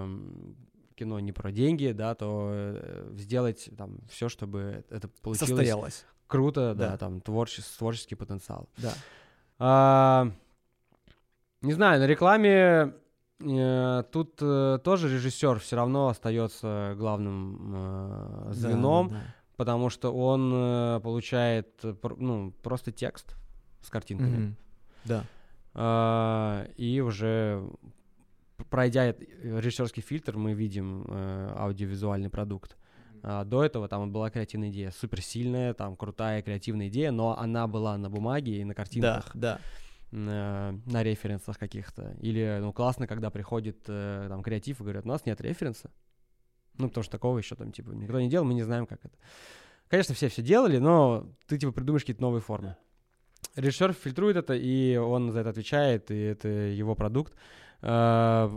эм, 0.05 0.55
кино 0.95 1.19
не 1.19 1.31
про 1.31 1.51
деньги, 1.51 1.91
да, 1.91 2.15
то 2.15 2.49
э, 2.53 3.11
сделать 3.17 3.69
там 3.77 3.99
все, 4.09 4.29
чтобы 4.29 4.83
это 4.89 5.07
получилось 5.21 5.49
Состоялось. 5.49 6.05
круто, 6.27 6.73
да, 6.75 6.91
Да. 6.91 6.97
там 6.97 7.19
творчес- 7.19 7.77
творческий 7.77 8.15
потенциал. 8.15 8.67
Да. 8.77 8.93
А, 9.59 10.31
не 11.61 11.73
знаю, 11.73 11.99
на 11.99 12.07
рекламе 12.07 12.93
э, 13.39 14.03
тут 14.11 14.37
э, 14.41 14.79
тоже 14.83 15.13
режиссер 15.13 15.59
все 15.59 15.75
равно 15.75 16.07
остается 16.09 16.93
главным 16.97 17.73
э, 17.75 18.43
Да, 18.47 18.53
звеном, 18.53 19.09
да, 19.09 19.21
потому 19.57 19.89
что 19.89 20.13
он 20.13 20.51
э, 20.53 20.99
получает 21.01 21.79
э, 21.83 21.95
ну, 22.17 22.51
просто 22.61 22.91
текст 22.91 23.35
с 23.81 23.87
да. 23.87 23.91
картинками. 23.91 24.37
Мгм. 24.37 24.55
Да. 25.05 25.25
А, 25.73 26.67
и 26.77 27.01
уже 27.01 27.69
пройдя 28.69 29.13
режиссерский 29.43 30.01
фильтр, 30.01 30.37
мы 30.37 30.53
видим 30.53 31.05
э, 31.07 31.53
аудиовизуальный 31.57 32.29
продукт. 32.29 32.77
А, 33.23 33.43
до 33.43 33.63
этого 33.63 33.87
там 33.87 34.11
была 34.11 34.29
креативная 34.29 34.69
идея, 34.69 34.91
суперсильная, 34.91 35.73
там 35.73 35.95
крутая 35.95 36.41
креативная 36.41 36.87
идея, 36.87 37.11
но 37.11 37.37
она 37.37 37.67
была 37.67 37.97
на 37.97 38.09
бумаге 38.09 38.61
и 38.61 38.63
на 38.63 38.73
Да, 38.73 38.75
картинках, 38.75 39.31
да. 39.33 39.59
э, 40.11 40.77
на 40.85 41.03
референсах 41.03 41.57
каких-то. 41.57 42.15
Или, 42.21 42.59
ну, 42.61 42.71
классно, 42.71 43.07
когда 43.07 43.29
приходит 43.29 43.83
э, 43.87 44.27
там 44.29 44.43
креатив 44.43 44.79
и 44.79 44.83
говорят, 44.83 45.05
у 45.05 45.09
нас 45.09 45.25
нет 45.25 45.41
референса. 45.41 45.91
Ну, 46.77 46.87
потому 46.89 47.03
что 47.03 47.11
такого 47.11 47.37
еще 47.37 47.55
там, 47.55 47.71
типа, 47.71 47.91
никто 47.91 48.19
не 48.19 48.29
делал, 48.29 48.45
мы 48.45 48.53
не 48.53 48.63
знаем, 48.63 48.85
как 48.85 48.99
это. 49.05 49.15
Конечно, 49.87 50.13
все 50.15 50.29
все 50.29 50.41
делали, 50.41 50.77
но 50.77 51.27
ты, 51.47 51.57
типа, 51.57 51.71
придумаешь 51.71 52.01
какие-то 52.03 52.21
новые 52.21 52.41
формы. 52.41 52.75
Режиссер 53.55 53.93
фильтрует 53.93 54.35
это, 54.35 54.53
и 54.53 54.97
он 54.97 55.31
за 55.31 55.39
это 55.41 55.49
отвечает, 55.51 56.11
и 56.11 56.15
это 56.19 56.47
его 56.49 56.95
продукт. 56.95 57.33
Э, 57.81 58.49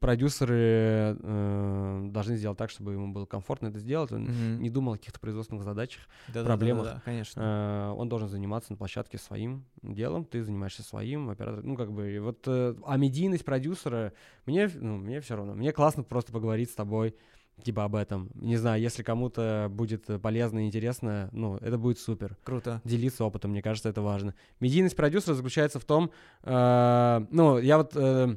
Продюсеры 0.00 1.16
э, 1.20 2.08
должны 2.10 2.36
сделать 2.36 2.58
так, 2.58 2.70
чтобы 2.70 2.92
ему 2.92 3.12
было 3.12 3.24
комфортно 3.26 3.68
это 3.68 3.78
сделать. 3.78 4.12
Он 4.12 4.24
Мгм. 4.24 4.62
не 4.62 4.70
думал 4.70 4.92
о 4.92 4.96
каких-то 4.96 5.18
производственных 5.20 5.64
задачах. 5.64 6.02
Да, 6.28 6.34
да, 6.34 6.40
да, 6.42 6.46
проблемах. 6.46 6.84
да, 6.84 6.94
да, 6.94 7.02
конечно. 7.04 7.40
Э, 7.42 7.94
Он 7.96 8.08
должен 8.08 8.28
заниматься 8.28 8.72
на 8.72 8.76
площадке 8.76 9.18
своим 9.18 9.64
делом, 9.82 10.24
ты 10.24 10.42
занимаешься 10.42 10.82
своим, 10.82 11.30
оператор. 11.30 11.64
Ну, 11.64 11.76
как 11.76 11.92
бы, 11.92 12.18
вот, 12.20 12.46
а 12.46 12.96
медийность 12.96 13.44
продюсера, 13.44 14.12
мне, 14.46 14.70
ну, 14.74 14.98
мне 14.98 15.20
все 15.20 15.36
равно. 15.36 15.54
Мне 15.54 15.72
классно 15.72 16.02
просто 16.02 16.32
поговорить 16.32 16.70
с 16.70 16.74
тобой, 16.74 17.14
типа, 17.62 17.84
об 17.84 17.94
этом. 17.94 18.30
Не 18.34 18.56
знаю, 18.56 18.80
если 18.80 19.02
кому-то 19.02 19.68
будет 19.70 20.08
э, 20.10 20.18
полезно 20.18 20.60
и 20.64 20.66
интересно, 20.66 21.28
ну, 21.32 21.56
это 21.56 21.78
будет 21.78 21.98
супер 21.98 22.36
Круто. 22.44 22.80
делиться 22.84 23.24
опытом, 23.24 23.50
мне 23.50 23.62
кажется, 23.62 23.88
это 23.88 24.02
важно. 24.02 24.34
Медийность 24.60 24.96
продюсера 24.96 25.34
заключается 25.34 25.78
в 25.80 25.84
том, 25.84 26.10
э, 26.42 27.26
ну, 27.30 27.58
я 27.58 27.78
вот, 27.78 27.92
э, 27.96 28.36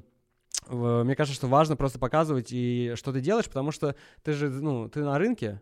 мне 0.70 1.16
кажется, 1.16 1.36
что 1.36 1.48
важно 1.48 1.76
просто 1.76 2.00
показывать 2.00 2.50
и 2.52 2.94
что 2.96 3.12
ты 3.12 3.22
делаешь, 3.22 3.48
потому 3.48 3.72
что 3.72 3.96
ты 4.24 4.34
же, 4.34 4.50
ну, 4.50 4.90
ты 4.90 5.04
на 5.04 5.18
рынке, 5.18 5.62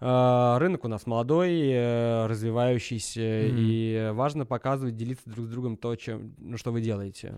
э, 0.00 0.56
рынок 0.58 0.84
у 0.84 0.88
нас 0.88 1.06
молодой, 1.06 1.60
э, 1.70 2.26
развивающийся, 2.26 3.20
Мгм. 3.20 3.56
и 3.58 4.10
важно 4.12 4.46
показывать, 4.46 4.96
делиться 4.96 5.28
друг 5.30 5.46
с 5.46 5.48
другом 5.48 5.76
то, 5.76 5.94
чем, 5.96 6.34
ну, 6.38 6.56
что 6.56 6.72
вы 6.72 6.80
делаете. 6.80 7.34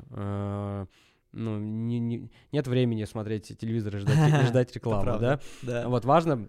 Ну, 1.32 1.58
не, 1.58 1.98
не, 2.00 2.30
нет 2.52 2.66
времени 2.66 3.04
смотреть 3.04 3.56
телевизор 3.58 3.96
и 3.96 3.98
ждать, 4.00 4.16
и 4.44 4.46
ждать 4.46 4.74
рекламу, 4.74 5.18
да? 5.18 5.40
Да. 5.62 5.88
Вот 5.88 6.04
важно 6.04 6.48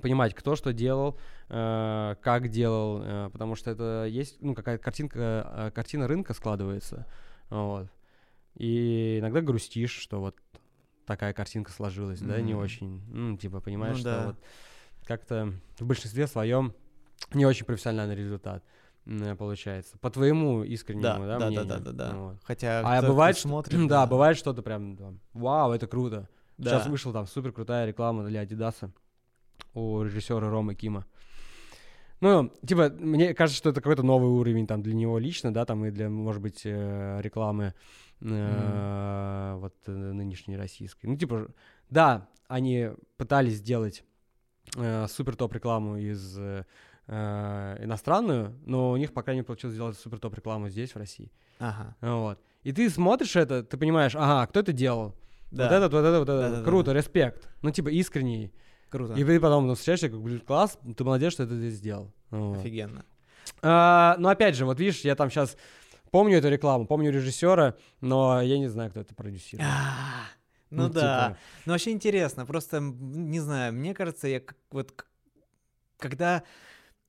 понимать, 0.00 0.34
кто 0.34 0.56
что 0.56 0.72
делал, 0.72 1.18
э, 1.48 2.14
как 2.22 2.48
делал, 2.48 3.02
э, 3.02 3.30
потому 3.32 3.56
что 3.56 3.70
это 3.70 4.06
есть, 4.08 4.40
ну, 4.40 4.54
какая-то 4.54 4.82
картинка, 4.82 5.52
э, 5.54 5.70
картина 5.74 6.08
рынка 6.08 6.34
складывается, 6.34 7.06
вот. 7.50 7.88
И 8.54 9.18
иногда 9.20 9.40
грустишь, 9.40 9.92
что 9.92 10.20
вот 10.20 10.36
такая 11.06 11.32
картинка 11.32 11.72
сложилась, 11.72 12.20
да, 12.20 12.40
не 12.40 12.54
очень, 12.54 13.02
ну, 13.08 13.36
типа, 13.36 13.60
понимаешь, 13.60 13.96
Ну 13.96 14.00
что 14.00 14.10
да. 14.10 14.26
вот 14.26 14.36
как-то 15.04 15.52
в 15.78 15.84
большинстве 15.86 16.26
своем 16.26 16.74
не 17.34 17.44
очень 17.44 17.66
профессиональный 17.66 18.14
результат 18.14 18.64
получается. 19.38 19.98
По 19.98 20.10
твоему 20.10 20.62
искреннему, 20.62 21.02
Да, 21.02 21.18
да, 21.18 21.26
да, 21.26 21.38
да, 21.38 21.46
мнению? 21.46 21.66
да, 21.66 21.78
да, 21.78 21.92
да. 21.92 22.16
Вот. 22.16 22.36
Хотя 22.44 22.80
А 22.84 23.02
бывает, 23.02 23.36
смотрит, 23.38 23.86
да, 23.88 24.06
бывает 24.06 24.36
что-то 24.36 24.62
прям, 24.62 24.96
там, 24.96 25.20
вау, 25.32 25.72
это 25.72 25.86
круто. 25.86 26.28
Да. 26.58 26.70
Сейчас 26.70 26.86
вышла 26.86 27.12
там 27.12 27.26
супер 27.26 27.52
крутая 27.52 27.86
реклама 27.86 28.24
для 28.24 28.40
Адидаса 28.40 28.92
у 29.74 30.02
режиссера 30.02 30.48
Ромы 30.48 30.74
Кима. 30.74 31.06
Ну, 32.20 32.52
типа, 32.64 32.90
мне 32.90 33.34
кажется, 33.34 33.58
что 33.58 33.70
это 33.70 33.80
какой-то 33.80 34.04
новый 34.04 34.30
уровень 34.30 34.68
там 34.68 34.80
для 34.80 34.94
него 34.94 35.18
лично, 35.18 35.52
да, 35.52 35.64
там 35.64 35.84
и 35.84 35.90
для, 35.90 36.08
может 36.08 36.40
быть, 36.40 36.60
э, 36.64 37.20
рекламы 37.20 37.74
э, 38.20 39.54
вот 39.58 39.74
э, 39.86 39.90
нынешней 39.90 40.56
российской. 40.56 41.06
Ну, 41.06 41.16
типа, 41.16 41.48
да, 41.90 42.28
они 42.46 42.90
пытались 43.16 43.54
сделать 43.54 44.04
э, 44.76 45.06
супер 45.08 45.34
топ 45.34 45.52
рекламу 45.52 45.96
из 45.96 46.38
э, 46.38 46.64
э, 47.06 47.76
иностранную, 47.80 48.58
но 48.64 48.90
у 48.90 48.96
них 48.96 49.12
пока 49.12 49.34
не 49.34 49.42
получилось 49.42 49.74
сделать 49.74 49.98
супер 49.98 50.18
топ 50.18 50.34
рекламу 50.34 50.68
здесь, 50.68 50.94
в 50.94 50.96
России. 50.96 51.30
Ага. 51.58 51.96
Вот. 52.00 52.40
И 52.62 52.72
ты 52.72 52.88
смотришь 52.90 53.36
это, 53.36 53.62
ты 53.62 53.76
понимаешь, 53.76 54.14
ага, 54.14 54.46
кто 54.46 54.60
это 54.60 54.72
делал? 54.72 55.16
Да. 55.50 55.64
Вот 55.64 55.72
этот, 55.72 55.92
вот 55.92 55.98
этот, 56.00 56.18
вот 56.20 56.28
этот. 56.28 56.42
Да-да-да. 56.42 56.64
Круто, 56.64 56.92
респект. 56.92 57.48
Ну, 57.62 57.70
типа, 57.70 57.88
искренний. 57.88 58.52
Круто. 58.88 59.14
И 59.14 59.24
ты 59.24 59.40
потом 59.40 59.66
ну, 59.66 59.74
встречаешься, 59.74 60.08
как, 60.08 60.20
блин, 60.20 60.40
класс, 60.40 60.78
ты 60.96 61.04
молодец, 61.04 61.32
что 61.32 61.42
это 61.44 61.54
сделал. 61.70 62.12
Вот. 62.30 62.58
Офигенно. 62.58 63.04
А, 63.62 64.16
ну, 64.18 64.28
опять 64.28 64.54
же, 64.54 64.64
вот 64.64 64.78
видишь, 64.78 65.00
я 65.00 65.14
там 65.14 65.30
сейчас 65.30 65.56
помню 66.10 66.38
эту 66.38 66.48
рекламу, 66.48 66.86
помню 66.86 67.10
режиссера, 67.10 67.74
но 68.00 68.40
я 68.40 68.58
не 68.58 68.68
знаю, 68.68 68.90
кто 68.90 69.00
это 69.00 69.14
продюсировал. 69.14 69.68
А, 69.68 70.26
Ну 70.70 70.88
типа, 70.88 71.00
да. 71.00 71.36
Ну 71.66 71.72
вообще 71.72 71.90
интересно, 71.90 72.46
просто 72.46 72.80
не 72.80 73.40
знаю, 73.40 73.72
мне 73.72 73.94
кажется, 73.94 74.28
я 74.28 74.40
вот 74.70 75.04
когда 75.98 76.42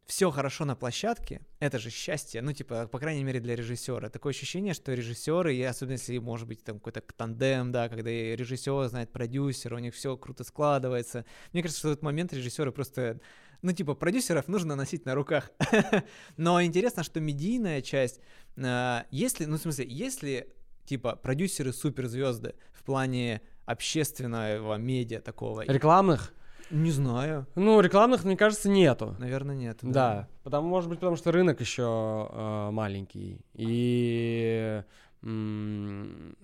все 0.06 0.32
хорошо 0.32 0.66
на 0.66 0.76
площадке, 0.76 1.42
это 1.60 1.80
же 1.80 1.90
счастье, 1.90 2.42
ну 2.42 2.52
типа, 2.52 2.88
по 2.88 3.00
крайней 3.00 3.24
мере 3.24 3.40
для 3.40 3.56
режиссера. 3.56 4.10
Такое 4.10 4.32
ощущение, 4.32 4.74
что 4.74 4.94
режиссеры, 4.94 5.56
и 5.56 5.64
особенно 5.64 5.94
если 5.94 6.18
может 6.18 6.48
быть 6.48 6.64
там 6.64 6.80
какой-то 6.80 7.02
тандем, 7.16 7.72
да, 7.72 7.88
когда 7.88 8.12
и 8.12 8.36
режиссер 8.36 8.90
знает 8.90 9.12
продюсера, 9.12 9.76
у 9.76 9.80
них 9.80 9.94
все 9.94 10.18
круто 10.18 10.44
складывается. 10.44 11.26
Мне 11.54 11.62
кажется, 11.62 11.80
что 11.80 11.90
в 11.90 11.92
этот 11.92 12.04
момент 12.04 12.34
режиссеры 12.34 12.72
просто 12.72 13.22
ну, 13.62 13.72
типа, 13.72 13.96
продюсеров 13.96 14.50
нужно 14.50 14.76
носить 14.76 15.06
на 15.06 15.16
руках. 15.16 15.50
Но 16.38 16.62
интересно, 16.62 17.02
что 17.02 17.22
медийная 17.22 17.82
часть, 17.82 18.20
а, 18.58 19.06
если, 19.10 19.46
ну, 19.46 19.58
в 19.58 19.62
смысле, 19.62 19.86
если, 19.88 20.54
типа, 20.84 21.16
продюсеры 21.16 21.72
суперзвезды 21.72 22.56
в 22.74 22.84
плане 22.84 23.42
общественного 23.66 24.76
медиа 24.76 25.22
такого, 25.22 25.62
Рекламных? 25.62 26.34
Не 26.72 26.92
знаю, 26.92 27.46
Ну, 27.56 27.80
рекламных, 27.82 28.24
мне 28.24 28.38
кажется, 28.38 28.70
нету. 28.70 29.16
наверное, 29.20 29.56
нет. 29.56 29.80
Да, 29.82 30.28
потому, 30.44 30.68
может 30.70 30.90
быть, 30.90 31.00
потому 31.00 31.16
что 31.16 31.32
рынок 31.32 31.60
еще 31.62 32.30
э, 32.32 32.70
маленький. 32.72 33.42
И 33.54 34.82
м, 35.22 36.36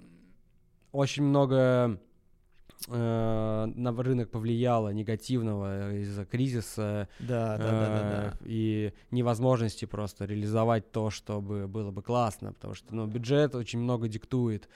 очень 0.92 1.24
много 1.24 2.00
э, 2.88 3.66
на 3.76 3.92
рынок 4.04 4.32
повлияло 4.32 4.90
негативного 4.90 5.96
из-за 5.98 6.26
кризиса 6.26 7.08
Да, 7.20 7.58
да, 7.58 7.64
да, 7.72 7.90
да, 7.90 8.04
да. 8.10 8.34
э, 8.40 8.46
и 8.46 8.94
невозможности 9.12 9.86
просто 9.86 10.26
реализовать 10.26 10.92
то, 10.92 11.10
чтобы 11.10 11.68
было 11.68 11.92
бы 11.92 12.02
классно, 12.02 12.54
потому 12.54 12.74
что 12.74 12.96
ну, 12.96 13.06
бюджет 13.08 13.56
очень 13.56 13.80
много 13.80 14.08
диктует. 14.08 14.70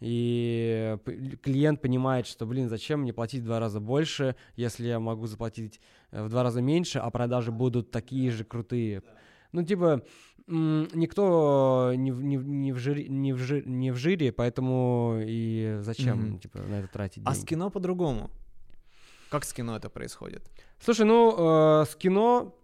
И 0.00 0.96
клиент 1.42 1.80
понимает, 1.80 2.26
что, 2.26 2.46
блин, 2.46 2.68
зачем 2.68 3.00
мне 3.00 3.12
платить 3.12 3.42
в 3.42 3.44
два 3.46 3.60
раза 3.60 3.80
больше, 3.80 4.36
если 4.56 4.86
я 4.86 4.98
могу 5.00 5.26
заплатить 5.26 5.80
э, 6.10 6.22
в 6.24 6.28
два 6.28 6.42
раза 6.42 6.60
меньше, 6.60 6.98
а 6.98 7.10
продажи 7.10 7.50
будут 7.52 7.90
такие 7.90 8.30
же 8.30 8.44
крутые. 8.44 9.02
Ну, 9.52 9.62
типа, 9.64 10.02
никто 10.46 11.92
не 11.96 12.12
в, 12.12 12.22
не, 12.22 12.36
не 12.36 12.72
в 12.72 12.78
жире, 12.78 13.08
не, 13.08 13.32
в 13.32 13.38
жи- 13.38 13.62
не 13.64 13.92
в 13.92 13.96
жире, 13.96 14.32
поэтому 14.32 15.18
и 15.20 15.78
зачем, 15.80 16.18
Мгм. 16.30 16.38
типа, 16.38 16.58
на 16.58 16.74
это 16.80 16.88
тратить 16.88 17.22
А 17.24 17.30
деньги. 17.32 17.44
с 17.44 17.48
кино 17.48 17.70
по-другому. 17.70 18.30
Как 19.30 19.44
с 19.44 19.52
кино 19.52 19.76
это 19.76 19.88
происходит? 19.88 20.42
Слушай, 20.80 21.06
ну, 21.06 21.80
э, 21.82 21.84
с 21.86 21.96
кино, 21.96 22.54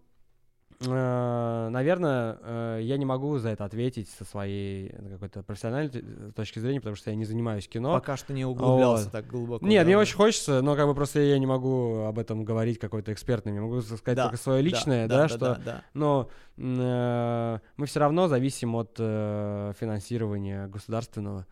наверное, 0.89 2.37
э, 2.41 2.79
я 2.81 2.97
не 2.97 3.05
могу 3.05 3.37
за 3.37 3.49
это 3.49 3.65
ответить 3.65 4.09
со 4.09 4.25
своей 4.25 4.89
э, 4.89 5.09
какой-то 5.13 5.43
профессиональной 5.43 6.31
точки 6.33 6.59
зрения, 6.59 6.79
потому 6.79 6.95
что 6.95 7.09
я 7.11 7.15
не 7.15 7.25
занимаюсь 7.25 7.67
кино. 7.67 7.93
Пока 7.93 8.17
что 8.17 8.33
не 8.33 8.45
углублялся 8.45 9.03
Вот. 9.05 9.11
так 9.11 9.27
глубоко. 9.27 9.65
Нет, 9.65 9.81
да, 9.81 9.85
мне 9.85 9.95
да. 9.95 10.01
очень 10.01 10.15
хочется, 10.15 10.61
но 10.61 10.75
как 10.75 10.87
бы 10.87 10.95
просто 10.95 11.19
я 11.19 11.37
не 11.37 11.45
могу 11.45 12.05
об 12.05 12.17
этом 12.17 12.43
говорить 12.43 12.79
какой-то 12.79 13.13
экспертный. 13.13 13.53
Я 13.53 13.61
могу 13.61 13.81
сказать 13.81 14.15
Да, 14.15 14.23
только 14.23 14.37
свое 14.37 14.63
да, 14.63 14.69
личное, 14.69 15.07
да, 15.07 15.27
что 15.27 15.37
да, 15.37 15.61
да. 15.63 15.83
но 15.93 16.29
э, 16.57 17.59
мы 17.77 17.85
все 17.85 17.99
равно 17.99 18.27
зависим 18.27 18.75
от 18.75 18.95
э, 18.97 19.73
финансирования 19.79 20.67
государственного, 20.67 21.45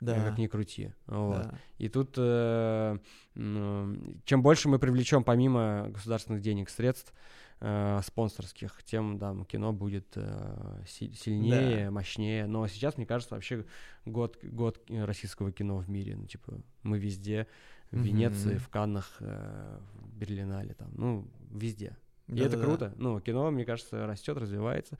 э, 0.00 0.04
Да, 0.04 0.14
как 0.16 0.38
ни 0.38 0.46
крути. 0.46 0.92
Вот. 1.06 1.36
да. 1.36 1.54
И 1.78 1.88
тут 1.88 2.14
э, 2.18 2.98
м, 3.36 4.22
чем 4.24 4.42
больше 4.42 4.68
мы 4.68 4.78
привлечем 4.78 5.24
помимо 5.24 5.86
государственных 5.88 6.42
денег 6.42 6.68
средств 6.68 7.12
э, 7.60 8.00
спонсорских, 8.04 8.82
тем 8.84 9.18
да, 9.18 9.34
кино 9.48 9.72
будет 9.72 10.12
э, 10.16 10.82
си- 10.86 11.12
сильнее, 11.14 11.90
мощнее. 11.90 12.46
Но 12.46 12.66
сейчас, 12.68 12.96
мне 12.96 13.06
кажется, 13.06 13.34
вообще 13.34 13.64
год, 14.04 14.38
год 14.42 14.84
российского 14.88 15.52
кино 15.52 15.78
в 15.78 15.88
мире. 15.88 16.16
Ну, 16.16 16.26
типа, 16.26 16.60
мы 16.82 16.98
везде, 16.98 17.46
в 17.90 17.98
Венеции, 17.98 18.50
Мгм. 18.54 18.58
в 18.58 18.68
Каннах, 18.68 19.16
э, 19.20 19.78
в 20.02 20.16
Берлинале, 20.16 20.74
там, 20.74 20.90
ну, 20.96 21.30
везде. 21.50 21.96
И 22.26 22.32
это 22.40 22.50
Да-да-да. 22.50 22.64
круто. 22.64 22.94
Ну, 22.96 23.20
кино, 23.20 23.50
мне 23.52 23.64
кажется, 23.64 24.04
растет, 24.06 24.36
развивается. 24.36 24.98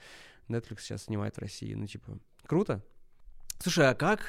Netflix 0.49 0.81
сейчас 0.81 1.03
снимает 1.05 1.35
в 1.37 1.41
России. 1.41 1.75
Ну, 1.75 1.87
типа, 1.89 2.19
круто. 2.47 2.83
Слушай, 3.59 3.89
а 3.91 3.95
как 3.95 4.27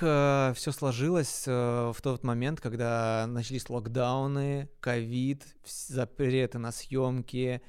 все 0.55 0.71
сложилось 0.71 1.43
э, 1.47 1.91
в 1.93 2.01
тот 2.01 2.23
момент, 2.23 2.61
когда 2.61 3.25
начались 3.28 3.69
локдауны, 3.69 4.69
ковид, 4.80 5.45
запреты 5.65 6.57
на 6.59 6.71
съемки? 6.71 7.61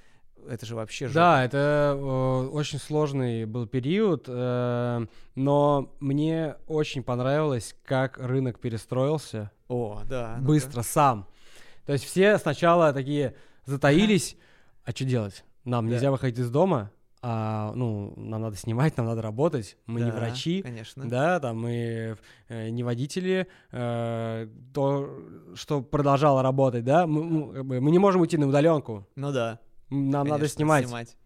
Это 0.48 0.66
же 0.66 0.74
вообще 0.76 1.06
жопа. 1.06 1.14
Да, 1.14 1.44
это 1.44 1.94
э, 1.96 2.46
очень 2.52 2.78
сложный 2.78 3.44
был 3.44 3.66
период, 3.66 4.24
э, 4.28 5.06
но 5.34 5.94
мне 6.00 6.56
очень 6.66 7.02
понравилось, 7.02 7.74
как 7.84 8.18
рынок 8.18 8.58
перестроился 8.60 9.50
О, 9.68 10.00
да. 10.08 10.34
ну-ка. 10.38 10.46
быстро 10.46 10.82
сам. 10.82 11.26
То 11.86 11.92
есть 11.92 12.04
все 12.04 12.38
сначала 12.38 12.92
такие 12.92 13.34
затаились, 13.64 14.36
а 14.84 14.90
что 14.92 15.04
делать? 15.04 15.44
Нам 15.64 15.86
Да. 15.86 15.92
нельзя 15.94 16.10
выходить 16.10 16.38
из 16.38 16.50
дома, 16.50 16.90
а, 17.20 17.72
ну, 17.74 18.14
нам 18.16 18.42
надо 18.42 18.56
снимать, 18.56 18.96
нам 18.96 19.06
надо 19.06 19.22
работать, 19.22 19.76
мы 19.86 20.00
не 20.00 20.10
Да, 20.12 20.16
врачи, 20.16 20.62
Конечно. 20.62 21.08
да, 21.08 21.40
там 21.40 21.60
мы 21.60 22.16
э, 22.48 22.68
не 22.70 22.84
водители, 22.84 23.48
э, 23.72 24.48
то, 24.72 25.18
что 25.54 25.82
продолжало 25.82 26.42
работать, 26.42 26.84
да, 26.84 27.06
мы, 27.08 27.24
ну, 27.24 27.52
как 27.52 27.66
бы 27.66 27.80
мы 27.80 27.90
не 27.90 27.98
можем 27.98 28.20
уйти 28.20 28.36
на 28.38 28.46
удаленку, 28.46 29.04
Ну 29.16 29.32
да. 29.32 29.58
Нам 29.90 30.26
надо 30.26 30.48
конечно, 30.48 30.56
снимать. 30.56 31.16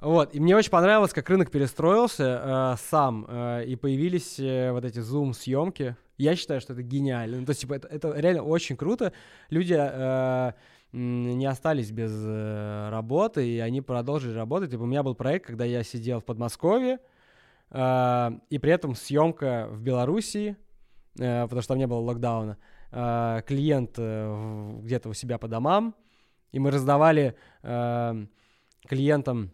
Вот, 0.00 0.34
и 0.34 0.40
мне 0.40 0.56
очень 0.56 0.70
понравилось, 0.70 1.12
как 1.12 1.28
рынок 1.28 1.50
перестроился 1.50 2.42
э, 2.42 2.76
сам, 2.88 3.26
э, 3.28 3.66
и 3.66 3.76
появились 3.76 4.40
э, 4.40 4.72
вот 4.72 4.86
эти 4.86 4.98
зум-съемки. 4.98 5.94
Я 6.16 6.36
считаю, 6.36 6.62
что 6.62 6.72
это 6.72 6.82
гениально. 6.82 7.40
Ну, 7.40 7.44
то 7.44 7.50
есть, 7.50 7.60
типа, 7.60 7.74
это, 7.74 7.88
это 7.88 8.12
реально 8.18 8.42
очень 8.42 8.78
круто. 8.78 9.12
Люди 9.50 9.76
э, 9.78 10.52
не 10.92 11.44
остались 11.44 11.90
без 11.90 12.12
э, 12.14 12.88
работы, 12.90 13.46
и 13.46 13.58
они 13.58 13.82
продолжили 13.82 14.32
работать. 14.32 14.70
Типа, 14.70 14.82
у 14.82 14.86
меня 14.86 15.02
был 15.02 15.14
проект, 15.14 15.46
когда 15.46 15.66
я 15.66 15.82
сидел 15.82 16.20
в 16.20 16.24
Подмосковье, 16.24 16.98
э, 17.70 18.30
и 18.48 18.58
при 18.58 18.72
этом 18.72 18.94
съемка 18.94 19.68
в 19.70 19.82
Белоруссии, 19.82 20.56
э, 21.18 21.42
потому 21.42 21.60
что 21.60 21.74
там 21.74 21.78
не 21.78 21.86
было 21.86 22.00
локдауна. 22.00 22.56
Э, 22.90 23.42
клиент 23.46 23.96
э, 23.98 24.78
где-то 24.82 25.10
у 25.10 25.12
себя 25.12 25.36
по 25.36 25.46
домам, 25.46 25.94
и 26.52 26.58
мы 26.58 26.70
раздавали 26.70 27.34
э, 27.62 28.26
клиентам 28.88 29.50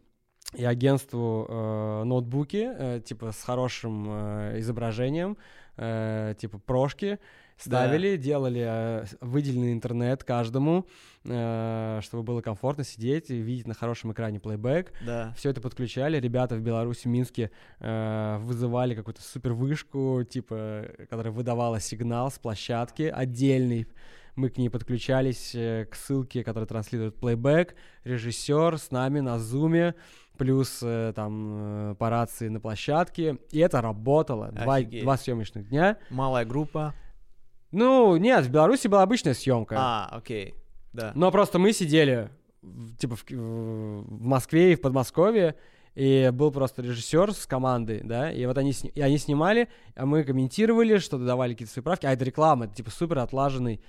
и 0.54 0.64
агентству 0.64 1.46
э, 1.48 2.04
ноутбуки, 2.04 2.68
э, 2.68 3.00
типа 3.04 3.32
с 3.32 3.42
хорошим 3.42 4.06
э, 4.08 4.60
изображением, 4.60 5.36
э, 5.76 6.34
типа 6.38 6.58
прошки, 6.58 7.18
ставили, 7.56 8.16
делали 8.16 8.64
э, 8.66 9.04
выделенный 9.20 9.72
интернет 9.72 10.24
каждому, 10.24 10.86
э, 11.24 12.00
чтобы 12.02 12.22
было 12.22 12.42
комфортно 12.42 12.84
сидеть 12.84 13.30
и 13.30 13.38
видеть 13.38 13.66
на 13.66 13.74
хорошем 13.74 14.12
экране 14.12 14.40
плейбэк. 14.40 14.92
Да. 15.04 15.32
Все 15.36 15.50
это 15.50 15.60
подключали. 15.60 16.20
Ребята 16.20 16.54
в 16.54 16.60
Беларуси, 16.60 17.02
в 17.04 17.10
Минске 17.10 17.50
э, 17.80 18.36
вызывали 18.40 18.94
какую-то 18.94 19.22
супер 19.22 19.52
вышку, 19.52 20.22
типа, 20.22 20.86
которая 21.10 21.32
выдавала 21.32 21.80
сигнал 21.80 22.30
с 22.30 22.38
площадки 22.38 23.02
отдельный. 23.02 23.86
Мы 24.36 24.50
к 24.50 24.58
ней 24.58 24.68
подключались 24.68 25.54
э, 25.54 25.86
к 25.90 25.94
ссылке, 25.94 26.44
которая 26.44 26.66
транслирует 26.66 27.16
плейбэк. 27.16 27.74
Режиссер 28.04 28.78
с 28.78 28.90
нами 28.90 29.20
на 29.20 29.38
зуме, 29.38 29.94
плюс 30.36 30.80
э, 30.82 31.14
там 31.16 31.92
э, 31.92 31.94
по 31.98 32.10
рации 32.10 32.48
на 32.48 32.60
площадке. 32.60 33.38
И 33.50 33.58
это 33.58 33.80
работало. 33.80 34.52
Два, 34.52 34.76
Офигеть. 34.76 35.02
два 35.02 35.16
съемочных 35.16 35.70
дня. 35.70 35.96
Малая 36.10 36.44
группа. 36.44 36.94
Ну, 37.72 38.16
нет, 38.16 38.44
в 38.44 38.50
Беларуси 38.50 38.88
была 38.88 39.02
обычная 39.02 39.32
съемка. 39.32 39.76
А, 39.78 40.08
окей. 40.12 40.54
Да. 40.92 41.12
Но 41.14 41.30
просто 41.30 41.58
мы 41.58 41.72
сидели 41.72 42.30
типа 42.98 43.16
в 43.16 43.24
в 43.30 44.22
Москве 44.22 44.72
и 44.72 44.76
в 44.76 44.80
Подмосковье, 44.80 45.56
и 45.96 46.30
был 46.32 46.52
просто 46.52 46.82
режиссер 46.82 47.32
с 47.32 47.46
командой, 47.46 48.02
да, 48.04 48.30
и 48.30 48.46
вот 48.46 48.56
они, 48.58 48.72
сни- 48.72 48.92
и 48.94 49.00
они 49.00 49.18
снимали, 49.18 49.68
а 49.96 50.06
мы 50.06 50.22
комментировали, 50.22 50.98
что-то 50.98 51.24
давали 51.24 51.54
какие-то 51.54 51.72
свои 51.72 51.82
правки, 51.82 52.06
а 52.06 52.12
это 52.12 52.24
реклама, 52.24 52.66
это 52.66 52.74
типа 52.76 52.90
супер 52.90 53.18
отлаженный 53.18 53.80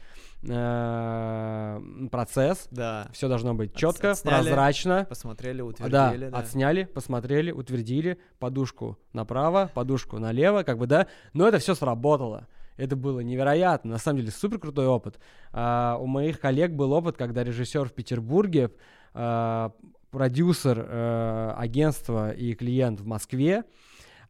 э, 0.43 2.08
процесс, 2.12 2.68
Да. 2.72 3.08
все 3.12 3.28
должно 3.28 3.53
быть 3.53 3.76
четко, 3.76 4.12
отсняли, 4.12 4.43
прозрачно. 4.43 5.05
Посмотрели, 5.10 5.62
утвердили. 5.62 6.30
Да, 6.30 6.38
отсняли, 6.38 6.84
посмотрели, 6.86 7.51
утвердили, 7.51 8.20
подушку 8.39 8.97
направо, 9.14 9.72
подушку 9.74 10.20
налево, 10.20 10.64
как 10.64 10.78
бы, 10.78 10.88
да, 10.88 11.08
но 11.34 11.47
это 11.47 11.60
все 11.60 11.76
сработало. 11.76 12.47
Это 12.78 12.95
было 12.95 13.22
невероятно, 13.22 13.91
на 13.93 13.97
самом 13.97 14.20
деле 14.20 14.32
супер 14.32 14.60
крутой 14.60 14.86
опыт. 14.86 15.20
А, 15.51 15.97
у 15.99 16.05
моих 16.05 16.39
коллег 16.39 16.72
был 16.74 16.91
опыт, 16.93 17.18
когда 17.18 17.43
режиссер 17.43 17.89
в 17.89 17.93
Петербурге, 17.93 18.70
а, 19.16 19.72
продюсер 20.12 20.80
э, 20.80 21.53
агентства 21.58 22.32
и 22.32 22.53
клиент 22.53 22.99
в 22.99 23.05
Москве, 23.05 23.64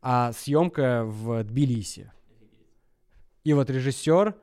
а 0.02 0.32
съемка 0.34 1.04
в 1.06 1.44
Тбилиси. 1.44 2.12
И 3.44 3.54
вот 3.54 3.70
режиссер, 3.70 4.36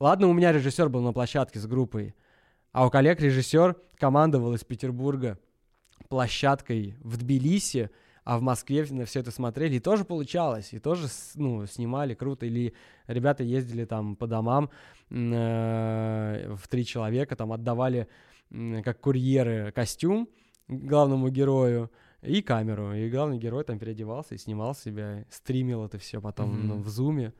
ладно, 0.00 0.28
у 0.28 0.32
меня 0.32 0.52
режиссер 0.52 0.88
был 0.88 1.02
на 1.02 1.12
площадке 1.12 1.58
с 1.58 1.66
группой, 1.66 2.14
а 2.72 2.86
у 2.86 2.90
коллег 2.90 3.20
режиссер 3.20 3.76
командовал 3.96 4.54
из 4.54 4.64
Петербурга 4.64 5.38
площадкой 6.08 6.94
в 7.00 7.16
Тбилиси, 7.16 7.90
а 8.24 8.38
в 8.38 8.42
Москве 8.42 8.86
на 8.90 9.06
все 9.06 9.20
это 9.20 9.30
смотрели, 9.30 9.76
и 9.76 9.80
тоже 9.80 10.04
получалось, 10.04 10.74
и 10.74 10.78
тоже, 10.78 11.08
ну, 11.34 11.64
снимали 11.66 12.12
круто, 12.12 12.44
или 12.44 12.74
ребята 13.06 13.42
ездили 13.42 13.86
там 13.86 14.16
по 14.16 14.26
домам 14.26 14.68
э, 15.08 16.54
в 16.54 16.68
три 16.68 16.84
человека, 16.84 17.36
там 17.36 17.52
отдавали 17.52 18.06
м, 18.50 18.82
как 18.82 19.00
курьеры 19.00 19.72
костюм 19.72 20.28
главному 20.68 21.28
герою 21.30 21.90
и 22.22 22.42
камеру, 22.42 22.92
и 22.92 23.08
главный 23.10 23.38
герой 23.38 23.64
там 23.64 23.78
переодевался 23.78 24.34
и 24.34 24.38
снимал 24.38 24.74
себя, 24.74 25.24
стримил 25.30 25.84
это 25.84 25.98
все 25.98 26.20
потом 26.20 26.50
Мгм. 26.50 26.68
ну, 26.68 26.76
в 26.78 26.88
зуме. 26.88 27.32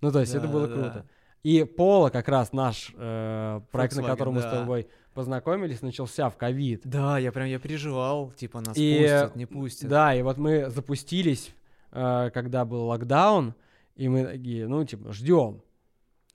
Ну, 0.00 0.10
то 0.10 0.20
есть 0.20 0.34
это 0.34 0.48
было 0.48 0.66
Да-да-да. 0.66 0.90
круто. 0.90 1.06
И 1.42 1.64
Пола, 1.64 2.10
как 2.10 2.28
раз 2.28 2.52
наш 2.52 2.92
э, 2.96 3.60
проект, 3.72 3.96
на 3.96 4.00
Volkswagen, 4.00 4.06
котором 4.06 4.34
мы 4.34 4.40
с 4.40 4.44
да. 4.44 4.60
тобой 4.60 4.86
познакомились, 5.12 5.82
начался 5.82 6.30
в 6.30 6.36
ковид. 6.36 6.82
Да, 6.84 7.18
я 7.18 7.32
прям 7.32 7.46
я 7.48 7.58
переживал, 7.58 8.30
типа 8.30 8.60
нас 8.60 8.76
И, 8.76 8.98
пустят, 9.00 9.36
не 9.36 9.46
пустят. 9.46 9.88
Да, 9.90 10.14
и 10.14 10.22
вот 10.22 10.38
мы 10.38 10.70
запустились, 10.70 11.52
э, 11.90 12.30
когда 12.32 12.64
был 12.64 12.86
локдаун, 12.86 13.54
и 13.96 14.08
мы 14.08 14.24
такие, 14.24 14.68
ну, 14.68 14.84
типа, 14.84 15.12
ждем, 15.12 15.62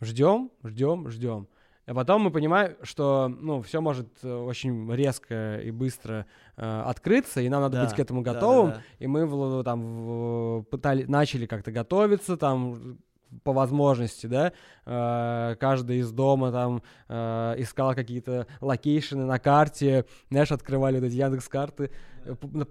ждем, 0.01 0.51
ждем, 0.63 1.09
ждем. 1.09 1.47
А 1.87 1.93
потом 1.93 2.21
мы 2.23 2.31
понимаем, 2.31 2.75
что, 2.83 3.29
ну, 3.29 3.61
все 3.61 3.79
может 3.79 4.07
э, 4.21 4.29
очень 4.35 4.93
резко 4.93 5.61
и 5.61 5.71
быстро 5.71 6.25
э, 6.57 6.81
открыться, 6.85 7.39
и 7.39 7.47
нам 7.47 7.61
надо 7.61 7.77
Да, 7.77 7.85
быть 7.85 7.93
к 7.95 7.99
этому 7.99 8.23
да, 8.23 8.33
готовым. 8.33 8.71
да, 8.71 8.75
да. 8.75 8.81
И 8.99 9.07
мы 9.07 9.25
в- 9.25 9.63
там 9.63 9.81
в- 10.05 10.63
пытали, 10.63 11.05
начали 11.05 11.45
как-то 11.45 11.71
готовиться, 11.71 12.35
там 12.35 12.97
по 13.43 13.53
возможности, 13.53 14.27
да, 14.27 14.51
Э, 14.85 15.55
каждый 15.59 15.99
из 15.99 16.11
дома 16.11 16.51
там 16.51 16.81
э, 17.07 17.55
искал 17.59 17.95
какие-то 17.95 18.47
location 18.59 19.16
ы 19.16 19.23
на 19.25 19.39
карте, 19.39 20.05
знаешь, 20.29 20.51
открывали 20.51 20.99
вот 20.99 21.05
эти 21.07 21.15
Яндекс 21.15 21.47
карты, 21.47 21.91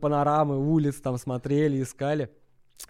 панорамы 0.01 0.59
улиц 0.59 0.97
там 1.01 1.17
смотрели, 1.17 1.83
искали. 1.83 2.31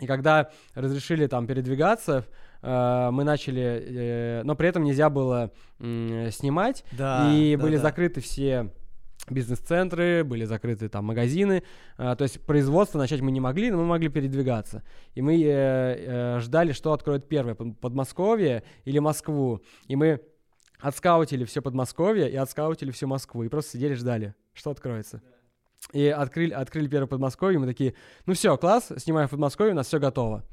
И 0.01 0.07
когда 0.07 0.51
разрешили 0.75 1.27
там 1.27 1.47
передвигаться, 1.47 2.25
э, 2.63 3.09
мы 3.13 3.25
начали, 3.25 3.63
э, 3.63 4.43
но 4.45 4.55
при 4.55 4.69
этом 4.69 4.85
нельзя 4.85 5.11
было 5.11 5.53
снимать, 5.79 6.85
Да, 6.93 7.33
и 7.33 7.57
да, 7.57 7.63
были 7.63 7.77
да. 7.77 7.83
закрыты 7.83 8.21
все 8.21 8.71
бизнес-центры, 9.31 10.25
были 10.25 10.45
закрыты 10.45 10.89
там 10.89 11.05
магазины, 11.05 11.63
а, 11.97 12.15
то 12.15 12.23
есть 12.23 12.41
производство 12.43 12.99
начать 12.99 13.21
мы 13.21 13.31
не 13.31 13.41
могли, 13.41 13.71
но 13.71 13.79
мы 13.79 13.85
могли 13.85 14.09
передвигаться. 14.09 14.83
И 15.15 15.23
мы 15.23 15.43
э, 15.43 15.47
э, 15.47 16.41
ждали, 16.41 16.73
что 16.73 16.93
откроет 16.93 17.29
первое, 17.29 17.55
Под- 17.55 17.79
Подмосковье 17.81 18.63
или 18.85 18.99
Москву. 18.99 19.63
И 19.89 19.97
мы 19.97 20.21
отскаутили 20.79 21.45
все 21.45 21.63
Подмосковье 21.63 22.31
и 22.31 22.37
отскаутили 22.37 22.91
всю 22.91 23.07
Москву, 23.07 23.43
и 23.43 23.49
просто 23.49 23.73
сидели, 23.73 23.95
ждали, 23.95 24.35
что 24.53 24.71
откроется. 24.71 25.23
И 25.93 26.09
открыли, 26.09 26.53
открыли 26.53 26.89
первое 26.89 27.07
Подмосковье, 27.07 27.59
мы 27.59 27.67
такие, 27.67 27.95
ну 28.27 28.35
все, 28.35 28.57
класс, 28.57 28.93
снимаем 28.97 29.29
в 29.29 29.31
Подмосковье, 29.31 29.73
у 29.73 29.77
нас 29.77 29.87
все 29.87 29.99
готово. 29.99 30.45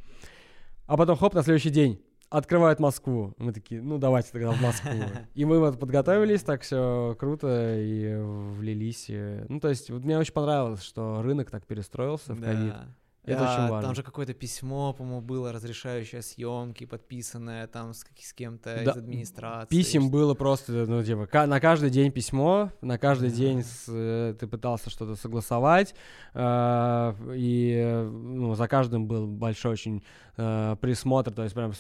А 0.86 0.98
потом, 0.98 1.18
хоп, 1.18 1.34
на 1.34 1.44
следующий 1.44 1.70
день 1.70 2.04
открывают 2.30 2.80
Москву. 2.80 3.34
Мы 3.38 3.54
такие, 3.54 3.82
ну 3.82 4.00
давайте 4.00 4.32
тогда 4.32 4.52
в 4.52 4.62
Москву. 4.62 4.92
И 5.36 5.46
мы 5.46 5.60
вот 5.60 5.80
подготовились, 5.80 6.42
так 6.42 6.62
все 6.62 7.16
круто 7.20 7.76
и 7.78 8.16
влились. 8.20 9.06
Ну, 9.50 9.60
то 9.60 9.70
есть, 9.70 9.92
вот 9.92 10.04
мне 10.04 10.18
очень 10.18 10.34
понравилось, 10.34 10.82
что 10.82 11.22
рынок 11.22 11.52
так 11.52 11.66
перестроился 11.66 12.34
в 12.34 12.42
ковид. 12.42 12.74
Да. 12.74 12.88
Это 13.26 13.39
А, 13.47 13.53
очень 13.53 13.71
важно. 13.71 13.82
Там 13.88 13.95
же 13.95 14.03
какое-то 14.03 14.34
письмо, 14.34 14.91
по-моему, 14.91 15.21
было, 15.21 15.53
разрешающее 15.53 16.21
съемки, 16.21 16.86
подписанное 16.86 17.67
там 17.67 17.93
с, 17.93 18.03
с 18.19 18.34
кем-то 18.34 18.82
Да, 18.84 18.91
из 18.91 18.97
администрации. 18.97 19.69
Писем 19.69 20.11
было 20.11 20.34
просто, 20.34 20.71
ну, 20.88 21.01
типа, 21.01 21.30
на 21.45 21.59
каждый 21.61 21.89
день 21.89 22.11
письмо, 22.11 22.71
на 22.82 22.97
каждый 22.97 23.30
Да. 23.30 23.36
день 23.38 23.63
с, 23.63 23.86
э, 23.88 24.36
ты 24.38 24.45
пытался 24.47 24.89
что-то 24.89 25.15
согласовать, 25.15 25.95
э, 26.34 27.13
и, 27.36 28.03
ну, 28.11 28.55
за 28.55 28.67
каждым 28.67 29.07
был 29.07 29.26
большой 29.28 29.71
очень 29.74 30.03
э, 30.36 30.76
присмотр, 30.82 31.32
то 31.32 31.43
есть 31.43 31.53
прям 31.55 31.74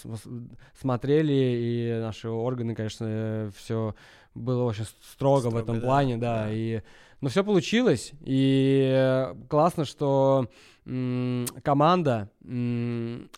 смотрели, 0.79 1.33
и 1.33 1.99
наши 1.99 2.29
органы, 2.29 2.75
конечно, 2.75 3.51
все 3.57 3.95
было 4.35 4.63
очень 4.63 4.85
с- 4.85 4.95
строго, 5.13 5.47
в 5.47 5.49
Строго, 5.49 5.59
этом 5.59 5.79
да, 5.79 5.85
плане, 5.85 6.17
да, 6.17 6.43
да. 6.45 6.53
и, 6.53 6.81
ну, 7.21 7.29
все 7.29 7.43
получилось, 7.43 8.11
и 8.21 8.91
э, 8.95 9.35
классно, 9.49 9.85
что 9.85 10.47
команда 10.85 12.29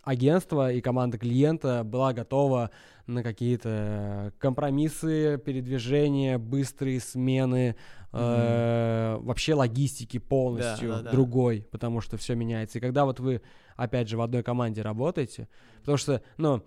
агентства 0.03 0.71
и 0.71 0.81
команда 0.81 1.17
клиента 1.17 1.83
была 1.83 2.13
готова 2.13 2.71
на 3.07 3.21
какие-то 3.21 4.33
компромиссы, 4.39 5.37
передвижения, 5.37 6.39
быстрые 6.39 6.99
смены, 6.99 7.75
э, 8.11 9.17
вообще 9.19 9.53
логистики 9.53 10.17
полностью 10.17 10.89
да, 10.89 11.01
да. 11.01 11.11
другой, 11.11 11.67
потому 11.71 12.01
что 12.01 12.17
все 12.17 12.33
меняется. 12.33 12.79
И 12.79 12.81
когда 12.81 13.05
вот 13.05 13.19
вы, 13.19 13.41
опять 13.75 14.09
же, 14.09 14.17
в 14.17 14.21
одной 14.21 14.41
команде 14.41 14.81
работаете, 14.81 15.47
потому 15.81 15.97
что, 15.97 16.23
ну, 16.37 16.63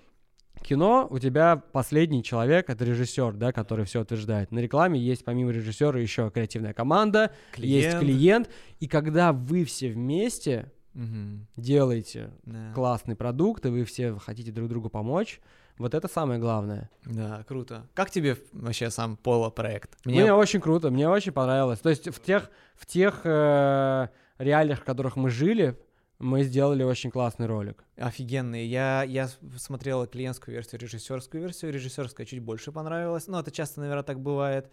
кино 0.63 1.07
у 1.11 1.19
тебя 1.19 1.57
последний 1.57 2.23
человек, 2.23 2.71
это 2.71 2.85
режиссер, 2.85 3.33
да, 3.35 3.53
который 3.53 3.85
все 3.85 4.01
утверждает. 4.03 4.51
На 4.53 4.59
рекламе 4.61 4.99
есть 5.01 5.25
помимо 5.25 5.51
режиссера 5.51 5.99
еще 5.99 6.31
креативная 6.31 6.73
команда, 6.73 7.33
есть 7.57 7.99
Клиент. 7.99 8.01
клиент, 8.01 8.51
и 8.81 8.89
когда 8.89 9.33
вы 9.33 9.65
все 9.65 9.91
вместе 9.91 10.73
Мгм. 10.95 11.47
делаете 11.57 12.31
Да. 12.45 12.73
классный 12.75 13.15
продукт, 13.17 13.65
и 13.67 13.69
вы 13.69 13.85
все 13.85 14.17
хотите 14.17 14.51
друг 14.53 14.69
другу 14.69 14.89
помочь, 14.89 15.41
вот 15.79 15.95
это 15.95 16.09
самое 16.09 16.41
главное. 16.41 16.91
Да, 17.05 17.45
круто. 17.47 17.87
Как 17.95 18.11
тебе 18.11 18.37
вообще 18.53 18.91
сам 18.91 19.17
Пола 19.17 19.51
проект? 19.51 19.97
Мне, 20.05 20.33
очень 20.33 20.61
круто, 20.61 20.91
мне 20.91 21.09
очень 21.09 21.31
понравилось. 21.31 21.79
То 21.79 21.89
есть 21.91 22.09
в 22.13 22.21
тех, 22.21 22.51
в 22.75 22.85
тех 22.87 23.21
э, 23.25 24.09
реалиях, 24.39 24.81
в 24.81 24.85
которых 24.85 25.15
мы 25.15 25.31
жили, 25.31 25.77
мы 26.19 26.43
сделали 26.43 26.83
очень 26.83 27.11
классный 27.11 27.47
ролик. 27.47 27.85
Офигенные. 27.97 28.67
Я, 28.67 29.05
я 29.05 29.29
с- 29.29 29.39
смотрел 29.59 30.07
клиентскую 30.07 30.55
версию, 30.55 30.81
режиссерскую 30.81 31.43
версию. 31.43 31.73
Режиссерская 31.73 32.27
чуть 32.27 32.41
больше 32.41 32.73
понравилась. 32.73 33.27
Ну, 33.29 33.39
это 33.39 33.51
часто, 33.51 33.81
наверное, 33.81 34.03
так 34.03 34.21
бывает. 34.21 34.71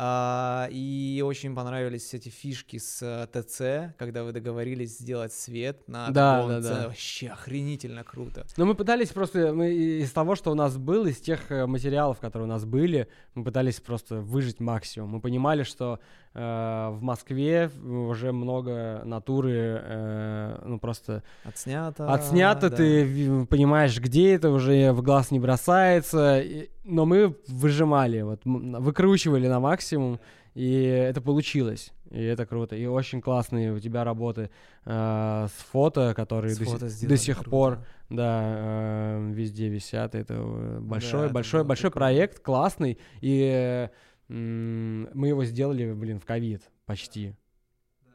А, 0.00 0.68
и 0.70 1.20
очень 1.26 1.56
понравились 1.56 2.14
эти 2.14 2.28
фишки 2.28 2.78
с 2.78 3.02
э, 3.02 3.26
ТЦ, 3.32 3.96
когда 3.98 4.22
вы 4.22 4.30
договорились 4.30 4.96
сделать 4.96 5.32
свет 5.32 5.88
на 5.88 6.10
Да, 6.10 6.46
да, 6.46 6.60
да. 6.60 6.86
Вообще 6.86 7.26
охренительно 7.30 8.04
круто. 8.04 8.46
Но 8.56 8.64
мы 8.64 8.76
пытались 8.76 9.08
просто, 9.08 9.52
мы 9.52 9.72
из 9.74 10.12
того, 10.12 10.36
что 10.36 10.52
у 10.52 10.54
нас 10.54 10.76
было, 10.76 11.08
из 11.08 11.16
тех 11.18 11.50
э, 11.50 11.66
материалов, 11.66 12.20
которые 12.20 12.46
у 12.46 12.48
нас 12.48 12.64
были, 12.64 13.08
мы 13.34 13.42
пытались 13.42 13.80
просто 13.80 14.20
выжить 14.20 14.60
максимум. 14.60 15.10
Мы 15.10 15.20
понимали, 15.20 15.64
что 15.64 15.98
в 16.34 16.98
Москве 17.00 17.70
уже 17.82 18.32
много 18.32 19.02
натуры, 19.04 19.80
э, 19.82 20.62
ну 20.64 20.78
просто 20.78 21.22
Отснято. 21.44 22.12
отснято, 22.12 22.70
да. 22.70 22.76
ты 22.76 23.46
понимаешь, 23.46 23.98
где 23.98 24.34
это 24.34 24.50
уже 24.50 24.92
в 24.92 25.02
глаз 25.02 25.30
не 25.30 25.40
бросается, 25.40 26.42
но 26.84 27.06
мы 27.06 27.36
выжимали, 27.48 28.22
вот 28.22 28.40
выкручивали 28.44 29.48
на 29.48 29.58
максимум, 29.58 30.20
и 30.54 30.82
это 30.82 31.20
получилось, 31.20 31.92
и 32.10 32.22
это 32.22 32.46
круто, 32.46 32.76
и 32.76 32.86
очень 32.86 33.20
классные 33.20 33.72
у 33.72 33.78
тебя 33.78 34.04
работы 34.04 34.50
э, 34.84 35.46
с 35.48 35.62
фото, 35.70 36.14
которые 36.14 36.54
С 36.54 36.58
до, 36.58 36.64
фото 36.64 36.80
до 36.80 36.88
сделали, 36.88 37.16
сих 37.16 37.36
круто. 37.36 37.50
пор 37.50 37.78
да, 38.10 38.40
э, 38.42 39.30
везде 39.32 39.68
висят. 39.68 40.14
Это 40.14 40.34
э, 40.34 40.78
большой, 40.80 41.26
это 41.26 41.34
большой, 41.34 41.64
большой 41.64 41.90
прикольно. 41.90 42.06
проект, 42.06 42.40
классный. 42.40 42.98
И 43.20 43.50
э, 43.54 43.88
мы 44.28 45.28
его 45.28 45.44
сделали, 45.44 45.92
блин, 45.92 46.20
в 46.20 46.24
ковид 46.24 46.70
почти. 46.84 47.34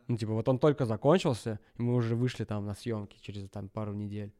Ну, 0.08 0.18
типа, 0.18 0.34
вот 0.34 0.48
он 0.48 0.60
только 0.60 0.86
закончился, 0.86 1.60
и 1.78 1.82
мы 1.82 1.96
уже 1.96 2.16
вышли 2.16 2.44
там 2.44 2.66
на 2.66 2.76
съемки 2.76 3.18
через 3.22 3.50
там 3.50 3.70
пару 3.70 3.94
недель. 3.94 4.34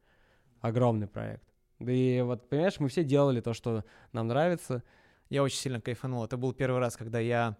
Огромный 0.60 1.08
проект. 1.08 1.44
Да 1.78 1.92
и 1.92 2.20
вот, 2.22 2.48
понимаешь, 2.48 2.78
мы 2.78 2.88
все 2.88 3.02
делали 3.02 3.40
то, 3.40 3.54
что 3.54 3.84
нам 4.12 4.28
нравится. 4.28 4.82
Я 5.30 5.42
очень 5.42 5.58
сильно 5.58 5.80
кайфанул. 5.80 6.24
Это 6.24 6.36
был 6.36 6.52
первый 6.52 6.78
раз, 6.78 6.96
когда 6.96 7.18
я 7.18 7.56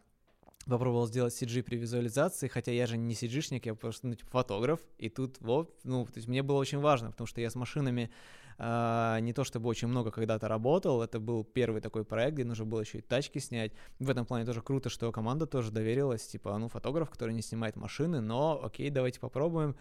попробовал 0.67 1.07
сделать 1.07 1.35
CG 1.41 1.63
при 1.63 1.77
визуализации, 1.77 2.49
хотя 2.49 2.73
я 2.73 2.87
же 2.87 2.97
не 2.97 3.15
CG-шник, 3.15 3.63
я 3.65 3.75
просто, 3.75 4.07
ну, 4.07 4.15
типа, 4.15 4.31
фотограф, 4.31 4.81
и 4.99 5.09
тут, 5.09 5.41
вот, 5.41 5.79
ну, 5.85 6.05
то 6.07 6.17
есть 6.17 6.29
мне 6.29 6.43
было 6.43 6.57
очень 6.57 6.79
важно, 6.79 7.11
потому 7.11 7.27
что 7.27 7.41
я 7.41 7.51
с 7.51 7.55
машинами 7.55 8.11
не 8.59 9.33
то 9.33 9.45
чтобы 9.45 9.69
очень 9.69 9.89
много 9.89 10.11
когда-то 10.11 10.49
работал, 10.49 11.03
это 11.03 11.19
был 11.19 11.45
первый 11.45 11.81
такой 11.81 12.05
проект, 12.05 12.35
где 12.35 12.45
нужно 12.45 12.65
было 12.65 12.81
еще 12.81 12.99
и 12.99 13.03
тачки 13.03 13.39
снять. 13.39 13.73
В 13.99 14.09
этом 14.11 14.27
плане 14.27 14.45
тоже 14.45 14.63
круто, 14.63 14.89
что 14.89 15.11
команда 15.13 15.47
тоже 15.47 15.71
доверилась, 15.71 16.27
типа, 16.27 16.57
ну, 16.59 16.69
фотограф, 16.69 17.11
который 17.11 17.35
не 17.35 17.43
снимает 17.43 17.77
машины, 17.77 18.21
но 18.21 18.61
окей, 18.63 18.91
давайте 18.91 19.21
попробуем. 19.21 19.77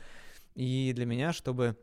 И 0.56 0.94
для 0.96 1.06
меня, 1.06 1.34
чтобы 1.34 1.76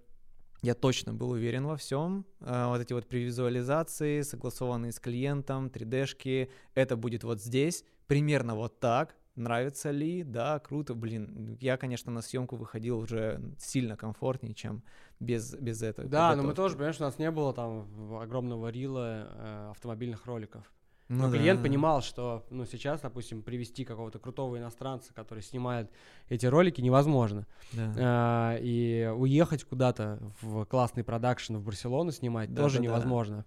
я 0.63 0.75
точно 0.75 1.15
был 1.15 1.31
уверен 1.31 1.67
во 1.67 1.77
всем. 1.77 2.27
А, 2.41 2.69
Вот 2.69 2.81
эти 2.81 2.93
вот 2.93 3.07
превизуализации, 3.09 4.23
согласованные 4.23 4.93
с 4.93 5.01
клиентом, 5.01 5.69
3D-шки, 5.69 6.51
это 6.75 6.97
будет 6.97 7.25
вот 7.25 7.41
здесь, 7.41 7.85
примерно 8.07 8.55
вот 8.55 8.79
так. 8.79 9.17
Нравится 9.41 9.91
ли? 9.91 10.23
Да, 10.23 10.59
круто. 10.59 10.95
Блин, 10.95 11.57
я, 11.61 11.79
конечно, 11.79 12.13
на 12.13 12.21
съемку 12.21 12.57
выходил 12.57 12.99
уже 12.99 13.41
сильно 13.59 13.97
комфортнее, 13.97 14.55
чем 14.55 14.83
без, 15.19 15.55
без 15.55 15.83
этого. 15.83 16.07
Да, 16.09 16.37
но 16.37 16.43
мы 16.43 16.53
тоже, 16.53 16.77
понимаешь, 16.77 17.01
у 17.01 17.05
нас 17.05 17.19
не 17.19 17.31
было 17.31 17.55
там 17.55 17.89
огромного 18.21 18.69
рила 18.69 19.29
э, 19.31 19.69
автомобильных 19.71 20.27
роликов. 20.27 20.71
Ну 21.09 21.27
Но 21.27 21.31
клиент 21.33 21.61
да. 21.61 21.69
понимал, 21.69 22.03
что 22.03 22.45
ну, 22.51 22.67
сейчас, 22.67 23.01
допустим, 23.01 23.43
привести 23.43 23.87
какого-то 23.87 24.19
крутого 24.19 24.59
иностранца, 24.59 25.15
который 25.15 25.43
снимает 25.43 25.91
эти 26.29 26.45
ролики, 26.45 26.83
невозможно. 26.83 27.47
Да. 27.73 27.95
А, 27.97 28.57
и 28.61 29.11
уехать 29.17 29.65
куда-то 29.65 30.21
в 30.43 30.67
классный 30.67 31.03
продакшн 31.03 31.57
в 31.57 31.65
Барселону 31.65 32.13
снимать 32.13 32.53
Да, 32.53 32.63
тоже 32.63 32.77
да, 32.77 32.83
да. 32.83 32.85
невозможно. 32.85 33.47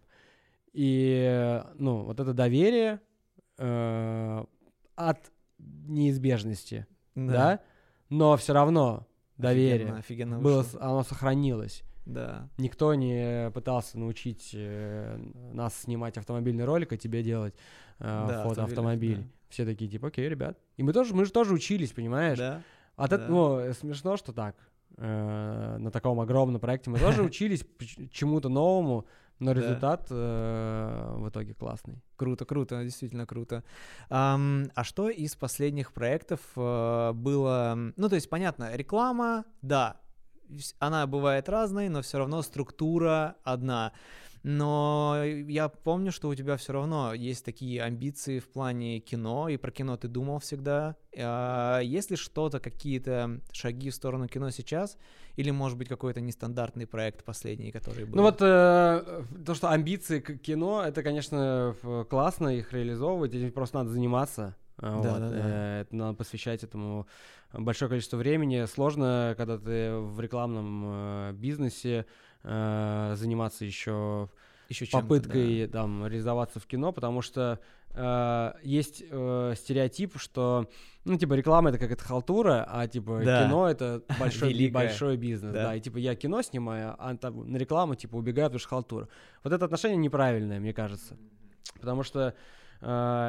И, 0.73 1.61
ну, 1.75 2.03
вот 2.03 2.19
это 2.19 2.33
доверие 2.33 2.99
э, 3.59 4.45
от 4.95 5.31
неизбежности, 5.57 6.87
да, 7.15 7.59
но 8.09 8.37
все 8.37 8.53
равно 8.53 9.07
доверие 9.37 9.93
Офигенно, 9.93 9.99
офигенно 9.99 10.39
было, 10.39 10.65
оно 10.79 11.03
сохранилось. 11.03 11.83
Да. 12.05 12.49
Никто 12.57 12.93
не 12.95 13.49
пытался 13.51 13.97
научить 13.97 14.51
э, 14.53 15.17
нас 15.53 15.73
снимать 15.81 16.17
автомобильный 16.17 16.65
ролик, 16.65 16.91
а 16.91 16.97
тебе 16.97 17.23
делать 17.23 17.53
э, 17.99 18.03
Да, 18.03 18.43
фото 18.43 18.63
автомобиль, 18.63 19.13
автомобилей. 19.13 19.31
Все 19.49 19.65
такие, 19.65 19.89
типа, 19.89 20.07
окей, 20.09 20.27
ребят. 20.27 20.57
И 20.75 20.83
мы 20.83 20.91
тоже, 20.91 21.15
мы 21.15 21.25
же 21.25 21.31
тоже 21.31 21.53
учились, 21.53 21.93
понимаешь? 21.93 22.37
Да. 22.37 22.61
А 22.97 23.07
да. 23.07 23.15
это, 23.15 23.27
ну, 23.29 23.73
смешно, 23.73 24.17
что 24.17 24.33
так. 24.33 24.55
э, 24.97 25.77
на 25.79 25.91
таком 25.91 26.19
огромном 26.19 26.59
проекте 26.59 26.89
мы 26.89 26.99
тоже 26.99 27.23
учились 27.23 27.65
чему-то 28.11 28.49
новому, 28.49 29.05
но 29.43 29.53
Да. 29.53 29.59
результат 29.61 30.07
э, 30.09 31.13
в 31.17 31.29
итоге 31.29 31.53
классный. 31.53 32.01
Круто, 32.15 32.45
круто, 32.45 32.83
действительно 32.83 33.25
круто. 33.25 33.63
Ам, 34.09 34.71
а 34.75 34.83
что 34.83 35.09
из 35.09 35.35
последних 35.35 35.91
проектов 35.93 36.39
э, 36.55 37.11
было? 37.13 37.75
Ну, 37.95 38.09
то 38.09 38.15
есть, 38.15 38.29
понятно, 38.29 38.75
реклама, 38.75 39.45
да, 39.61 39.97
она 40.79 41.07
бывает 41.07 41.49
разной, 41.49 41.89
но 41.89 42.01
все 42.01 42.17
равно 42.17 42.41
структура 42.41 43.35
одна. 43.43 43.91
Но 44.43 45.23
я 45.23 45.69
помню, 45.69 46.11
что 46.11 46.27
у 46.27 46.35
тебя 46.35 46.57
все 46.57 46.73
равно 46.73 47.13
есть 47.13 47.45
такие 47.45 47.81
амбиции 47.81 48.39
в 48.39 48.49
плане 48.49 48.99
кино, 48.99 49.47
и 49.47 49.55
про 49.55 49.71
кино 49.71 49.95
ты 49.95 50.09
думал 50.09 50.39
всегда. 50.39 50.97
А 51.17 51.79
есть 51.79 52.11
ли 52.11 52.17
что-то, 52.17 52.59
какие-то 52.59 53.39
шаги 53.53 53.89
в 53.89 53.95
сторону 53.95 54.27
кино 54.27 54.49
сейчас? 54.49 54.97
Или, 55.37 55.49
может 55.51 55.77
быть, 55.77 55.87
какой-то 55.87 56.19
нестандартный 56.19 56.85
проект 56.85 57.23
последний, 57.23 57.71
который 57.71 58.03
был? 58.03 58.17
Ну 58.17 58.23
вот 58.23 58.41
э, 58.41 59.23
то, 59.45 59.55
что 59.55 59.69
амбиции 59.69 60.19
к 60.19 60.37
кино, 60.39 60.83
это, 60.85 61.03
конечно, 61.03 61.73
классно 62.09 62.49
их 62.49 62.73
реализовывать, 62.73 63.33
этим 63.33 63.53
просто 63.53 63.77
надо 63.77 63.91
заниматься. 63.91 64.57
А, 64.77 64.95
вот, 64.95 65.03
Да-да-да. 65.03 65.37
э, 65.37 65.81
это 65.81 65.95
надо 65.95 66.17
посвящать 66.17 66.63
этому 66.63 67.07
большое 67.53 67.87
количество 67.87 68.17
времени. 68.17 68.65
Сложно, 68.65 69.35
когда 69.37 69.57
ты 69.57 69.95
в 69.95 70.19
рекламном 70.19 70.83
э, 70.85 71.31
бизнесе, 71.33 72.05
э, 72.43 73.13
заниматься 73.15 73.65
еще 73.65 74.29
Еще 74.69 74.85
попыткой 74.87 75.67
там 75.67 76.05
реализоваться 76.05 76.59
в 76.59 76.65
кино, 76.65 76.91
потому 76.91 77.21
что 77.21 77.59
э, 77.93 78.51
есть 78.63 79.03
э, 79.09 79.53
стереотип, 79.55 80.17
что 80.19 80.69
ну 81.05 81.17
типа 81.17 81.33
реклама 81.33 81.69
это 81.69 81.79
какая-то 81.79 82.03
халтура, 82.03 82.65
а 82.67 82.87
типа 82.87 83.21
Да. 83.23 83.45
кино 83.45 83.69
это 83.69 84.03
большой 84.19 84.69
большой 84.69 85.17
бизнес, 85.17 85.53
Да. 85.53 85.63
да. 85.67 85.75
и 85.75 85.81
типа 85.81 85.97
я 85.97 86.15
кино 86.15 86.41
снимаю, 86.41 86.95
а 86.97 87.15
там 87.17 87.51
на 87.51 87.57
рекламу 87.57 87.95
типа 87.95 88.15
убегаю, 88.15 88.47
потому 88.49 88.59
что 88.59 88.69
халтура. 88.69 89.07
Вот 89.43 89.53
это 89.53 89.65
отношение 89.65 89.97
неправильное, 89.97 90.59
мне 90.59 90.73
кажется, 90.73 91.17
потому 91.79 92.03
что 92.03 92.33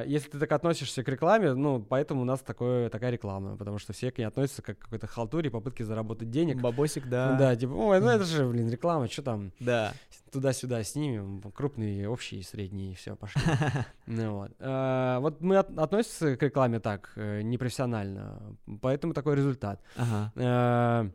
если 0.07 0.31
ты 0.31 0.39
так 0.39 0.51
относишься 0.53 1.03
к 1.05 1.09
рекламе, 1.09 1.55
ну, 1.55 1.81
поэтому 1.83 2.23
у 2.23 2.25
нас 2.25 2.41
такое, 2.41 2.89
такая 2.91 3.11
реклама, 3.11 3.57
потому 3.57 3.79
что 3.79 3.93
все 3.93 4.11
к 4.11 4.19
ней 4.19 4.25
относятся 4.25 4.63
как 4.63 4.79
к 4.79 4.83
какой-то 4.85 5.07
халтуре, 5.07 5.51
попытке 5.51 5.85
заработать 5.85 6.31
денег. 6.31 6.61
Бабосик, 6.61 7.09
да. 7.09 7.37
Да, 7.39 7.55
типа, 7.57 7.73
ой, 7.73 8.01
ну 8.01 8.09
это 8.09 8.25
же, 8.25 8.47
блин, 8.47 8.69
реклама, 8.71 9.09
что 9.09 9.23
там, 9.23 9.53
Да. 9.61 9.93
туда-сюда 10.33 10.83
снимем, 10.83 11.41
крупные, 11.55 12.09
общие, 12.09 12.43
средние, 12.43 12.95
все, 12.97 13.15
пошли. 13.17 13.41
Ну 14.07 14.35
вот. 14.35 14.51
А, 14.61 15.21
Вот 15.21 15.41
мы 15.41 15.57
от- 15.59 15.79
относимся 15.79 16.37
к 16.37 16.43
рекламе 16.43 16.81
так, 16.81 17.13
э, 17.17 17.43
непрофессионально, 17.43 18.57
поэтому 18.81 19.15
такой 19.15 19.37
результат. 19.37 19.81
Ага. 19.97 20.33
Э, 20.37 21.11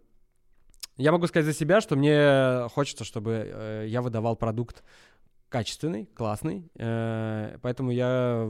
Я 0.98 1.12
могу 1.14 1.28
сказать 1.28 1.46
за 1.46 1.54
себя, 1.54 1.80
что 1.80 1.96
мне 1.96 2.68
хочется, 2.74 3.06
чтобы 3.06 3.32
э, 3.32 3.86
я 3.88 4.02
выдавал 4.02 4.36
продукт 4.36 4.84
качественный, 5.50 6.06
классный, 6.06 6.70
э, 6.76 7.58
поэтому 7.62 7.92
я 7.92 8.46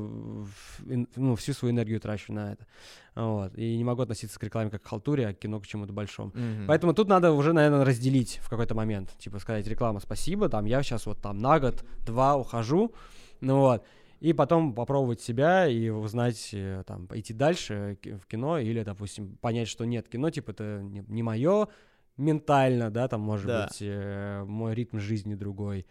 ну, 1.15 1.35
всю 1.35 1.53
свою 1.53 1.73
энергию 1.73 1.99
трачу 1.99 2.33
на 2.33 2.53
это. 2.53 2.67
Вот. 3.15 3.57
И 3.57 3.77
не 3.77 3.83
могу 3.83 4.01
относиться 4.01 4.39
к 4.39 4.43
рекламе 4.43 4.69
как 4.69 4.83
к 4.83 4.87
халтуре, 4.87 5.27
а 5.27 5.33
к 5.33 5.39
кино 5.39 5.59
к 5.59 5.67
чему-то 5.67 5.93
большому. 5.93 6.31
Мгм. 6.33 6.67
Поэтому 6.67 6.93
тут 6.93 7.07
надо 7.07 7.31
уже, 7.31 7.53
наверное, 7.53 7.83
разделить 7.85 8.39
в 8.41 8.49
какой-то 8.49 8.75
момент. 8.75 9.15
Типа 9.17 9.39
сказать, 9.39 9.67
реклама, 9.67 9.99
спасибо, 9.99 10.49
там 10.49 10.65
я 10.65 10.83
сейчас 10.83 11.05
вот 11.05 11.21
там 11.21 11.37
на 11.37 11.59
год, 11.59 11.83
два 12.05 12.35
ухожу, 12.35 12.93
ну 13.41 13.59
вот. 13.59 13.83
И 14.19 14.33
потом 14.33 14.73
попробовать 14.73 15.21
себя 15.21 15.67
и 15.67 15.89
узнать, 15.89 16.49
э, 16.51 16.83
там, 16.85 17.07
идти 17.13 17.33
дальше 17.33 17.97
в 18.03 18.27
кино 18.27 18.59
или, 18.59 18.83
допустим, 18.83 19.37
понять, 19.37 19.69
что 19.69 19.85
нет, 19.85 20.09
кино, 20.09 20.29
типа, 20.29 20.51
это 20.51 20.81
не, 20.83 21.23
мое 21.23 21.69
ментально, 22.17 22.91
да, 22.91 23.07
там, 23.07 23.21
может 23.21 23.47
Да. 23.47 23.67
быть, 23.67 23.77
э, 23.79 24.43
мой 24.45 24.75
ритм 24.75 24.99
жизни 24.99 25.35
другой, 25.35 25.85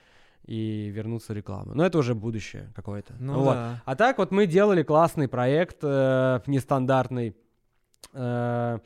и 0.48 0.88
вернуться 0.88 1.32
в 1.32 1.36
рекламу. 1.36 1.74
Но 1.74 1.84
это 1.84 1.98
уже 1.98 2.14
будущее 2.14 2.72
какое-то. 2.74 3.14
Ну 3.20 3.40
Вот. 3.40 3.54
да. 3.54 3.82
А 3.84 3.94
так 3.96 4.18
вот 4.18 4.30
мы 4.30 4.46
делали 4.46 4.82
классный 4.82 5.28
проект, 5.28 5.78
э, 5.82 6.40
нестандартный, 6.46 7.36
э, 8.14 8.78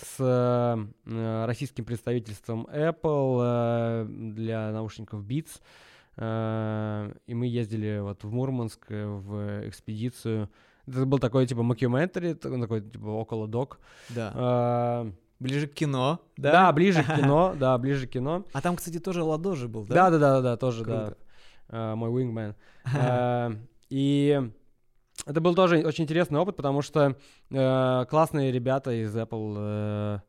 с 0.00 0.16
э, 0.20 1.44
российским 1.46 1.84
представительством 1.84 2.68
Apple 2.72 3.40
э, 3.42 4.06
для 4.08 4.70
наушников 4.70 5.24
Beats. 5.24 5.60
Э, 6.16 7.12
и 7.26 7.34
мы 7.34 7.46
ездили 7.46 7.98
вот 8.00 8.22
в 8.22 8.32
Мурманск 8.32 8.86
э, 8.90 9.06
в 9.06 9.68
экспедицию. 9.68 10.48
Это 10.86 11.04
был 11.04 11.18
такой 11.18 11.46
типа 11.46 11.62
мокюментари, 11.62 12.34
такой 12.34 12.80
типа 12.82 13.08
около 13.08 13.48
док. 13.48 13.80
Да. 14.10 14.32
Э, 15.06 15.12
Ближе 15.40 15.66
к 15.68 15.74
кино, 15.74 16.20
да? 16.36 16.52
да, 16.52 16.72
ближе 16.72 17.02
к 17.04 17.14
кино, 17.16 17.54
да, 17.58 17.78
ближе 17.78 18.06
к 18.06 18.10
кино. 18.10 18.44
А 18.52 18.60
там, 18.60 18.76
кстати, 18.76 18.98
тоже 18.98 19.22
Ладожи 19.22 19.68
был, 19.68 19.84
Да, 19.86 20.10
да? 20.10 20.10
да, 20.10 20.18
да, 20.18 20.40
да, 20.40 20.56
тоже, 20.56 20.82
Круто. 20.84 21.16
да. 21.68 21.92
Э, 21.92 21.94
мой 21.94 22.10
wingman. 22.10 22.54
Э, 22.94 23.52
И 23.90 24.40
это 25.26 25.40
был 25.40 25.54
тоже 25.54 25.78
очень 25.86 26.04
интересный 26.04 26.40
опыт, 26.40 26.56
потому 26.56 26.82
что 26.82 27.16
э, 27.50 28.04
классные 28.10 28.50
ребята 28.52 28.90
из 28.92 29.14
Apple, 29.16 30.20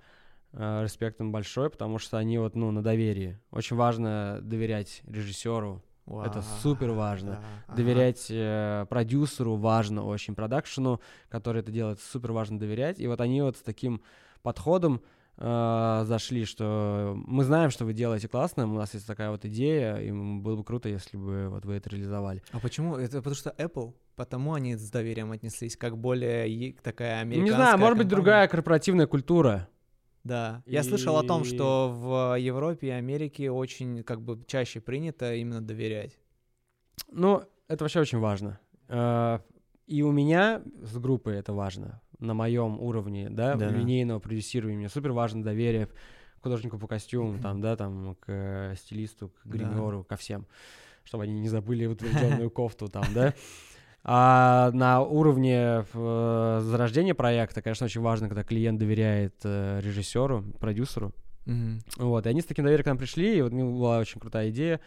респект 0.53 1.19
им 1.21 1.31
большой, 1.31 1.69
потому 1.69 1.99
что 1.99 2.17
они 2.17 2.39
вот, 2.39 2.55
ну, 2.55 2.71
на 2.71 2.81
доверии. 2.81 3.39
Очень 3.51 3.75
важно 3.75 4.39
доверять 4.41 5.01
режиссеру, 5.07 5.83
Это 6.07 6.39
Вау, 6.39 6.43
супер 6.63 6.91
важно. 6.91 7.31
да, 7.33 7.37
ага. 7.67 7.75
Доверять 7.77 8.27
э, 8.31 8.87
продюсеру 8.89 9.55
важно 9.57 10.03
очень, 10.05 10.33
продакшену, 10.33 11.01
который 11.29 11.61
это 11.61 11.71
делает, 11.71 11.99
супер 12.01 12.31
важно 12.31 12.57
доверять. 12.57 12.99
И 12.99 13.05
вот 13.07 13.21
они 13.21 13.43
вот 13.43 13.57
с 13.57 13.61
таким 13.61 14.01
подходом 14.41 15.01
э, 15.37 16.01
зашли, 16.05 16.45
что 16.45 17.13
мы 17.27 17.43
знаем, 17.43 17.69
что 17.69 17.85
вы 17.85 17.93
делаете 17.93 18.27
классно, 18.27 18.65
у 18.65 18.75
нас 18.75 18.93
есть 18.93 19.07
такая 19.07 19.29
вот 19.31 19.45
идея, 19.45 19.95
и 19.97 20.11
было 20.11 20.55
бы 20.57 20.63
круто, 20.63 20.89
если 20.89 21.17
бы 21.17 21.49
вот 21.49 21.65
вы 21.65 21.75
это 21.75 21.89
реализовали. 21.89 22.41
А 22.51 22.59
почему? 22.59 22.95
Это 22.97 23.17
потому 23.17 23.35
что 23.35 23.49
Apple, 23.57 23.93
потому 24.15 24.53
они 24.53 24.75
с 24.75 24.89
доверием 24.91 25.31
отнеслись, 25.31 25.77
как 25.77 25.97
более 25.97 26.73
такая 26.83 27.21
американская 27.21 27.43
Не 27.43 27.51
знаю, 27.63 27.77
может 27.77 27.97
быть, 27.97 28.03
компания. 28.05 28.15
другая 28.15 28.47
корпоративная 28.47 29.07
культура. 29.07 29.67
Да, 30.25 30.61
я 30.65 30.83
слышал 30.83 31.15
о 31.17 31.23
том, 31.23 31.43
И- 31.43 31.45
что 31.45 31.89
в 31.89 32.37
Европе 32.37 32.87
и 32.87 32.91
Америке 32.91 33.49
очень 33.49 34.03
как 34.03 34.21
бы 34.21 34.43
чаще 34.45 34.81
принято 34.81 35.33
именно 35.33 35.61
доверять. 35.61 36.19
Ну, 37.09 37.41
это 37.69 37.85
вообще 37.85 38.01
очень 38.01 38.19
важно. 38.19 38.59
Э, 38.89 39.39
И 39.87 40.03
у 40.03 40.11
меня 40.11 40.61
с 40.83 40.97
группой 40.99 41.37
это 41.37 41.51
важно. 41.53 41.99
На 42.19 42.33
моем 42.33 42.79
уровне, 42.79 43.29
да, 43.29 43.55
Да-да. 43.55 43.69
линейного 43.77 44.19
продюсирования. 44.19 44.77
Мне 44.77 44.89
супер 44.89 45.11
важно 45.13 45.41
доверие 45.43 45.87
к 45.87 46.43
художнику 46.43 46.77
по 46.77 46.87
костюмам, 46.87 47.39
там, 47.39 47.61
да, 47.61 47.75
там, 47.75 48.15
к 48.19 48.25
э, 48.27 48.75
стилисту, 48.77 49.29
к 49.29 49.33
Да. 49.45 49.51
гримеру, 49.57 50.03
ко 50.03 50.15
всем. 50.17 50.45
Чтобы 51.05 51.23
они 51.23 51.39
не 51.39 51.47
забыли 51.49 51.85
утвержденную 51.87 52.49
кофту 52.51 52.87
там, 52.89 53.05
да. 53.13 53.33
А 54.03 54.71
на 54.73 55.01
уровне 55.01 55.85
э, 55.93 56.59
зарождения 56.63 57.13
проекта, 57.13 57.61
конечно, 57.61 57.85
очень 57.85 58.01
важно, 58.01 58.27
когда 58.27 58.43
клиент 58.43 58.79
доверяет 58.79 59.35
э, 59.43 59.79
режиссеру, 59.83 60.43
продюсеру. 60.59 61.13
Мгм. 61.45 61.79
Вот, 61.97 62.25
и 62.25 62.29
они 62.29 62.41
с 62.41 62.45
таким 62.45 62.63
доверием 62.65 62.83
к 62.83 62.87
нам 62.87 62.97
пришли, 62.97 63.37
и 63.37 63.41
вот 63.41 63.51
у 63.51 63.55
них 63.55 63.65
была 63.65 63.99
очень 63.99 64.19
крутая 64.21 64.49
идея 64.49 64.79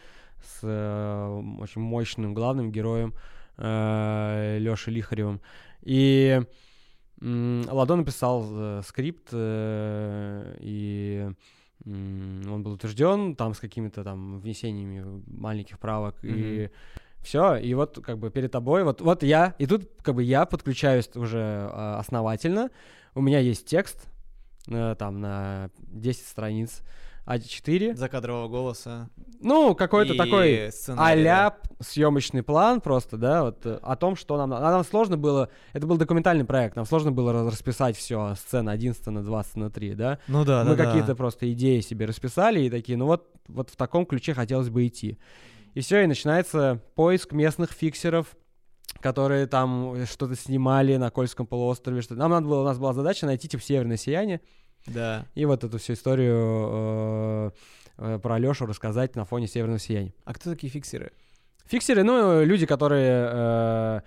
с 0.43 0.59
э, 0.63 1.41
очень 1.61 1.81
мощным 1.81 2.33
главным 2.33 2.71
героем 2.71 3.13
Лешей 3.57 4.93
Лихаревым. 4.93 5.41
И 5.83 6.41
Ладо 7.23 7.95
написал 7.95 8.45
э, 8.51 8.81
скрипт, 8.85 9.29
э, 9.31 10.57
и 10.59 11.29
он 11.85 12.63
был 12.63 12.73
утвержден 12.73 13.35
там 13.35 13.53
с 13.53 13.59
какими-то 13.59 14.03
там 14.03 14.39
внесениями 14.39 15.23
маленьких 15.27 15.79
правок, 15.79 16.15
и 16.21 16.69
все, 17.21 17.55
и 17.55 17.73
вот 17.73 17.99
как 18.03 18.17
бы 18.19 18.29
перед 18.29 18.51
тобой, 18.51 18.83
вот, 18.83 19.01
вот 19.01 19.23
я, 19.23 19.55
и 19.57 19.65
тут 19.65 19.89
как 20.01 20.15
бы 20.15 20.23
я 20.23 20.45
подключаюсь 20.45 21.09
уже 21.15 21.39
э, 21.39 21.95
основательно, 21.97 22.69
у 23.15 23.21
меня 23.21 23.39
есть 23.39 23.65
текст, 23.65 24.07
э, 24.67 24.95
там 24.99 25.21
на 25.21 25.69
10 25.77 26.25
страниц, 26.25 26.81
А4, 27.25 27.95
Закадрового 27.95 28.49
голоса. 28.49 29.09
ну, 29.39 29.75
какой-то 29.75 30.15
такой 30.15 30.71
да. 30.87 30.95
а-ля 30.97 31.57
съемочный 31.79 32.43
план 32.43 32.81
просто, 32.81 33.17
да, 33.17 33.43
вот 33.43 33.65
э, 33.65 33.79
о 33.81 33.95
том, 33.95 34.15
что 34.15 34.37
нам. 34.37 34.51
А 34.53 34.59
нам 34.59 34.83
сложно 34.83 35.17
было, 35.17 35.49
это 35.71 35.87
был 35.87 35.97
документальный 35.97 36.43
проект, 36.43 36.75
нам 36.75 36.85
сложно 36.85 37.11
было 37.11 37.49
расписать 37.49 37.95
все, 37.95 38.35
сцена 38.35 38.71
1, 38.73 38.93
сцена 38.93 39.23
2, 39.23 39.43
сцена 39.43 39.71
3, 39.71 39.93
да. 39.95 40.19
Ну 40.27 40.43
да, 40.43 40.63
Мы 40.63 40.75
да, 40.75 40.75
да. 40.75 40.85
какие-то 40.85 41.15
просто 41.15 41.51
идеи 41.53 41.79
себе 41.79 42.05
расписали 42.05 42.61
и 42.61 42.69
такие, 42.69 42.97
ну 42.97 43.05
вот, 43.05 43.29
вот 43.47 43.69
в 43.69 43.75
таком 43.77 44.05
ключе 44.05 44.33
хотелось 44.33 44.69
бы 44.69 44.85
идти. 44.85 45.17
И 45.73 45.81
все, 45.81 46.03
и 46.03 46.07
начинается 46.07 46.81
поиск 46.95 47.31
местных 47.31 47.71
фиксеров, 47.71 48.35
которые 48.99 49.47
там 49.47 50.05
что-то 50.05 50.35
снимали 50.35 50.97
на 50.97 51.09
Кольском 51.09 51.47
полуострове. 51.47 52.01
Что... 52.01 52.15
Нам 52.15 52.31
надо 52.31 52.47
было, 52.47 52.61
у 52.61 52.65
нас 52.65 52.77
была 52.77 52.93
задача 52.93 53.25
найти 53.25 53.47
типа 53.47 53.63
северное 53.63 53.97
сияние, 53.97 54.41
Да. 54.85 55.25
и 55.33 55.45
вот 55.45 55.63
эту 55.63 55.77
всю 55.77 55.93
историю 55.93 56.37
э, 56.37 57.51
э, 57.97 58.19
про 58.19 58.37
Лешу 58.37 58.65
рассказать 58.65 59.15
на 59.15 59.25
фоне 59.25 59.47
северного 59.47 59.79
сияния. 59.79 60.13
А 60.25 60.33
кто 60.33 60.49
такие 60.49 60.71
фиксеры? 60.71 61.11
Фиксеры, 61.65 62.03
ну, 62.03 62.43
люди, 62.43 62.65
которые 62.65 63.29
э, 63.31 64.01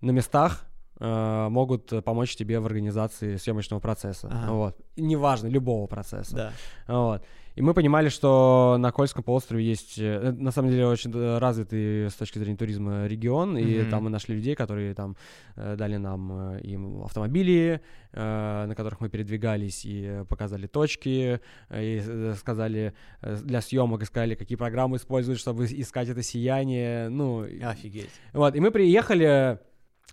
на 0.00 0.10
местах 0.10 0.64
могут 1.00 2.04
помочь 2.04 2.36
тебе 2.36 2.60
в 2.60 2.66
организации 2.66 3.36
съемочного 3.36 3.80
процесса. 3.80 4.28
Ага. 4.30 4.52
Вот. 4.52 4.76
И 4.96 5.02
Неважно, 5.02 5.48
любого 5.48 5.86
процесса. 5.86 6.36
Да. 6.36 6.52
Вот. 6.88 7.24
И 7.56 7.62
мы 7.62 7.72
понимали, 7.72 8.08
что 8.08 8.76
на 8.80 8.90
Кольском 8.90 9.22
полуострове 9.22 9.64
есть, 9.64 9.96
э, 9.98 10.32
на 10.32 10.50
самом 10.50 10.70
деле, 10.70 10.86
очень 10.88 11.12
э, 11.14 11.38
развитый 11.38 12.10
с 12.10 12.14
точки 12.14 12.38
зрения 12.38 12.56
туризма 12.56 13.06
регион, 13.06 13.56
и 13.56 13.80
Мгм. 13.82 13.90
там 13.90 14.04
мы 14.04 14.10
нашли 14.10 14.34
людей, 14.34 14.56
которые 14.56 14.92
там 14.94 15.16
э, 15.56 15.76
дали 15.76 15.96
нам 15.96 16.56
э, 16.56 16.60
им 16.62 17.02
автомобили, 17.04 17.80
э, 18.12 18.64
на 18.66 18.74
которых 18.74 19.00
мы 19.00 19.08
передвигались 19.08 19.84
и 19.84 20.04
э, 20.04 20.24
показали 20.24 20.66
точки, 20.66 21.40
э, 21.68 21.84
и 21.84 22.02
э, 22.04 22.34
сказали 22.36 22.92
э, 23.22 23.36
для 23.44 23.60
съемок, 23.60 24.02
и 24.02 24.04
сказали, 24.06 24.34
какие 24.34 24.56
программы 24.58 24.96
используют, 24.96 25.38
чтобы 25.38 25.66
искать 25.66 26.08
это 26.08 26.22
сияние, 26.24 27.08
ну, 27.08 27.44
и- 27.44 27.60
Офигеть. 27.62 28.10
вот, 28.32 28.56
и 28.56 28.60
мы 28.60 28.72
приехали, 28.72 29.60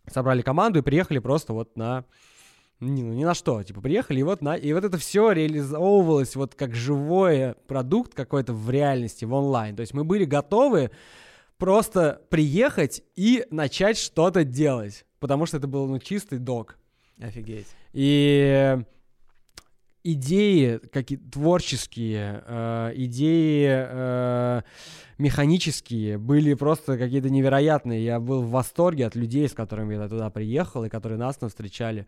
собрали 0.07 0.41
команду 0.41 0.79
и 0.79 0.83
приехали 0.83 1.19
просто 1.19 1.53
вот 1.53 1.75
на 1.75 2.05
ни, 2.81 3.03
ну, 3.03 3.13
ни 3.13 3.23
на 3.23 3.33
что, 3.33 3.61
типа, 3.63 3.79
приехали, 3.79 4.19
и 4.19 4.23
вот, 4.23 4.41
на, 4.41 4.55
и 4.55 4.73
вот 4.73 4.83
это 4.83 4.97
все 4.97 5.31
реализовывалось 5.31 6.35
вот 6.35 6.55
как 6.55 6.75
живой 6.75 7.53
продукт 7.67 8.13
какой-то 8.13 8.53
в 8.53 8.69
реальности, 8.69 9.23
в 9.23 9.33
онлайн. 9.33 9.75
То 9.75 9.81
есть 9.81 9.93
мы 9.93 10.03
были 10.03 10.25
готовы 10.25 10.91
просто 11.57 12.21
приехать 12.29 13.03
и 13.15 13.45
начать 13.51 13.97
что-то 13.97 14.43
делать, 14.43 15.05
потому 15.19 15.45
что 15.45 15.57
это 15.57 15.67
был, 15.67 15.87
ну, 15.87 15.99
чистый 15.99 16.39
док. 16.39 16.77
Офигеть. 17.19 17.67
И 17.93 18.79
идеи 20.03 20.79
какие 20.91 21.17
творческие, 21.17 22.43
э, 22.45 22.91
идеи 22.95 23.67
э, 23.69 24.61
механические 25.17 26.17
были 26.17 26.53
просто 26.53 26.97
какие-то 26.97 27.29
невероятные. 27.29 28.03
Я 28.03 28.19
был 28.19 28.41
в 28.41 28.51
восторге 28.51 29.05
от 29.05 29.15
людей, 29.15 29.47
с 29.47 29.53
которыми 29.53 29.95
я 29.95 30.07
туда 30.07 30.29
приехал, 30.29 30.83
и 30.83 30.89
которые 30.89 31.17
нас 31.17 31.37
там 31.37 31.49
встречали. 31.49 32.07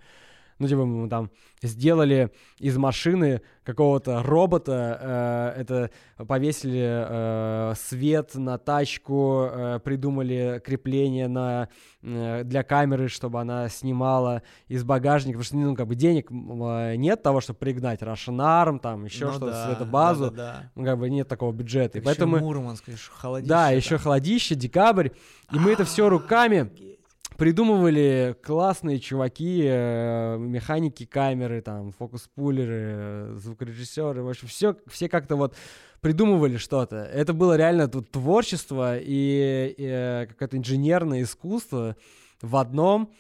Ну, 0.60 0.68
типа, 0.68 0.86
мы 0.86 1.10
там 1.10 1.30
сделали 1.62 2.32
из 2.60 2.78
машины 2.78 3.41
какого-то 3.64 4.22
робота, 4.24 5.54
э, 5.56 5.62
это 5.62 5.89
повесили 6.28 6.84
э, 6.86 7.74
свет 7.78 8.36
на 8.36 8.58
тачку, 8.58 9.47
э, 9.49 9.80
придумали 9.84 10.62
крепление 10.64 11.28
на, 11.28 11.70
э, 12.01 12.43
для 12.43 12.64
камеры, 12.64 13.08
чтобы 13.08 13.39
она 13.39 13.70
снимала 13.70 14.41
из 14.68 14.84
багажника, 14.84 15.39
потому 15.39 15.45
что, 15.45 15.56
ну, 15.56 15.76
как 15.76 15.88
бы 15.88 15.95
денег 15.95 16.30
э, 16.30 16.95
нет 16.95 17.24
того, 17.24 17.39
чтобы 17.41 17.60
пригнать 17.60 18.01
Russian 18.01 18.38
Arm, 18.39 18.80
там, 18.80 19.06
еще 19.06 19.26
Ну 19.28 19.32
что-то, 19.32 19.51
да, 19.51 19.68
светобазу, 19.68 20.32
Да, 20.32 20.72
ну, 20.76 20.84
как 20.84 20.99
бы 20.99 21.10
нет 21.10 21.28
такого 21.28 21.51
бюджета. 21.54 21.93
да, 21.93 21.99
И 21.99 22.01
поэтому, 22.04 22.39
Мурманск, 22.39 22.88
ещё 22.89 23.12
холодище 23.14 23.49
да, 23.49 23.68
там. 23.68 23.76
еще 23.76 23.97
холодище, 23.97 24.56
декабрь, 24.56 25.10
и 25.51 25.60
мы 25.60 25.72
это 25.72 25.86
все 25.86 26.10
руками 26.10 26.62
Офигеть. 26.62 26.99
Придумывали 27.38 28.36
классные 28.43 28.99
чуваки, 28.99 29.63
э, 29.65 30.38
механики 30.38 31.05
камеры, 31.05 31.61
там, 31.61 31.91
фокус-пулеры, 31.91 32.81
э, 32.95 33.36
звукорежиссеры, 33.38 34.23
в 34.23 34.29
общем, 34.29 34.47
все, 34.47 34.75
все 34.88 35.09
как-то 35.09 35.36
вот 35.36 35.55
придумывали 36.01 36.57
что-то. 36.57 36.97
Это 36.97 37.34
было 37.34 37.55
реально 37.55 37.88
тут 37.88 38.11
творчество 38.11 38.97
и, 38.97 39.73
и, 39.77 39.86
э, 39.86 40.25
какое-то 40.27 40.57
инженерное 40.57 41.23
искусство 41.23 41.95
в 42.41 42.55
одном. 42.57 43.11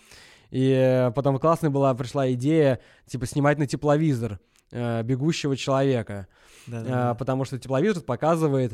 И 0.51 0.69
э, 0.69 1.11
потом 1.11 1.39
классная 1.39 1.69
была, 1.69 1.93
пришла 1.95 2.31
идея, 2.33 2.79
типа, 3.07 3.25
снимать 3.25 3.57
на 3.57 3.65
тепловизор 3.65 4.39
э, 4.71 5.01
бегущего 5.03 5.57
человека. 5.57 6.27
Да, 6.67 6.81
да, 6.81 7.11
Э, 7.11 7.15
потому 7.15 7.45
что 7.45 7.57
тепловизор 7.57 8.03
показывает 8.03 8.73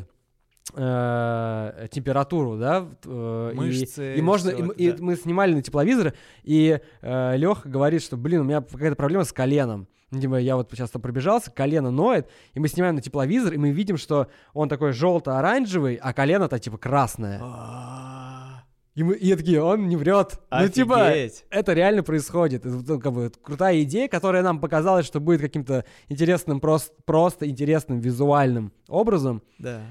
э, 0.76 1.88
температуру, 1.92 2.58
да, 2.58 2.88
э, 3.06 3.52
и- 3.54 3.56
Мышцы, 3.58 4.16
и, 4.18 4.22
можно, 4.22 4.52
всё 4.52 4.60
и, 4.60 4.64
это, 4.64 4.74
и 4.74 4.92
да. 4.92 4.98
мы 5.04 5.16
снимали 5.16 5.54
на 5.54 5.62
тепловизор, 5.62 6.14
и 6.44 6.80
Леха 7.02 7.68
говорит, 7.70 8.02
что, 8.04 8.18
блин, 8.18 8.42
у 8.42 8.44
меня 8.44 8.62
какая-то 8.62 8.96
проблема 8.96 9.24
с 9.24 9.34
коленом. 9.34 9.88
Ну, 10.12 10.20
Типа, 10.20 10.36
я 10.36 10.56
вот 10.56 10.70
сейчас 10.72 10.90
там 10.90 11.02
пробежался, 11.04 11.52
колено 11.52 11.92
ноет, 11.92 12.28
и 12.56 12.60
мы 12.60 12.68
снимаем 12.68 12.96
на 12.96 13.02
тепловизор, 13.02 13.54
и 13.54 13.58
мы 13.58 13.70
видим, 13.70 13.98
что 13.98 14.28
он 14.54 14.68
такой 14.68 14.92
желто-оранжевый, 14.92 15.96
а 16.02 16.14
колено-то 16.14 16.58
типа 16.58 16.80
красное. 16.80 17.40
А, 17.44 18.64
И 18.96 19.04
мы 19.04 19.14
и 19.16 19.36
такие, 19.36 19.62
он 19.62 19.88
не 19.88 19.96
врет. 19.96 20.40
Ну, 20.52 20.68
типа, 20.68 21.10
Офигеть. 21.10 21.46
это 21.52 21.74
реально 21.74 22.02
происходит. 22.02 22.66
Это, 22.66 22.76
ну, 22.88 23.00
как 23.00 23.14
бы, 23.14 23.22
это 23.26 23.40
крутая 23.40 23.84
идея, 23.84 24.08
которая 24.08 24.42
нам 24.42 24.60
показалась, 24.60 25.06
что 25.06 25.20
будет 25.20 25.42
каким-то 25.42 25.86
интересным, 26.08 26.60
просто, 26.60 26.92
просто 27.06 27.48
интересным 27.48 28.00
визуальным 28.00 28.72
образом, 28.88 29.44
Да. 29.60 29.82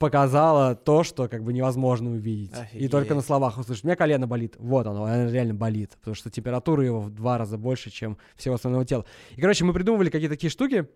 Показала 0.00 0.74
то, 0.74 1.04
что 1.04 1.28
как 1.28 1.44
бы 1.44 1.52
невозможно 1.52 2.10
увидеть. 2.10 2.52
И 2.56 2.60
Офигеть. 2.60 2.90
только 2.90 3.14
на 3.14 3.20
словах 3.20 3.58
услышать. 3.58 3.84
У 3.84 3.86
меня 3.86 3.96
колено 3.96 4.26
болит. 4.26 4.54
Вот 4.58 4.86
оно, 4.86 5.04
оно 5.04 5.30
реально 5.30 5.52
болит. 5.52 5.90
Потому 6.00 6.14
что 6.14 6.30
температура 6.30 6.82
его 6.82 7.00
в 7.00 7.10
два 7.10 7.36
раза 7.36 7.58
больше, 7.58 7.90
чем 7.90 8.16
всего 8.34 8.54
остального 8.54 8.86
тела. 8.86 9.04
И, 9.36 9.40
короче, 9.42 9.66
мы 9.66 9.74
придумывали 9.74 10.08
какие-то 10.08 10.34
такие 10.34 10.50
штуки 10.50 10.88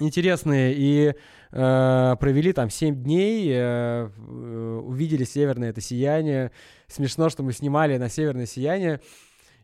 интересные 0.00 0.74
и 0.74 1.14
э, 1.52 2.16
провели 2.20 2.52
там 2.54 2.70
7 2.70 3.02
дней, 3.02 3.50
э, 3.50 4.08
э, 4.16 4.80
увидели 4.82 5.24
северное 5.24 5.68
это 5.68 5.82
сияние. 5.82 6.50
Смешно, 6.86 7.28
что 7.28 7.42
мы 7.42 7.52
снимали 7.52 7.98
на 7.98 8.08
северное 8.08 8.46
сияние, 8.46 9.00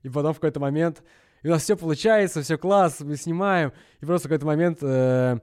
и 0.03 0.11
потом 0.11 0.35
в 0.35 0.37
какой-то 0.37 0.61
момент 0.61 1.03
и 1.43 1.49
у 1.49 1.51
нас 1.51 1.63
все 1.63 1.77
получается, 1.77 2.43
все 2.43 2.57
класс, 2.57 3.01
мы 3.01 3.17
снимаем, 3.17 3.73
и 4.01 4.07
просто 4.07 4.29
в 4.29 4.31
какой-то 4.31 4.47
момент 4.47 4.79
э, 4.81 5.39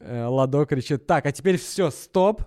э, 0.00 0.24
Ладо 0.26 0.66
кричит, 0.66 1.06
так, 1.06 1.24
а 1.24 1.32
теперь 1.32 1.56
все, 1.56 1.90
стоп, 1.90 2.42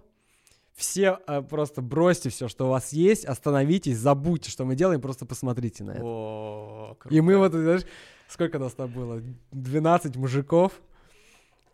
все 0.80 1.19
а, 1.27 1.41
просто 1.41 1.82
бросьте 1.82 2.30
все, 2.30 2.47
что 2.47 2.67
у 2.67 2.69
вас 2.69 2.93
есть, 2.93 3.25
остановитесь, 3.25 3.97
забудьте, 3.97 4.49
что 4.49 4.63
мы 4.63 4.75
делаем, 4.75 5.01
просто 5.01 5.25
посмотрите 5.25 5.84
на 5.84 5.91
это. 5.91 6.01
О, 6.03 6.97
И 7.09 7.19
мы 7.19 7.38
вот, 7.38 7.51
знаешь, 7.51 7.82
сколько 8.30 8.59
нас 8.59 8.73
там 8.73 8.89
было? 8.91 9.21
12 9.51 10.15
мужиков, 10.15 10.71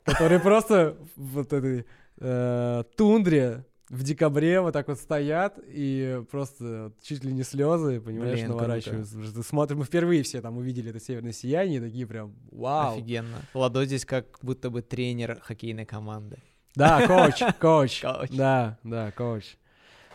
которые 0.03 0.39
просто 0.39 0.97
в 1.16 1.34
вот 1.34 1.53
этой 1.53 1.86
э, 2.18 2.84
тундре 2.97 3.64
в 3.89 4.01
декабре 4.01 4.62
вот 4.62 4.74
так 4.74 4.88
вот 4.88 4.97
стоят 4.97 5.60
и 5.68 6.24
просто 6.32 6.91
чуть 7.03 7.24
ли 7.24 7.32
не 7.32 7.43
слезы, 7.43 8.01
понимаешь, 8.01 8.39
Блин, 8.39 8.49
наворачиваются. 8.49 9.43
Смотришь, 9.43 9.78
мы 9.78 9.86
впервые 9.86 10.24
все 10.24 10.41
там 10.41 10.58
увидели 10.58 10.89
это 10.89 10.99
северное 10.99 11.32
сияние, 11.32 11.78
и 11.78 11.82
такие 11.82 12.08
прям, 12.08 12.34
вау. 12.51 12.95
Офигенно. 12.95 13.38
Ладо 13.53 13.86
здесь 13.86 14.06
как 14.06 14.39
будто 14.41 14.72
бы 14.72 14.82
тренер 14.82 15.39
хоккейной 15.41 15.86
команды. 15.86 16.38
Да, 16.76 17.08
коуч, 17.08 17.42
коуч. 17.60 18.02
Да, 18.32 18.78
да, 18.84 19.12
коуч. 19.12 19.44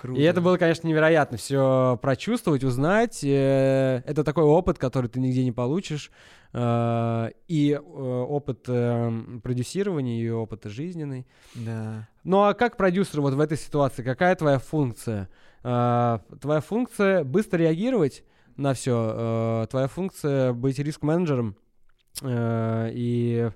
Круто. 0.01 0.19
И 0.19 0.25
это 0.25 0.41
было, 0.41 0.57
конечно, 0.57 0.89
невероятно 0.89 1.37
все 1.37 1.99
прочувствовать, 2.01 2.65
узнать. 2.65 3.23
Э, 3.23 4.03
Это 4.07 4.25
такой 4.25 4.45
опыт, 4.45 4.79
который 4.79 5.09
ты 5.09 5.21
нигде 5.21 5.45
не 5.45 5.53
получишь. 5.53 6.11
Э, 6.55 7.31
И 7.49 7.73
э, 7.73 7.79
опыт 7.79 8.63
продюсирования, 9.43 10.23
и 10.23 10.31
опыт 10.31 10.65
жизненный. 10.65 11.27
Да. 11.55 12.09
Ну 12.25 12.45
а 12.45 12.55
как 12.55 12.79
продюсер 12.79 13.21
вот 13.21 13.35
в 13.35 13.41
этой 13.41 13.59
ситуации? 13.59 14.03
Какая 14.03 14.35
твоя 14.37 14.59
функция? 14.59 15.29
Твоя 15.63 16.61
функция 16.67 17.23
быстро 17.23 17.59
реагировать 17.59 18.25
на 18.57 18.73
все. 18.73 19.67
Твоя 19.71 19.89
функция 19.89 20.55
быть 20.55 20.79
риск-менеджером 20.79 21.57
и 22.25 23.51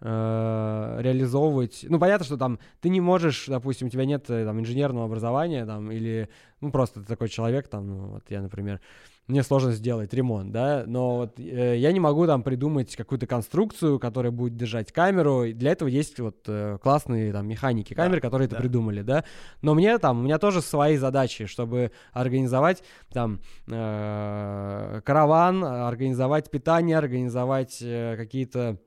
э, 0.00 0.98
реализовывать. 1.00 1.84
Ну, 1.88 1.98
понятно, 1.98 2.24
что 2.24 2.36
там 2.36 2.58
ты 2.80 2.88
не 2.88 3.00
можешь, 3.00 3.46
допустим, 3.46 3.88
у 3.88 3.90
тебя 3.90 4.04
нет 4.04 4.28
э, 4.28 4.44
там 4.44 4.60
инженерного 4.60 5.06
образования, 5.06 5.66
там, 5.66 5.90
или, 5.90 6.28
ну, 6.60 6.70
просто 6.70 7.00
ты 7.00 7.06
такой 7.06 7.28
человек, 7.28 7.68
там, 7.68 7.86
ну, 7.86 8.08
вот 8.08 8.24
я, 8.28 8.40
например, 8.40 8.80
мне 9.28 9.42
сложно 9.42 9.72
сделать 9.72 10.12
ремонт, 10.14 10.52
да, 10.52 10.84
но 10.86 11.16
вот 11.16 11.38
э, 11.38 11.76
я 11.76 11.92
не 11.92 12.00
могу 12.00 12.26
там 12.26 12.42
придумать 12.42 12.96
какую-то 12.96 13.26
конструкцию, 13.26 13.98
которая 13.98 14.32
будет 14.32 14.56
держать 14.56 14.90
камеру, 14.90 15.44
и 15.44 15.52
для 15.52 15.72
этого 15.72 15.88
есть 15.88 16.18
вот 16.18 16.38
э, 16.46 16.78
классные 16.82 17.30
там 17.30 17.46
механики 17.46 17.92
Да, 17.92 18.04
камер, 18.04 18.22
которые 18.22 18.46
это 18.46 18.56
да. 18.56 18.62
придумали, 18.62 19.02
да, 19.02 19.24
но 19.60 19.74
мне 19.74 19.98
там, 19.98 20.20
у 20.20 20.22
меня 20.22 20.38
тоже 20.38 20.62
свои 20.62 20.96
задачи, 20.96 21.44
чтобы 21.44 21.92
организовать 22.12 22.82
там 23.12 23.40
э, 23.66 25.02
караван, 25.04 25.62
организовать 25.62 26.50
питание, 26.50 26.96
организовать 26.96 27.80
э, 27.82 28.16
какие-то 28.16 28.78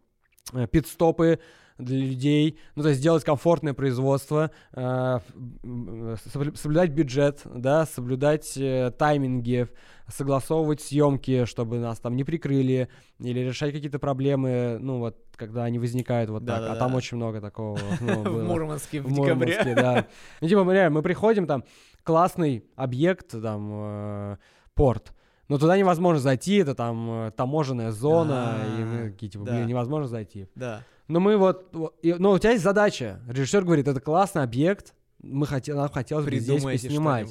пит-стопы 0.72 1.40
для 1.78 1.98
людей, 1.98 2.60
ну, 2.76 2.84
то 2.84 2.90
есть 2.90 3.00
сделать 3.02 3.24
комфортное 3.24 3.74
производство, 3.74 4.52
э, 4.74 5.20
соблю- 5.64 6.56
соблюдать 6.56 6.92
бюджет, 6.92 7.42
да, 7.46 7.86
соблюдать 7.86 8.56
э, 8.56 8.92
тайминги, 8.98 9.68
согласовывать 10.08 10.82
съемки, 10.82 11.46
чтобы 11.46 11.80
нас 11.80 12.00
там 12.00 12.16
не 12.16 12.24
прикрыли, 12.24 12.90
или 13.20 13.40
решать 13.40 13.72
какие-то 13.74 13.98
проблемы, 13.98 14.78
ну, 14.80 15.00
вот, 15.00 15.18
когда 15.36 15.64
они 15.64 15.80
возникают 15.80 16.30
вот 16.30 16.46
так, 16.46 16.58
а 16.58 16.62
Да-да-да. 16.62 16.80
там 16.80 16.96
очень 16.96 17.18
много 17.18 17.42
такого 17.42 17.80
ну, 18.00 18.22
В. 18.24 18.44
Мурманске 18.44 19.02
в 19.02 19.06
В 19.06 19.14
декабре. 19.14 19.34
Мурманске, 19.56 19.76
да. 19.76 20.08
Ну, 20.42 20.48
типа, 20.48 20.64
мы 20.64 20.74
реально, 20.74 20.98
мы 20.98 21.02
приходим, 21.02 21.48
там, 21.48 21.64
классный 22.04 22.64
объект, 22.76 23.32
там, 23.32 23.72
э, 23.74 24.38
порт, 24.76 25.14
но 25.52 25.58
туда 25.58 25.78
невозможно 25.78 26.22
зайти, 26.22 26.56
это 26.56 26.76
там 26.76 27.28
э, 27.28 27.32
таможенная 27.32 27.92
зона, 27.92 28.58
и 28.80 28.84
мы 28.86 29.00
А, 29.00 29.12
такие, 29.12 29.30
типа, 29.30 29.44
блин, 29.44 29.68
невозможно 29.68 30.08
зайти. 30.08 30.48
Да. 30.56 30.86
Но 31.10 31.20
мы 31.20 31.36
вот, 31.36 31.74
но 31.74 32.32
у 32.32 32.40
тебя 32.40 32.52
есть 32.52 32.64
задача. 32.64 33.20
Режиссер 33.28 33.66
говорит, 33.66 33.86
это 33.86 34.00
классный 34.00 34.44
объект, 34.44 34.94
мы 35.22 35.46
хотели, 35.46 35.76
нам 35.76 35.90
хотелось 35.90 36.24
бы 36.26 36.38
здесь 36.38 36.64
поснимать. 36.64 37.28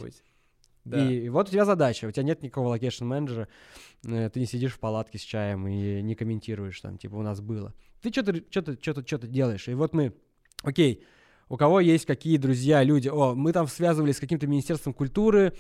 Да. 0.84 1.10
И 1.10 1.30
вот 1.30 1.48
у 1.48 1.50
тебя 1.50 1.64
задача, 1.64 2.08
у 2.08 2.10
тебя 2.10 2.24
нет 2.24 2.42
никакого 2.42 2.68
location 2.68 3.06
менеджера, 3.06 3.48
э, 4.04 4.28
ты 4.28 4.38
не 4.38 4.44
сидишь 4.44 4.74
в 4.74 4.80
палатке 4.80 5.16
с 5.16 5.22
чаем 5.22 5.66
и 5.66 6.02
не 6.02 6.14
комментируешь 6.14 6.78
там, 6.78 6.98
типа 6.98 7.14
у 7.14 7.22
нас 7.22 7.40
было. 7.40 7.72
Ты 8.02 8.10
что-то, 8.10 8.36
что-то, 8.50 8.76
что-то, 8.78 9.02
что-то 9.06 9.28
делаешь. 9.28 9.66
И 9.66 9.72
вот 9.72 9.94
мы, 9.94 10.12
окей, 10.62 11.06
у 11.48 11.56
кого 11.56 11.80
есть 11.80 12.04
какие 12.04 12.36
друзья, 12.36 12.82
люди, 12.82 13.08
о, 13.08 13.34
мы 13.34 13.52
там 13.52 13.66
связывались 13.66 14.18
с 14.18 14.20
каким-то 14.20 14.46
министерством 14.46 14.92
культуры, 14.92 15.54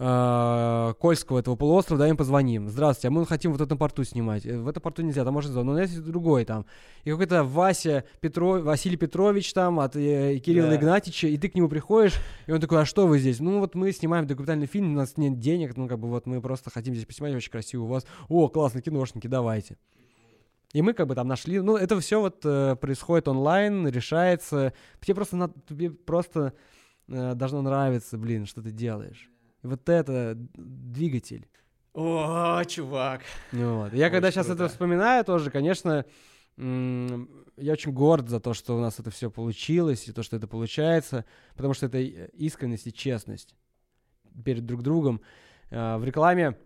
э, 0.00 0.94
Кольского 0.98 1.38
этого 1.38 1.56
полуострова, 1.56 1.98
да, 2.00 2.08
им 2.08 2.16
позвоним. 2.16 2.68
Здравствуйте, 2.68 3.08
а 3.08 3.10
мы 3.10 3.26
хотим 3.26 3.52
вот 3.52 3.60
в 3.60 3.64
этом 3.64 3.76
порту 3.78 4.02
снимать. 4.02 4.46
Э, 4.46 4.58
В 4.58 4.66
этом 4.66 4.82
порту 4.82 5.02
нельзя, 5.02 5.24
там 5.24 5.34
можно 5.34 5.62
но 5.62 5.78
есть 5.78 6.02
другой 6.02 6.44
там. 6.44 6.64
И 7.04 7.10
какой-то 7.10 7.44
Вася 7.44 8.04
Петро... 8.20 8.60
Василий 8.62 8.96
Петрович 8.96 9.52
там 9.52 9.78
от 9.78 9.94
э, 9.96 10.38
Кирилла 10.38 10.70
Да. 10.70 10.76
Игнатьевича, 10.76 11.28
и 11.28 11.36
ты 11.36 11.48
к 11.48 11.54
нему 11.54 11.68
приходишь, 11.68 12.14
и 12.46 12.52
он 12.52 12.60
такой, 12.60 12.80
а 12.80 12.84
что 12.86 13.06
вы 13.06 13.18
здесь? 13.18 13.40
Ну 13.40 13.60
вот 13.60 13.74
мы 13.74 13.92
снимаем 13.92 14.26
документальный 14.26 14.66
фильм, 14.66 14.92
у 14.92 14.96
нас 14.96 15.16
нет 15.18 15.38
денег, 15.38 15.76
ну 15.76 15.86
как 15.86 15.98
бы 15.98 16.08
вот 16.08 16.26
мы 16.26 16.40
просто 16.40 16.70
хотим 16.70 16.94
здесь 16.94 17.06
поснимать, 17.06 17.34
очень 17.34 17.52
красиво 17.52 17.84
у 17.84 17.86
вас. 17.86 18.06
О, 18.28 18.48
классно, 18.48 18.80
киношники, 18.80 19.26
давайте. 19.26 19.76
И 20.72 20.82
мы 20.82 20.94
как 20.94 21.08
бы 21.08 21.14
там 21.14 21.28
нашли, 21.28 21.60
ну 21.60 21.76
это 21.76 21.98
все 22.00 22.20
вот 22.20 22.40
э, 22.44 22.76
происходит 22.76 23.28
онлайн, 23.28 23.86
решается. 23.88 24.72
Тебе 25.00 25.16
просто, 25.16 25.36
надо, 25.36 25.54
тебе 25.68 25.90
просто 25.90 26.54
э, 27.08 27.34
должно 27.34 27.60
нравиться, 27.60 28.16
блин, 28.16 28.46
что 28.46 28.62
ты 28.62 28.70
делаешь. 28.70 29.30
Вот 29.62 29.88
это 29.88 30.34
двигатель. 30.54 31.46
О, 31.92 32.62
чувак. 32.64 33.22
Вот. 33.52 33.92
Я 33.92 34.10
когда 34.10 34.28
Очень 34.28 34.34
сейчас 34.36 34.46
это 34.46 34.56
круто. 34.56 34.68
вспоминаю 34.72 35.24
тоже, 35.24 35.50
конечно, 35.50 36.04
я 36.56 37.72
очень 37.72 37.92
горд 37.92 38.28
за 38.28 38.38
то, 38.40 38.54
что 38.54 38.76
у 38.76 38.80
нас 38.80 38.98
это 39.00 39.10
все 39.10 39.30
получилось, 39.30 40.06
и 40.08 40.12
то, 40.12 40.22
что 40.22 40.36
это 40.36 40.46
получается, 40.46 41.24
потому 41.56 41.74
что 41.74 41.86
это 41.86 41.98
и- 41.98 42.28
искренность 42.34 42.86
и 42.86 42.92
честность 42.92 43.54
перед 44.44 44.66
друг 44.66 44.82
другом. 44.82 45.20
Э, 45.70 45.96
В 45.96 46.04
рекламе, 46.04 46.56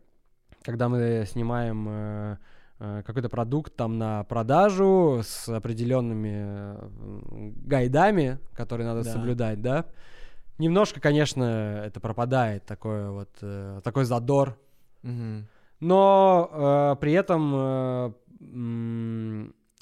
когда 0.62 0.88
мы 0.88 1.24
снимаем 1.26 1.86
э, 1.88 2.36
э, 2.80 3.02
какой-то 3.06 3.28
продукт 3.28 3.74
там 3.76 3.98
на 3.98 4.24
продажу 4.24 5.20
с 5.24 5.48
определенными 5.48 6.32
э, 6.44 7.50
гайдами, 7.64 8.38
которые 8.54 8.86
надо 8.86 9.04
Да. 9.04 9.12
соблюдать, 9.12 9.62
да, 9.62 9.86
немножко, 10.58 11.00
конечно, 11.00 11.82
это 11.84 12.00
пропадает, 12.00 12.64
такое 12.64 13.10
вот, 13.10 13.30
э, 13.40 13.80
такой 13.82 14.04
задор, 14.04 14.58
Мгм. 15.02 15.46
но 15.80 16.50
э, 16.52 17.00
при 17.00 17.12
этом, 17.12 17.52
э, 17.54 18.12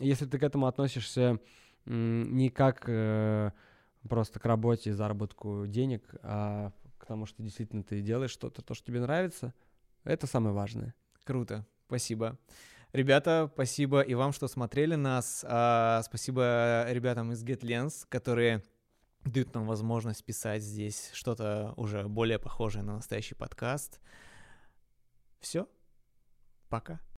если 0.00 0.26
ты 0.26 0.38
к 0.38 0.42
этому 0.42 0.66
относишься 0.66 1.38
м, 1.86 2.36
не 2.36 2.48
как 2.48 2.84
э, 2.86 3.50
просто 4.08 4.38
к 4.40 4.44
работе 4.46 4.90
и 4.90 4.92
заработку 4.92 5.66
денег, 5.66 6.02
а 6.22 6.72
к 6.98 7.06
тому, 7.06 7.26
что 7.26 7.42
действительно 7.42 7.82
ты 7.82 8.00
делаешь 8.00 8.30
что-то, 8.30 8.62
то, 8.62 8.74
что 8.74 8.86
тебе 8.86 9.00
нравится, 9.00 9.52
это 10.04 10.26
самое 10.26 10.54
важное. 10.54 10.94
Круто. 11.24 11.66
Спасибо. 11.86 12.38
Ребята, 12.92 13.50
спасибо 13.54 14.00
и 14.00 14.14
вам, 14.14 14.32
что 14.32 14.48
смотрели 14.48 14.94
нас. 14.96 15.44
А, 15.48 16.02
спасибо 16.04 16.84
ребятам 16.88 17.32
из 17.32 17.42
GetLens, 17.42 18.06
которые 18.08 18.62
дают 19.24 19.54
нам 19.54 19.66
возможность 19.66 20.24
писать 20.24 20.62
здесь 20.62 21.10
что-то 21.12 21.74
уже 21.76 22.08
более 22.08 22.38
похожее 22.38 22.82
на 22.82 22.94
настоящий 22.94 23.34
подкаст. 23.34 24.00
Все. 25.40 25.68
Пока. 26.68 27.00